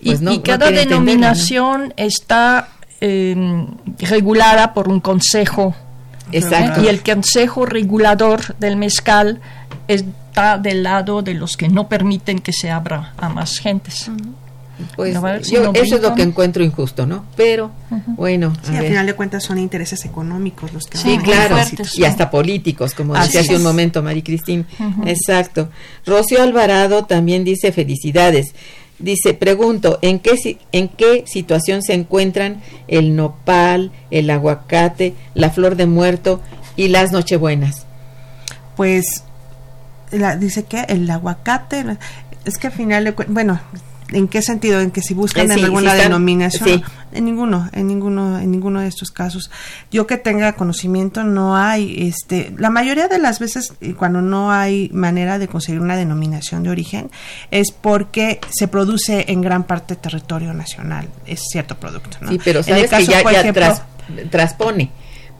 Y, 0.00 0.10
pues 0.10 0.20
no, 0.22 0.32
y 0.32 0.38
no 0.38 0.42
cada 0.42 0.70
denominación 0.70 1.92
está 1.96 2.68
eh, 3.02 3.34
regulada 3.98 4.74
por 4.74 4.88
un 4.88 5.00
consejo. 5.00 5.74
Exacto. 6.32 6.82
Y 6.82 6.88
el 6.88 7.02
consejo 7.02 7.66
regulador 7.66 8.54
del 8.58 8.76
mezcal 8.76 9.40
está 9.88 10.58
del 10.58 10.82
lado 10.84 11.22
de 11.22 11.34
los 11.34 11.56
que 11.56 11.68
no 11.68 11.88
permiten 11.88 12.38
que 12.38 12.52
se 12.52 12.70
abra 12.70 13.14
a 13.18 13.28
más 13.28 13.58
gentes. 13.58 14.08
A 14.08 14.12
si 15.42 15.54
yo, 15.54 15.72
eso 15.74 15.96
es 15.96 16.02
lo 16.02 16.14
que 16.14 16.22
encuentro 16.22 16.62
injusto, 16.64 17.06
¿no? 17.06 17.24
Pero 17.36 17.70
bueno, 18.08 18.52
a 18.62 18.64
Sí, 18.66 18.72
al 18.74 18.80
ver. 18.82 18.88
final 18.90 19.06
de 19.06 19.14
cuentas 19.14 19.42
son 19.44 19.58
intereses 19.58 20.04
económicos 20.04 20.72
los 20.72 20.86
que 20.86 20.98
Sí, 20.98 21.10
van 21.10 21.20
a 21.20 21.22
claro, 21.22 21.56
fuertes, 21.56 21.94
y 21.94 21.96
sí. 21.98 22.04
hasta 22.04 22.30
políticos, 22.30 22.94
como 22.94 23.14
Así 23.14 23.28
decía 23.28 23.40
hace 23.42 23.56
un 23.56 23.62
momento 23.62 24.02
Mari 24.02 24.22
Cristín. 24.22 24.66
Exacto. 25.06 25.68
Rocío 26.06 26.42
Alvarado 26.42 27.04
también 27.04 27.44
dice 27.44 27.72
felicidades. 27.72 28.54
Dice, 28.98 29.32
pregunto, 29.32 29.98
¿en 30.02 30.18
qué, 30.18 30.36
si- 30.36 30.58
¿en 30.72 30.88
qué 30.88 31.24
situación 31.26 31.82
se 31.82 31.94
encuentran 31.94 32.60
el 32.86 33.16
nopal, 33.16 33.92
el 34.10 34.28
aguacate, 34.28 35.14
la 35.34 35.48
flor 35.50 35.76
de 35.76 35.86
muerto 35.86 36.40
y 36.76 36.88
las 36.88 37.10
nochebuenas? 37.12 37.86
pues 38.76 39.24
la- 40.10 40.36
dice 40.36 40.64
que 40.64 40.80
el 40.88 41.08
aguacate 41.10 41.84
es 42.44 42.56
que 42.58 42.68
al 42.68 42.72
final 42.72 43.04
de 43.04 43.10
bueno 43.28 43.60
en 44.12 44.28
qué 44.28 44.42
sentido 44.42 44.80
en 44.80 44.90
que 44.90 45.02
si 45.02 45.14
buscan 45.14 45.50
Eh, 45.50 45.54
en 45.54 45.64
alguna 45.64 45.90
si 45.92 45.96
están- 45.96 46.10
denominación 46.12 46.68
sí. 46.68 46.82
en 47.12 47.24
ninguno 47.24 47.68
en 47.72 47.86
ninguno 47.86 48.38
en 48.38 48.50
ninguno 48.50 48.80
de 48.80 48.88
estos 48.88 49.10
casos 49.10 49.50
yo 49.90 50.06
que 50.06 50.16
tenga 50.16 50.52
conocimiento 50.54 51.24
no 51.24 51.56
hay 51.56 52.08
este 52.08 52.52
la 52.58 52.70
mayoría 52.70 53.08
de 53.08 53.18
las 53.18 53.38
veces 53.38 53.72
cuando 53.96 54.20
no 54.22 54.50
hay 54.52 54.90
manera 54.92 55.38
de 55.38 55.48
conseguir 55.48 55.80
una 55.80 55.96
denominación 55.96 56.62
de 56.62 56.70
origen 56.70 57.10
es 57.50 57.70
porque 57.70 58.40
se 58.50 58.68
produce 58.68 59.26
en 59.28 59.42
gran 59.42 59.64
parte 59.64 59.96
territorio 59.96 60.52
nacional 60.54 61.08
es 61.26 61.40
cierto 61.50 61.76
producto 61.78 62.16
¿no? 62.20 62.30
Sí, 62.30 62.40
pero 62.44 62.60
En 62.60 62.76
el 62.76 62.88
sabes 62.88 62.90
que 62.90 62.96
caso, 62.96 63.10
ya, 63.12 63.22
por 63.22 63.32
ya 63.32 63.40
ejemplo- 63.40 63.62
tras- 63.62 64.30
transpone. 64.30 64.90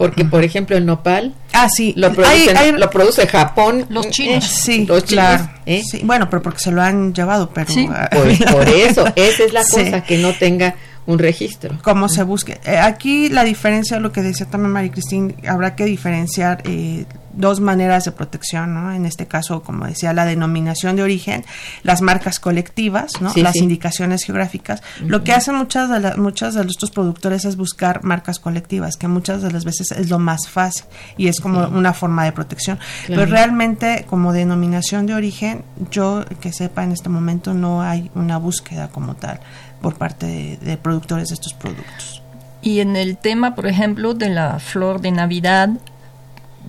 Porque, 0.00 0.24
por 0.24 0.42
ejemplo, 0.42 0.76
el 0.76 0.84
nopal 0.86 1.34
ah 1.52 1.68
sí 1.68 1.92
lo, 1.96 2.08
hay- 2.08 2.12
producen- 2.14 2.56
hay- 2.56 2.72
lo 2.72 2.90
produce 2.90 3.26
Japón. 3.26 3.86
Los 3.90 4.06
eh, 4.06 4.10
chinos. 4.10 4.44
Sí, 4.44 4.86
los 4.86 5.04
chinos, 5.04 5.24
claro. 5.24 5.50
¿eh? 5.66 5.82
Sí, 5.88 6.00
bueno, 6.04 6.28
pero 6.30 6.42
porque 6.42 6.58
se 6.58 6.72
lo 6.72 6.82
han 6.82 7.12
llevado, 7.14 7.50
pero 7.54 7.70
Sí. 7.70 7.86
ah, 7.92 8.08
Pues 8.10 8.38
por 8.52 8.68
eso, 8.68 9.04
esa 9.14 9.44
es 9.44 9.52
la 9.52 9.62
Sí. 9.62 9.84
cosa, 9.84 10.02
que 10.02 10.16
no 10.18 10.32
tenga 10.32 10.74
un 11.06 11.18
registro. 11.18 11.76
como 11.82 12.08
se 12.08 12.22
busque. 12.22 12.60
Eh, 12.64 12.78
aquí 12.78 13.28
la 13.28 13.44
diferencia, 13.44 13.98
lo 14.00 14.10
que 14.12 14.22
decía 14.22 14.46
también 14.46 14.72
María 14.72 14.90
Cristín, 14.92 15.34
habrá 15.48 15.74
que 15.76 15.84
diferenciar 15.84 16.62
eh, 16.64 17.04
dos 17.32 17.60
maneras 17.60 18.04
de 18.04 18.12
protección, 18.12 18.74
¿no? 18.74 18.92
En 18.92 19.06
este 19.06 19.26
caso, 19.26 19.62
como 19.62 19.86
decía, 19.86 20.12
la 20.12 20.24
denominación 20.24 20.96
de 20.96 21.02
origen, 21.02 21.44
las 21.82 22.02
marcas 22.02 22.40
colectivas, 22.40 23.20
¿no? 23.20 23.32
Sí, 23.32 23.42
las 23.42 23.52
sí. 23.54 23.60
indicaciones 23.60 24.24
geográficas. 24.24 24.82
Lo 25.00 25.22
que 25.24 25.32
hacen 25.32 25.54
muchas 25.54 25.88
de 25.90 26.00
la- 26.00 26.16
muchas 26.16 26.54
de 26.54 26.62
estos 26.62 26.90
productores 26.90 27.44
es 27.44 27.56
buscar 27.56 28.02
marcas 28.04 28.38
colectivas, 28.38 28.96
que 28.96 29.08
muchas 29.08 29.42
de 29.42 29.50
las 29.52 29.64
veces 29.64 29.90
es 29.92 30.10
lo 30.10 30.18
más 30.18 30.48
fácil 30.48 30.84
y 31.16 31.28
es 31.28 31.40
como 31.40 31.66
una 31.68 31.92
forma 31.92 32.24
de 32.24 32.32
protección. 32.32 32.78
Claro. 33.06 33.22
Pero 33.22 33.32
realmente, 33.32 34.04
como 34.08 34.32
denominación 34.32 35.06
de 35.06 35.14
origen, 35.14 35.64
yo 35.90 36.24
que 36.40 36.52
sepa 36.52 36.84
en 36.84 36.92
este 36.92 37.08
momento 37.08 37.54
no 37.54 37.82
hay 37.82 38.10
una 38.14 38.36
búsqueda 38.38 38.88
como 38.88 39.14
tal 39.14 39.40
por 39.80 39.94
parte 39.96 40.26
de, 40.26 40.56
de 40.58 40.76
productores 40.76 41.28
de 41.28 41.34
estos 41.34 41.54
productos. 41.54 42.22
Y 42.62 42.80
en 42.80 42.94
el 42.96 43.16
tema, 43.16 43.54
por 43.54 43.66
ejemplo, 43.66 44.12
de 44.12 44.28
la 44.28 44.58
flor 44.58 45.00
de 45.00 45.10
Navidad, 45.12 45.70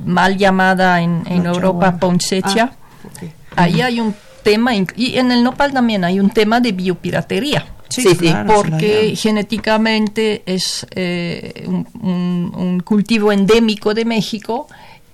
mal 0.06 0.38
llamada 0.38 1.02
en, 1.02 1.24
en. 1.26 1.46
Europa 1.46 1.98
poinsettia, 1.98 2.72
Ah, 2.74 3.08
ok. 3.08 3.30
ahí 3.56 3.82
hay 3.82 4.00
un 4.00 4.16
tema, 4.44 4.74
y 4.76 5.18
en 5.18 5.32
el 5.32 5.44
nopal 5.44 5.72
también 5.74 6.04
hay 6.04 6.20
un 6.20 6.30
tema 6.30 6.60
de 6.60 6.72
biopiratería. 6.72 7.66
Sí, 7.90 8.04
sí, 8.04 8.16
claro, 8.16 8.54
porque 8.54 9.16
genéticamente 9.18 10.44
es 10.46 10.88
eh, 10.92 11.66
un, 11.68 11.86
un- 12.02 12.52
un 12.56 12.80
cultivo 12.80 13.32
endémico 13.34 13.94
de 13.94 14.06
México 14.06 14.68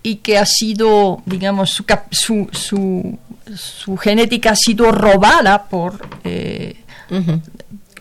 y 0.03 0.17
que 0.17 0.37
ha 0.37 0.45
sido, 0.45 1.21
digamos, 1.25 1.71
su, 1.71 1.85
cap- 1.85 2.07
su, 2.11 2.47
su, 2.51 3.17
su 3.55 3.97
genética 3.97 4.51
ha 4.51 4.55
sido 4.55 4.91
robada 4.91 5.63
por... 5.65 6.07
eh. 6.23 6.75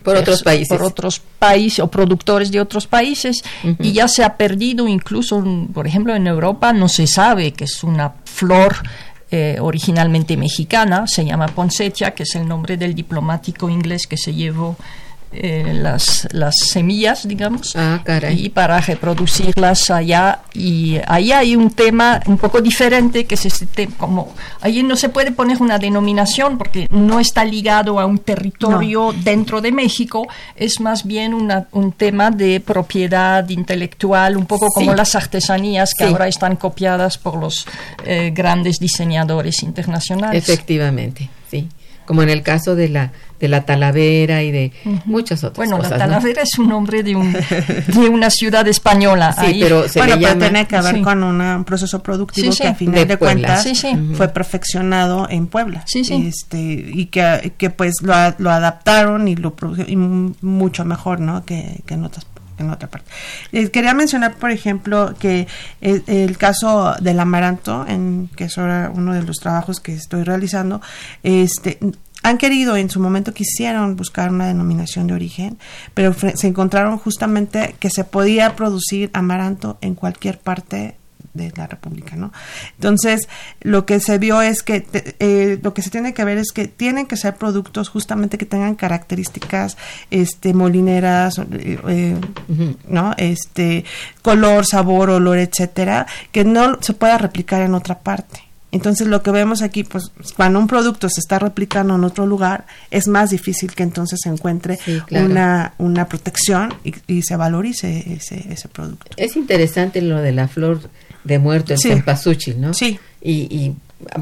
Por 0.07 0.15
otros 0.15 0.41
países. 0.41 0.69
por 0.69 0.83
otros 0.83 1.21
países 1.37 1.79
o 1.79 1.87
productores 1.87 2.49
de 2.49 2.61
otros 2.61 2.87
países 2.87 3.43
y 3.79 3.91
ya 3.91 4.07
se 4.07 4.23
ha 4.23 4.37
perdido 4.37 4.87
incluso 4.87 5.43
por 5.73 5.85
ejemplo 5.85 6.15
en 6.15 6.27
Europa 6.27 6.71
no 6.71 6.87
se 6.87 7.07
sabe 7.07 7.51
que 7.51 7.65
es 7.65 7.83
una 7.83 8.13
flor 8.23 8.77
eh, 9.31 9.57
originalmente 9.59 10.37
mexicana 10.37 11.07
se 11.07 11.25
llama 11.25 11.47
poinsettia 11.47 12.11
que 12.11 12.23
es 12.23 12.35
el 12.35 12.47
nombre 12.47 12.77
del 12.77 12.95
diplomático 12.95 13.69
inglés 13.69 14.07
que 14.07 14.15
se 14.15 14.33
llevó 14.33 14.77
eh, 15.31 15.71
las, 15.73 16.27
las 16.31 16.55
semillas, 16.55 17.27
digamos, 17.27 17.75
Ah, 17.75 18.01
y 18.35 18.49
para 18.49 18.79
reproducirlas 18.79 19.89
allá. 19.91 20.39
Y 20.53 20.97
ahí 21.07 21.31
hay 21.31 21.55
un 21.55 21.71
tema 21.71 22.21
un 22.25 22.37
poco 22.37 22.61
diferente, 22.61 23.25
que 23.25 23.35
es 23.35 23.45
este 23.45 23.65
tema, 23.65 23.93
como 23.97 24.33
ahí 24.61 24.83
no 24.83 24.95
se 24.95 25.09
puede 25.09 25.31
poner 25.31 25.61
una 25.61 25.77
denominación 25.79 26.57
porque 26.57 26.87
no 26.89 27.19
está 27.19 27.43
ligado 27.45 27.99
a 27.99 28.05
un 28.05 28.19
territorio 28.19 29.13
dentro 29.23 29.61
de 29.61 29.71
México, 29.71 30.27
es 30.55 30.79
más 30.79 31.03
bien 31.05 31.33
una- 31.33 31.67
un 31.71 31.91
tema 31.91 32.31
de 32.31 32.59
propiedad 32.59 33.47
intelectual, 33.49 34.37
un 34.37 34.45
poco 34.45 34.67
como 34.69 34.93
las 34.93 35.15
artesanías 35.15 35.91
que 35.97 36.05
Sí. 36.05 36.11
ahora 36.11 36.27
están 36.27 36.55
copiadas 36.55 37.17
por 37.17 37.35
los 37.37 37.67
eh, 38.05 38.31
grandes 38.33 38.79
diseñadores 38.79 39.61
internacionales. 39.63 40.41
Efectivamente, 40.47 41.29
sí. 41.51 41.67
Como 42.07 42.23
en 42.23 42.29
el 42.29 42.41
caso 42.41 42.75
de 42.75 42.89
la 42.89 43.11
de 43.39 43.47
la 43.49 43.65
talavera 43.65 44.41
y 44.41 44.49
de 44.49 44.71
muchas 45.05 45.43
otras 45.43 45.57
Bueno, 45.57 45.77
cosas. 45.77 45.91
la 45.99 46.07
¿no? 46.07 46.13
Talavera 46.15 46.41
es 46.41 46.57
un 46.57 46.69
nombre 46.69 47.03
de, 47.03 47.15
un, 47.15 47.31
de 47.87 48.09
una 48.09 48.31
ciudad 48.31 48.67
española. 48.67 49.31
Sí, 49.33 49.45
ahí. 49.45 49.59
pero 49.61 49.87
se 49.87 49.99
bueno, 49.99 50.15
le 50.15 50.21
pero 50.21 50.29
llama 50.33 50.45
tiene 50.49 50.67
que 50.67 50.81
ver 50.81 50.95
sí. 50.95 51.01
con 51.03 51.23
una- 51.23 51.57
un 51.57 51.63
proceso 51.63 52.01
productivo 52.01 52.51
Sí, 52.51 52.63
que 52.63 52.67
a 52.69 52.73
final 52.73 52.95
De 52.95 53.05
de, 53.05 53.17
cuentas 53.17 53.67
fue 54.15 54.29
perfeccionado 54.29 55.27
en 55.29 55.45
Puebla. 55.45 55.83
Sí, 55.85 56.03
sí. 56.03 56.25
Este, 56.27 56.57
y 56.59 57.05
que, 57.07 57.53
que 57.59 57.69
pues 57.69 58.01
lo, 58.01 58.13
lo 58.39 58.49
adaptaron 58.49 59.27
y 59.27 59.35
lo 59.35 59.53
y 59.87 59.95
mu- 59.95 60.33
mucho 60.41 60.83
mejor, 60.85 61.19
¿no? 61.19 61.45
Que, 61.45 61.81
que 61.85 61.93
en 61.93 62.05
otras 62.05 62.25
en 62.57 62.69
otra 62.69 62.89
parte. 62.89 63.09
Eh, 63.51 63.69
quería 63.69 63.93
mencionar, 63.93 64.35
por 64.35 64.51
ejemplo, 64.51 65.13
que 65.19 65.47
el, 65.81 66.03
el 66.07 66.37
caso 66.37 66.95
del 66.99 67.19
amaranto, 67.19 67.85
en, 67.87 68.29
que 68.35 68.45
es 68.45 68.57
ahora 68.57 68.91
uno 68.93 69.13
de 69.13 69.23
los 69.23 69.37
trabajos 69.37 69.79
que 69.79 69.93
estoy 69.93 70.23
realizando, 70.23 70.81
este, 71.23 71.79
han 72.23 72.37
querido, 72.37 72.75
en 72.75 72.89
su 72.89 72.99
momento 72.99 73.33
quisieron 73.33 73.95
buscar 73.95 74.31
una 74.31 74.47
denominación 74.47 75.07
de 75.07 75.13
origen, 75.13 75.57
pero 75.93 76.13
se 76.13 76.47
encontraron 76.47 76.97
justamente 76.97 77.75
que 77.79 77.89
se 77.89 78.03
podía 78.03 78.55
producir 78.55 79.09
amaranto 79.13 79.77
en 79.81 79.95
cualquier 79.95 80.39
parte 80.39 80.97
de 81.37 81.53
la 81.55 81.67
República, 81.67 82.15
¿no? 82.15 82.33
Entonces, 82.75 83.29
lo 83.61 83.85
que 83.85 83.99
se 83.99 84.17
vio 84.17 84.41
es 84.41 84.63
que 84.63 84.81
te- 84.81 85.15
eh, 85.19 85.59
lo 85.61 85.73
que 85.73 85.81
se 85.81 85.89
tiene 85.89 86.13
que 86.13 86.25
ver 86.25 86.37
es 86.37 86.51
que 86.51 86.67
tienen 86.67 87.05
que 87.05 87.15
ser 87.17 87.35
productos 87.35 87.89
justamente 87.89 88.37
que 88.37 88.45
tengan 88.45 88.75
características, 88.75 89.77
este, 90.11 90.53
molineras, 90.53 91.37
eh, 91.39 91.79
eh, 91.87 92.15
¿no? 92.87 93.13
Este, 93.17 93.85
color, 94.21 94.65
sabor, 94.65 95.09
olor, 95.09 95.37
etcétera, 95.37 96.07
que 96.31 96.43
no 96.43 96.81
se 96.81 96.93
pueda 96.93 97.17
replicar 97.17 97.61
en 97.61 97.73
otra 97.73 97.99
parte. 97.99 98.41
Entonces 98.69 99.07
lo 99.07 99.23
que 99.23 99.31
vemos 99.31 99.61
aquí, 99.61 99.85
pues 99.85 100.11
cuando 100.35 100.59
un 100.59 100.67
producto 100.67 101.07
se 101.09 101.21
está 101.21 101.39
replicando 101.39 101.95
en 101.95 102.03
otro 102.03 102.27
lugar, 102.27 102.65
es 102.91 103.07
más 103.07 103.29
difícil 103.29 103.73
que 103.73 103.81
entonces 103.83 104.19
se 104.21 104.27
encuentre 104.29 104.77
Sí, 104.83 104.99
claro. 105.05 105.25
una, 105.25 105.73
una 105.77 106.09
protección 106.09 106.73
y, 106.83 106.93
y 107.07 107.21
se 107.23 107.37
valorice 107.37 108.13
ese, 108.13 108.45
ese 108.51 108.67
producto. 108.67 109.05
Es 109.15 109.37
interesante 109.37 110.01
lo 110.01 110.17
de 110.17 110.33
la 110.33 110.49
flor 110.49 110.81
de 111.27 111.39
muerto, 111.39 111.73
el 111.73 111.79
Sí. 111.79 111.89
cempasúchil, 111.89 112.59
¿no? 112.59 112.73
Sí. 112.73 112.99
Y, 113.21 113.31
y 113.55 113.75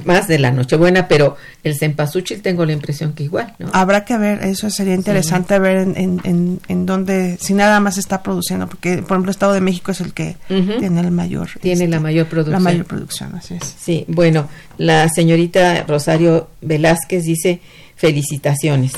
más 0.05 0.29
de 0.29 0.39
la 0.39 0.51
Nochebuena, 0.51 1.07
pero 1.09 1.35
el 1.63 1.77
cempasúchil 1.77 2.41
tengo 2.41 2.65
la 2.65 2.71
impresión 2.71 3.11
que 3.11 3.23
igual, 3.23 3.53
¿no? 3.59 3.69
Habrá 3.73 4.05
que 4.05 4.17
ver, 4.17 4.41
eso 4.45 4.69
sería 4.69 4.93
interesante 4.95 5.59
ver 5.59 5.77
en, 5.79 5.97
en, 5.97 6.21
en, 6.23 6.59
en 6.69 6.85
dónde, 6.85 7.37
si 7.41 7.53
nada 7.53 7.81
más 7.81 7.97
está 7.97 8.23
produciendo, 8.23 8.67
porque 8.67 8.99
por 8.99 9.11
ejemplo 9.17 9.31
Estado 9.31 9.51
de 9.51 9.59
México 9.59 9.91
es 9.91 9.99
el 9.99 10.13
que 10.13 10.37
tiene 10.47 11.01
el 11.01 11.11
mayor. 11.11 11.49
Tiene 11.59 11.83
este, 11.83 11.87
la 11.89 11.99
mayor 11.99 12.27
producción. 12.27 12.53
La 12.53 12.59
mayor 12.71 12.85
producción, 12.85 13.35
así 13.35 13.55
es. 13.55 13.75
Sí, 13.77 14.05
bueno, 14.07 14.47
la 14.77 15.09
señorita 15.09 15.83
Rosario 15.85 16.47
Velázquez 16.61 17.23
dice 17.25 17.59
felicitaciones 17.97 18.93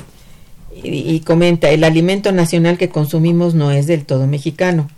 y, 0.83 0.89
y 1.15 1.19
comenta, 1.21 1.69
el 1.69 1.83
alimento 1.83 2.31
nacional 2.31 2.77
que 2.77 2.89
consumimos 2.89 3.55
no 3.55 3.71
es 3.71 3.87
del 3.87 4.05
todo 4.05 4.27
mexicano. 4.27 4.89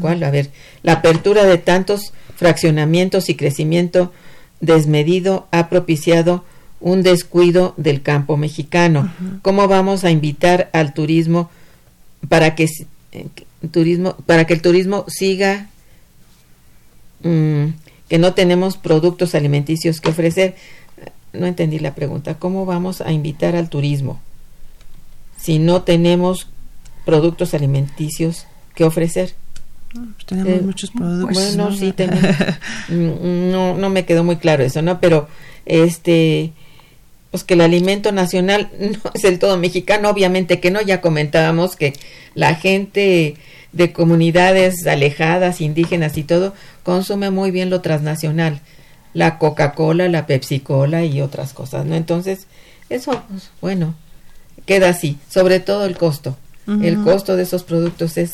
¿Cuál? 0.00 0.24
A 0.24 0.30
ver, 0.30 0.50
la 0.82 0.94
apertura 0.94 1.44
de 1.44 1.58
tantos 1.58 2.12
fraccionamientos 2.42 3.28
y 3.28 3.36
crecimiento 3.36 4.12
desmedido 4.60 5.46
ha 5.52 5.68
propiciado 5.68 6.44
un 6.80 7.04
descuido 7.04 7.72
del 7.76 8.02
campo 8.02 8.36
mexicano. 8.36 9.12
¿Cómo 9.42 9.68
vamos 9.68 10.02
a 10.02 10.10
invitar 10.10 10.68
al 10.72 10.92
turismo 10.92 11.50
para 12.28 12.56
que 12.56 12.66
eh, 13.12 13.26
turismo 13.70 14.16
para 14.26 14.44
que 14.44 14.54
el 14.54 14.60
turismo 14.60 15.04
siga 15.06 15.68
mm, 17.22 17.66
que 18.08 18.18
no 18.18 18.34
tenemos 18.34 18.76
productos 18.76 19.36
alimenticios 19.36 20.00
que 20.00 20.10
ofrecer? 20.10 20.56
No 21.32 21.46
entendí 21.46 21.78
la 21.78 21.94
pregunta. 21.94 22.40
¿Cómo 22.40 22.66
vamos 22.66 23.02
a 23.02 23.12
invitar 23.12 23.54
al 23.54 23.68
turismo 23.68 24.20
si 25.36 25.60
no 25.60 25.82
tenemos 25.82 26.48
productos 27.04 27.54
alimenticios 27.54 28.48
que 28.74 28.82
ofrecer? 28.82 29.36
Pues 29.92 30.26
tenemos 30.26 30.52
Eh, 30.52 30.62
muchos 30.62 30.90
productos. 30.90 31.34
Bueno, 31.34 31.70
¿no? 31.70 31.76
sí, 31.76 31.92
tenemos. 31.92 32.22
Mm, 32.88 33.50
no, 33.50 33.76
no 33.76 33.90
me 33.90 34.04
quedó 34.04 34.24
muy 34.24 34.36
claro 34.36 34.64
eso, 34.64 34.82
¿no? 34.82 35.00
Pero, 35.00 35.28
este, 35.66 36.52
pues 37.30 37.44
que 37.44 37.54
el 37.54 37.60
alimento 37.60 38.12
nacional 38.12 38.70
no 38.80 39.10
es 39.14 39.24
el 39.24 39.38
todo 39.38 39.56
mexicano, 39.56 40.10
obviamente 40.10 40.60
que 40.60 40.70
no, 40.70 40.80
ya 40.80 41.00
comentábamos 41.00 41.76
que 41.76 41.94
la 42.34 42.54
gente 42.54 43.36
de 43.72 43.92
comunidades 43.92 44.86
alejadas, 44.86 45.60
indígenas 45.60 46.18
y 46.18 46.24
todo, 46.24 46.54
consume 46.82 47.30
muy 47.30 47.50
bien 47.50 47.70
lo 47.70 47.80
transnacional, 47.80 48.60
la 49.14 49.38
Coca-Cola, 49.38 50.08
la 50.08 50.26
Pepsi-Cola 50.26 51.04
y 51.04 51.20
otras 51.22 51.52
cosas, 51.54 51.86
¿no? 51.86 51.94
Entonces, 51.94 52.46
eso, 52.90 53.22
pues, 53.28 53.50
bueno, 53.60 53.94
queda 54.66 54.90
así, 54.90 55.18
sobre 55.28 55.60
todo 55.60 55.86
el 55.86 55.96
costo. 55.96 56.36
El 56.80 57.02
costo 57.02 57.34
de 57.34 57.42
esos 57.42 57.64
productos 57.64 58.16
es 58.16 58.30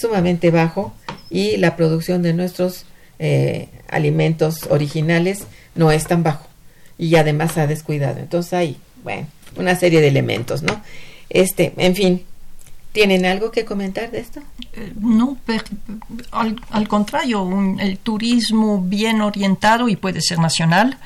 sumamente 0.00 0.50
bajo 0.50 0.94
y 1.28 1.56
la 1.56 1.76
producción 1.76 2.22
de 2.22 2.32
nuestros 2.32 2.86
eh, 3.18 3.68
alimentos 3.88 4.66
originales 4.70 5.44
no 5.74 5.92
es 5.92 6.06
tan 6.06 6.22
bajo 6.22 6.48
y 6.98 7.14
además 7.16 7.58
ha 7.58 7.66
descuidado. 7.66 8.18
Entonces 8.18 8.52
hay, 8.52 8.76
bueno, 9.02 9.26
una 9.56 9.76
serie 9.76 10.00
de 10.00 10.08
elementos, 10.08 10.62
¿no? 10.62 10.82
Este, 11.28 11.72
en 11.76 11.94
fin, 11.94 12.24
¿tienen 12.92 13.26
algo 13.26 13.50
que 13.50 13.64
comentar 13.64 14.10
de 14.10 14.20
esto? 14.20 14.40
Eh, 14.72 14.92
no, 15.00 15.36
al, 16.30 16.88
contrario, 16.88 17.48
el 17.78 17.98
turismo 17.98 18.80
bien 18.80 19.20
orientado 19.20 19.88
y 19.88 19.96
puede 19.96 20.20
ser 20.20 20.38
nacional 20.38 20.98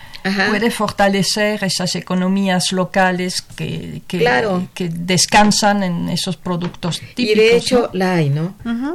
puede 0.50 0.70
fortalecer 0.70 1.62
esas 1.64 1.94
economías 1.96 2.72
locales 2.72 3.42
que, 3.42 4.00
que, 4.06 4.88
descansan 4.88 5.82
en 5.82 6.08
esos 6.08 6.36
productos 6.36 7.00
típicos. 7.14 7.18
Y 7.18 7.34
de 7.34 7.56
hecho 7.56 7.90
la 7.92 8.14
hay, 8.14 8.30
¿no? 8.30 8.54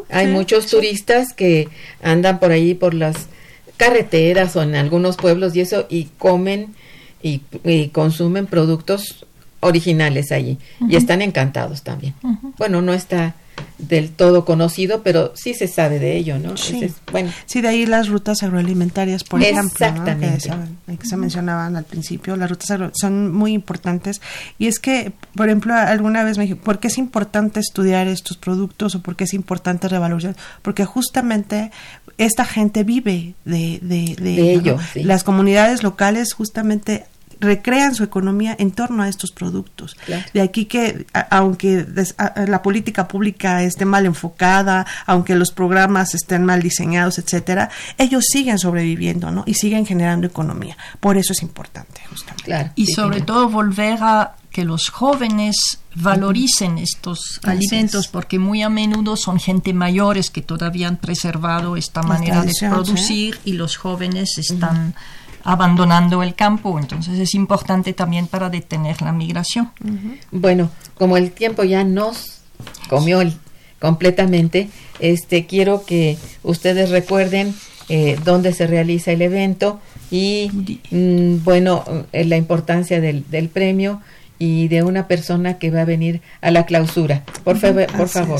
hay 0.10 0.28
muchos 0.28 0.66
turistas 0.68 1.34
que 1.34 1.70
andan 2.02 2.40
por 2.40 2.52
ahí 2.52 2.74
por 2.74 2.96
las 2.96 3.28
carreteras 3.78 4.56
o 4.56 4.64
en 4.64 4.76
algunos 4.76 5.18
pueblos 5.18 5.56
y 5.56 5.62
eso 5.62 5.86
y 5.90 6.06
comen 6.18 6.74
y, 7.22 7.42
consumen 7.90 8.48
productos 8.48 9.26
originales 9.62 10.32
allí 10.32 10.58
y 10.88 10.96
están 10.96 11.22
encantados 11.22 11.84
también. 11.84 12.16
Bueno, 12.58 12.82
no 12.82 12.94
está 12.94 13.36
del 13.78 14.12
todo 14.12 14.46
conocido, 14.46 15.04
pero 15.04 15.32
sí 15.36 15.54
se 15.54 15.68
sabe 15.68 16.00
de 16.00 16.18
ello, 16.18 16.38
¿no? 16.38 16.58
Sí, 16.58 16.94
bueno. 17.12 17.32
sí 17.46 17.62
de 17.62 17.70
ahí 17.70 17.86
las 17.86 18.10
rutas 18.10 18.44
agroalimentarias, 18.44 19.24
por 19.24 19.42
ejemplo, 19.42 19.70
que, 19.78 21.08
se, 21.08 21.18
mencionaban 21.18 21.76
al 21.76 21.86
principio, 21.86 22.36
las 22.36 22.50
rutas 22.50 22.92
son 22.94 23.32
muy 23.32 23.54
importantes. 23.54 24.22
Y 24.58 24.68
es 24.68 24.80
que, 24.80 25.14
por 25.36 25.48
ejemplo, 25.48 25.74
alguna 25.74 26.24
vez 26.24 26.38
me 26.38 26.44
dije, 26.44 26.56
¿por 26.56 26.80
qué 26.80 26.88
es 26.88 26.98
importante 26.98 27.60
estudiar 27.60 28.08
estos 28.08 28.38
productos 28.38 28.96
o 28.96 29.02
por 29.02 29.16
qué 29.16 29.24
es 29.24 29.34
importante 29.34 29.88
revalorizar? 29.88 30.36
Porque 30.62 30.86
justamente 30.86 31.72
esta 32.18 32.44
gente 32.44 32.84
vive 32.84 33.36
de, 33.46 33.80
de, 33.82 34.16
de, 34.20 34.54
ello. 34.54 34.78
Las 34.96 35.24
comunidades 35.24 35.84
locales 35.84 36.34
justamente 36.34 37.06
recrean 37.40 37.96
su 37.96 38.04
economía 38.04 38.56
en 38.60 38.72
torno 38.72 39.04
a 39.04 39.10
estos 39.10 39.32
productos. 39.32 39.96
De 40.34 40.42
aquí 40.42 40.66
que, 40.66 41.06
aunque 41.30 41.86
la 42.48 42.62
política 42.62 43.08
pública 43.08 43.64
esté 43.64 43.86
mal 43.86 44.06
enfocada, 44.06 44.86
aunque 45.06 45.36
los 45.36 45.52
programas 45.52 46.14
estén 46.16 46.44
mal 46.46 46.62
diseñados, 46.62 47.18
etcétera, 47.20 47.70
ellos 47.98 48.26
siguen 48.30 48.60
sobreviviendo, 48.60 49.32
¿no? 49.32 49.44
Y 49.46 49.54
siguen 49.54 49.86
generando 49.86 50.28
economía. 50.28 50.78
Por 51.00 51.18
eso 51.18 51.34
es 51.34 51.42
importante, 51.42 52.02
justamente. 52.10 52.72
y 52.76 52.88
sobre 52.88 53.22
todo 53.22 53.50
volver 53.50 54.00
a 54.02 54.36
que 54.52 54.64
los 54.64 54.90
jóvenes 54.90 55.80
valoricen 55.96 56.78
estos 56.78 57.40
alimentos 57.44 58.08
porque 58.08 58.40
muy 58.40 58.64
a 58.64 58.70
menudo 58.70 59.16
son 59.16 59.40
gente 59.40 59.74
mayores 59.74 60.30
que 60.30 60.42
todavía 60.42 60.88
han 60.88 60.98
preservado 60.98 61.78
esta 61.78 62.02
manera 62.04 62.44
de 62.44 62.54
producir 62.60 63.40
y 63.46 63.54
los 63.54 63.78
jóvenes 63.78 64.38
están 64.38 64.96
abandonando 65.50 66.22
el 66.22 66.36
campo. 66.36 66.78
Entonces 66.80 67.18
es 67.20 67.34
importante 67.34 67.94
también 67.94 68.28
para 68.28 68.50
detener 68.50 69.02
la 69.02 69.12
migración. 69.12 69.72
Bueno 70.32 70.70
como 71.00 71.18
el 71.18 71.32
tiempo 71.32 71.64
ya 71.64 71.84
nos 71.84 72.42
comió 72.90 73.22
completamente 73.80 74.70
este 75.00 75.48
quiero 75.48 75.86
que 75.86 76.18
ustedes 76.44 76.90
recuerden 76.90 77.56
eh, 77.88 78.20
dónde 78.24 78.54
se 78.54 78.68
realiza 78.68 79.12
el 79.12 79.22
evento 79.22 79.80
y 80.12 80.52
mm, 80.92 81.44
bueno 81.44 81.84
eh, 82.12 82.26
la 82.26 82.36
importancia 82.36 83.00
del, 83.00 83.24
del 83.32 83.48
premio 83.48 84.02
y 84.40 84.70
de 84.70 84.84
una 84.84 85.08
persona 85.08 85.58
que 85.58 85.70
va 85.70 85.82
a 85.82 85.86
venir 85.86 86.22
a 86.42 86.50
la 86.50 86.66
clausura. 86.66 87.24
Por, 87.44 87.60
por 87.60 88.08
favor. 88.08 88.40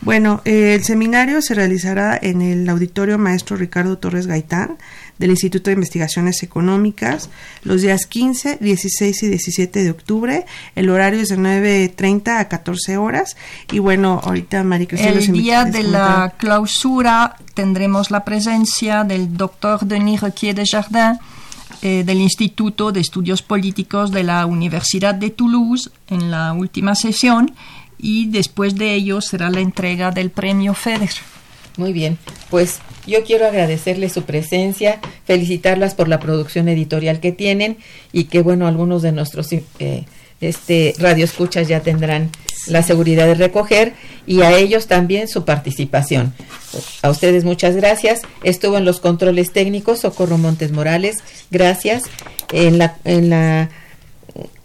Bueno, 0.00 0.40
eh, 0.46 0.74
el 0.74 0.84
seminario 0.84 1.42
se 1.42 1.54
realizará 1.54 2.18
en 2.20 2.40
el 2.40 2.66
Auditorio 2.68 3.18
Maestro 3.18 3.56
Ricardo 3.56 3.98
Torres 3.98 4.26
Gaitán 4.26 4.78
del 5.18 5.30
Instituto 5.30 5.70
de 5.70 5.74
Investigaciones 5.74 6.42
Económicas 6.42 7.28
los 7.62 7.82
días 7.82 8.06
15, 8.06 8.58
16 8.60 9.22
y 9.22 9.28
17 9.28 9.84
de 9.84 9.90
octubre. 9.90 10.46
El 10.74 10.88
horario 10.88 11.20
es 11.20 11.28
de 11.28 11.38
9.30 11.38 12.38
a 12.38 12.48
14 12.48 12.96
horas. 12.96 13.36
Y 13.70 13.78
bueno, 13.78 14.20
ahorita 14.24 14.64
María 14.64 14.88
El 14.92 15.32
día 15.32 15.64
de 15.64 15.82
la 15.82 16.34
clausura 16.38 17.36
tendremos 17.52 18.10
la 18.10 18.24
presencia 18.24 19.04
del 19.04 19.36
doctor 19.36 19.84
Denis 19.84 20.22
Requier 20.22 20.54
de 20.54 20.64
Jardin 20.66 21.18
eh, 21.84 22.02
del 22.02 22.22
Instituto 22.22 22.92
de 22.92 23.00
Estudios 23.00 23.42
Políticos 23.42 24.10
de 24.10 24.24
la 24.24 24.46
Universidad 24.46 25.14
de 25.14 25.28
Toulouse 25.28 25.90
en 26.08 26.30
la 26.30 26.54
última 26.54 26.94
sesión 26.94 27.54
y 27.98 28.30
después 28.30 28.76
de 28.76 28.94
ello 28.94 29.20
será 29.20 29.50
la 29.50 29.60
entrega 29.60 30.10
del 30.10 30.30
premio 30.30 30.72
FEDER. 30.72 31.10
Muy 31.76 31.92
bien, 31.92 32.16
pues 32.48 32.78
yo 33.06 33.22
quiero 33.22 33.46
agradecerles 33.46 34.14
su 34.14 34.22
presencia, 34.22 34.98
felicitarlas 35.26 35.94
por 35.94 36.08
la 36.08 36.20
producción 36.20 36.70
editorial 36.70 37.20
que 37.20 37.32
tienen 37.32 37.76
y 38.12 38.24
que 38.24 38.40
bueno, 38.40 38.66
algunos 38.66 39.02
de 39.02 39.12
nuestros 39.12 39.52
eh, 39.52 40.04
este 40.40 40.94
radioescuchas 40.98 41.68
ya 41.68 41.80
tendrán 41.80 42.30
la 42.66 42.82
seguridad 42.82 43.26
de 43.26 43.34
recoger 43.34 43.94
y 44.26 44.42
a 44.42 44.56
ellos 44.56 44.86
también 44.86 45.28
su 45.28 45.44
participación. 45.44 46.32
A 47.02 47.10
ustedes 47.10 47.44
muchas 47.44 47.76
gracias. 47.76 48.22
Estuvo 48.42 48.76
en 48.76 48.84
los 48.84 49.00
controles 49.00 49.52
técnicos 49.52 50.00
Socorro 50.00 50.38
Montes 50.38 50.72
Morales, 50.72 51.16
gracias. 51.50 52.04
En 52.52 52.78
la, 52.78 52.96
en 53.04 53.30
la 53.30 53.70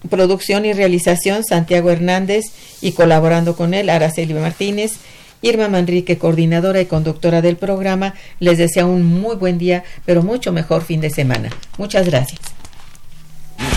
producción 0.10 0.66
y 0.66 0.74
realización 0.74 1.44
Santiago 1.44 1.90
Hernández 1.92 2.46
y 2.82 2.94
colaborando 2.94 3.56
con 3.56 3.74
él 3.74 3.90
Araceli 3.90 4.34
Martínez. 4.34 4.94
Irma 5.42 5.70
Manrique, 5.70 6.18
coordinadora 6.18 6.82
y 6.82 6.86
conductora 6.86 7.42
del 7.42 7.56
programa, 7.56 8.14
les 8.40 8.58
desea 8.58 8.86
un 8.86 9.04
muy 9.04 9.38
buen 9.38 9.58
día, 9.58 9.86
pero 10.06 10.22
mucho 10.22 10.52
mejor 10.52 10.84
fin 10.84 11.00
de 11.00 11.10
semana. 11.10 11.50
Muchas 11.78 12.08
gracias. 12.08 12.59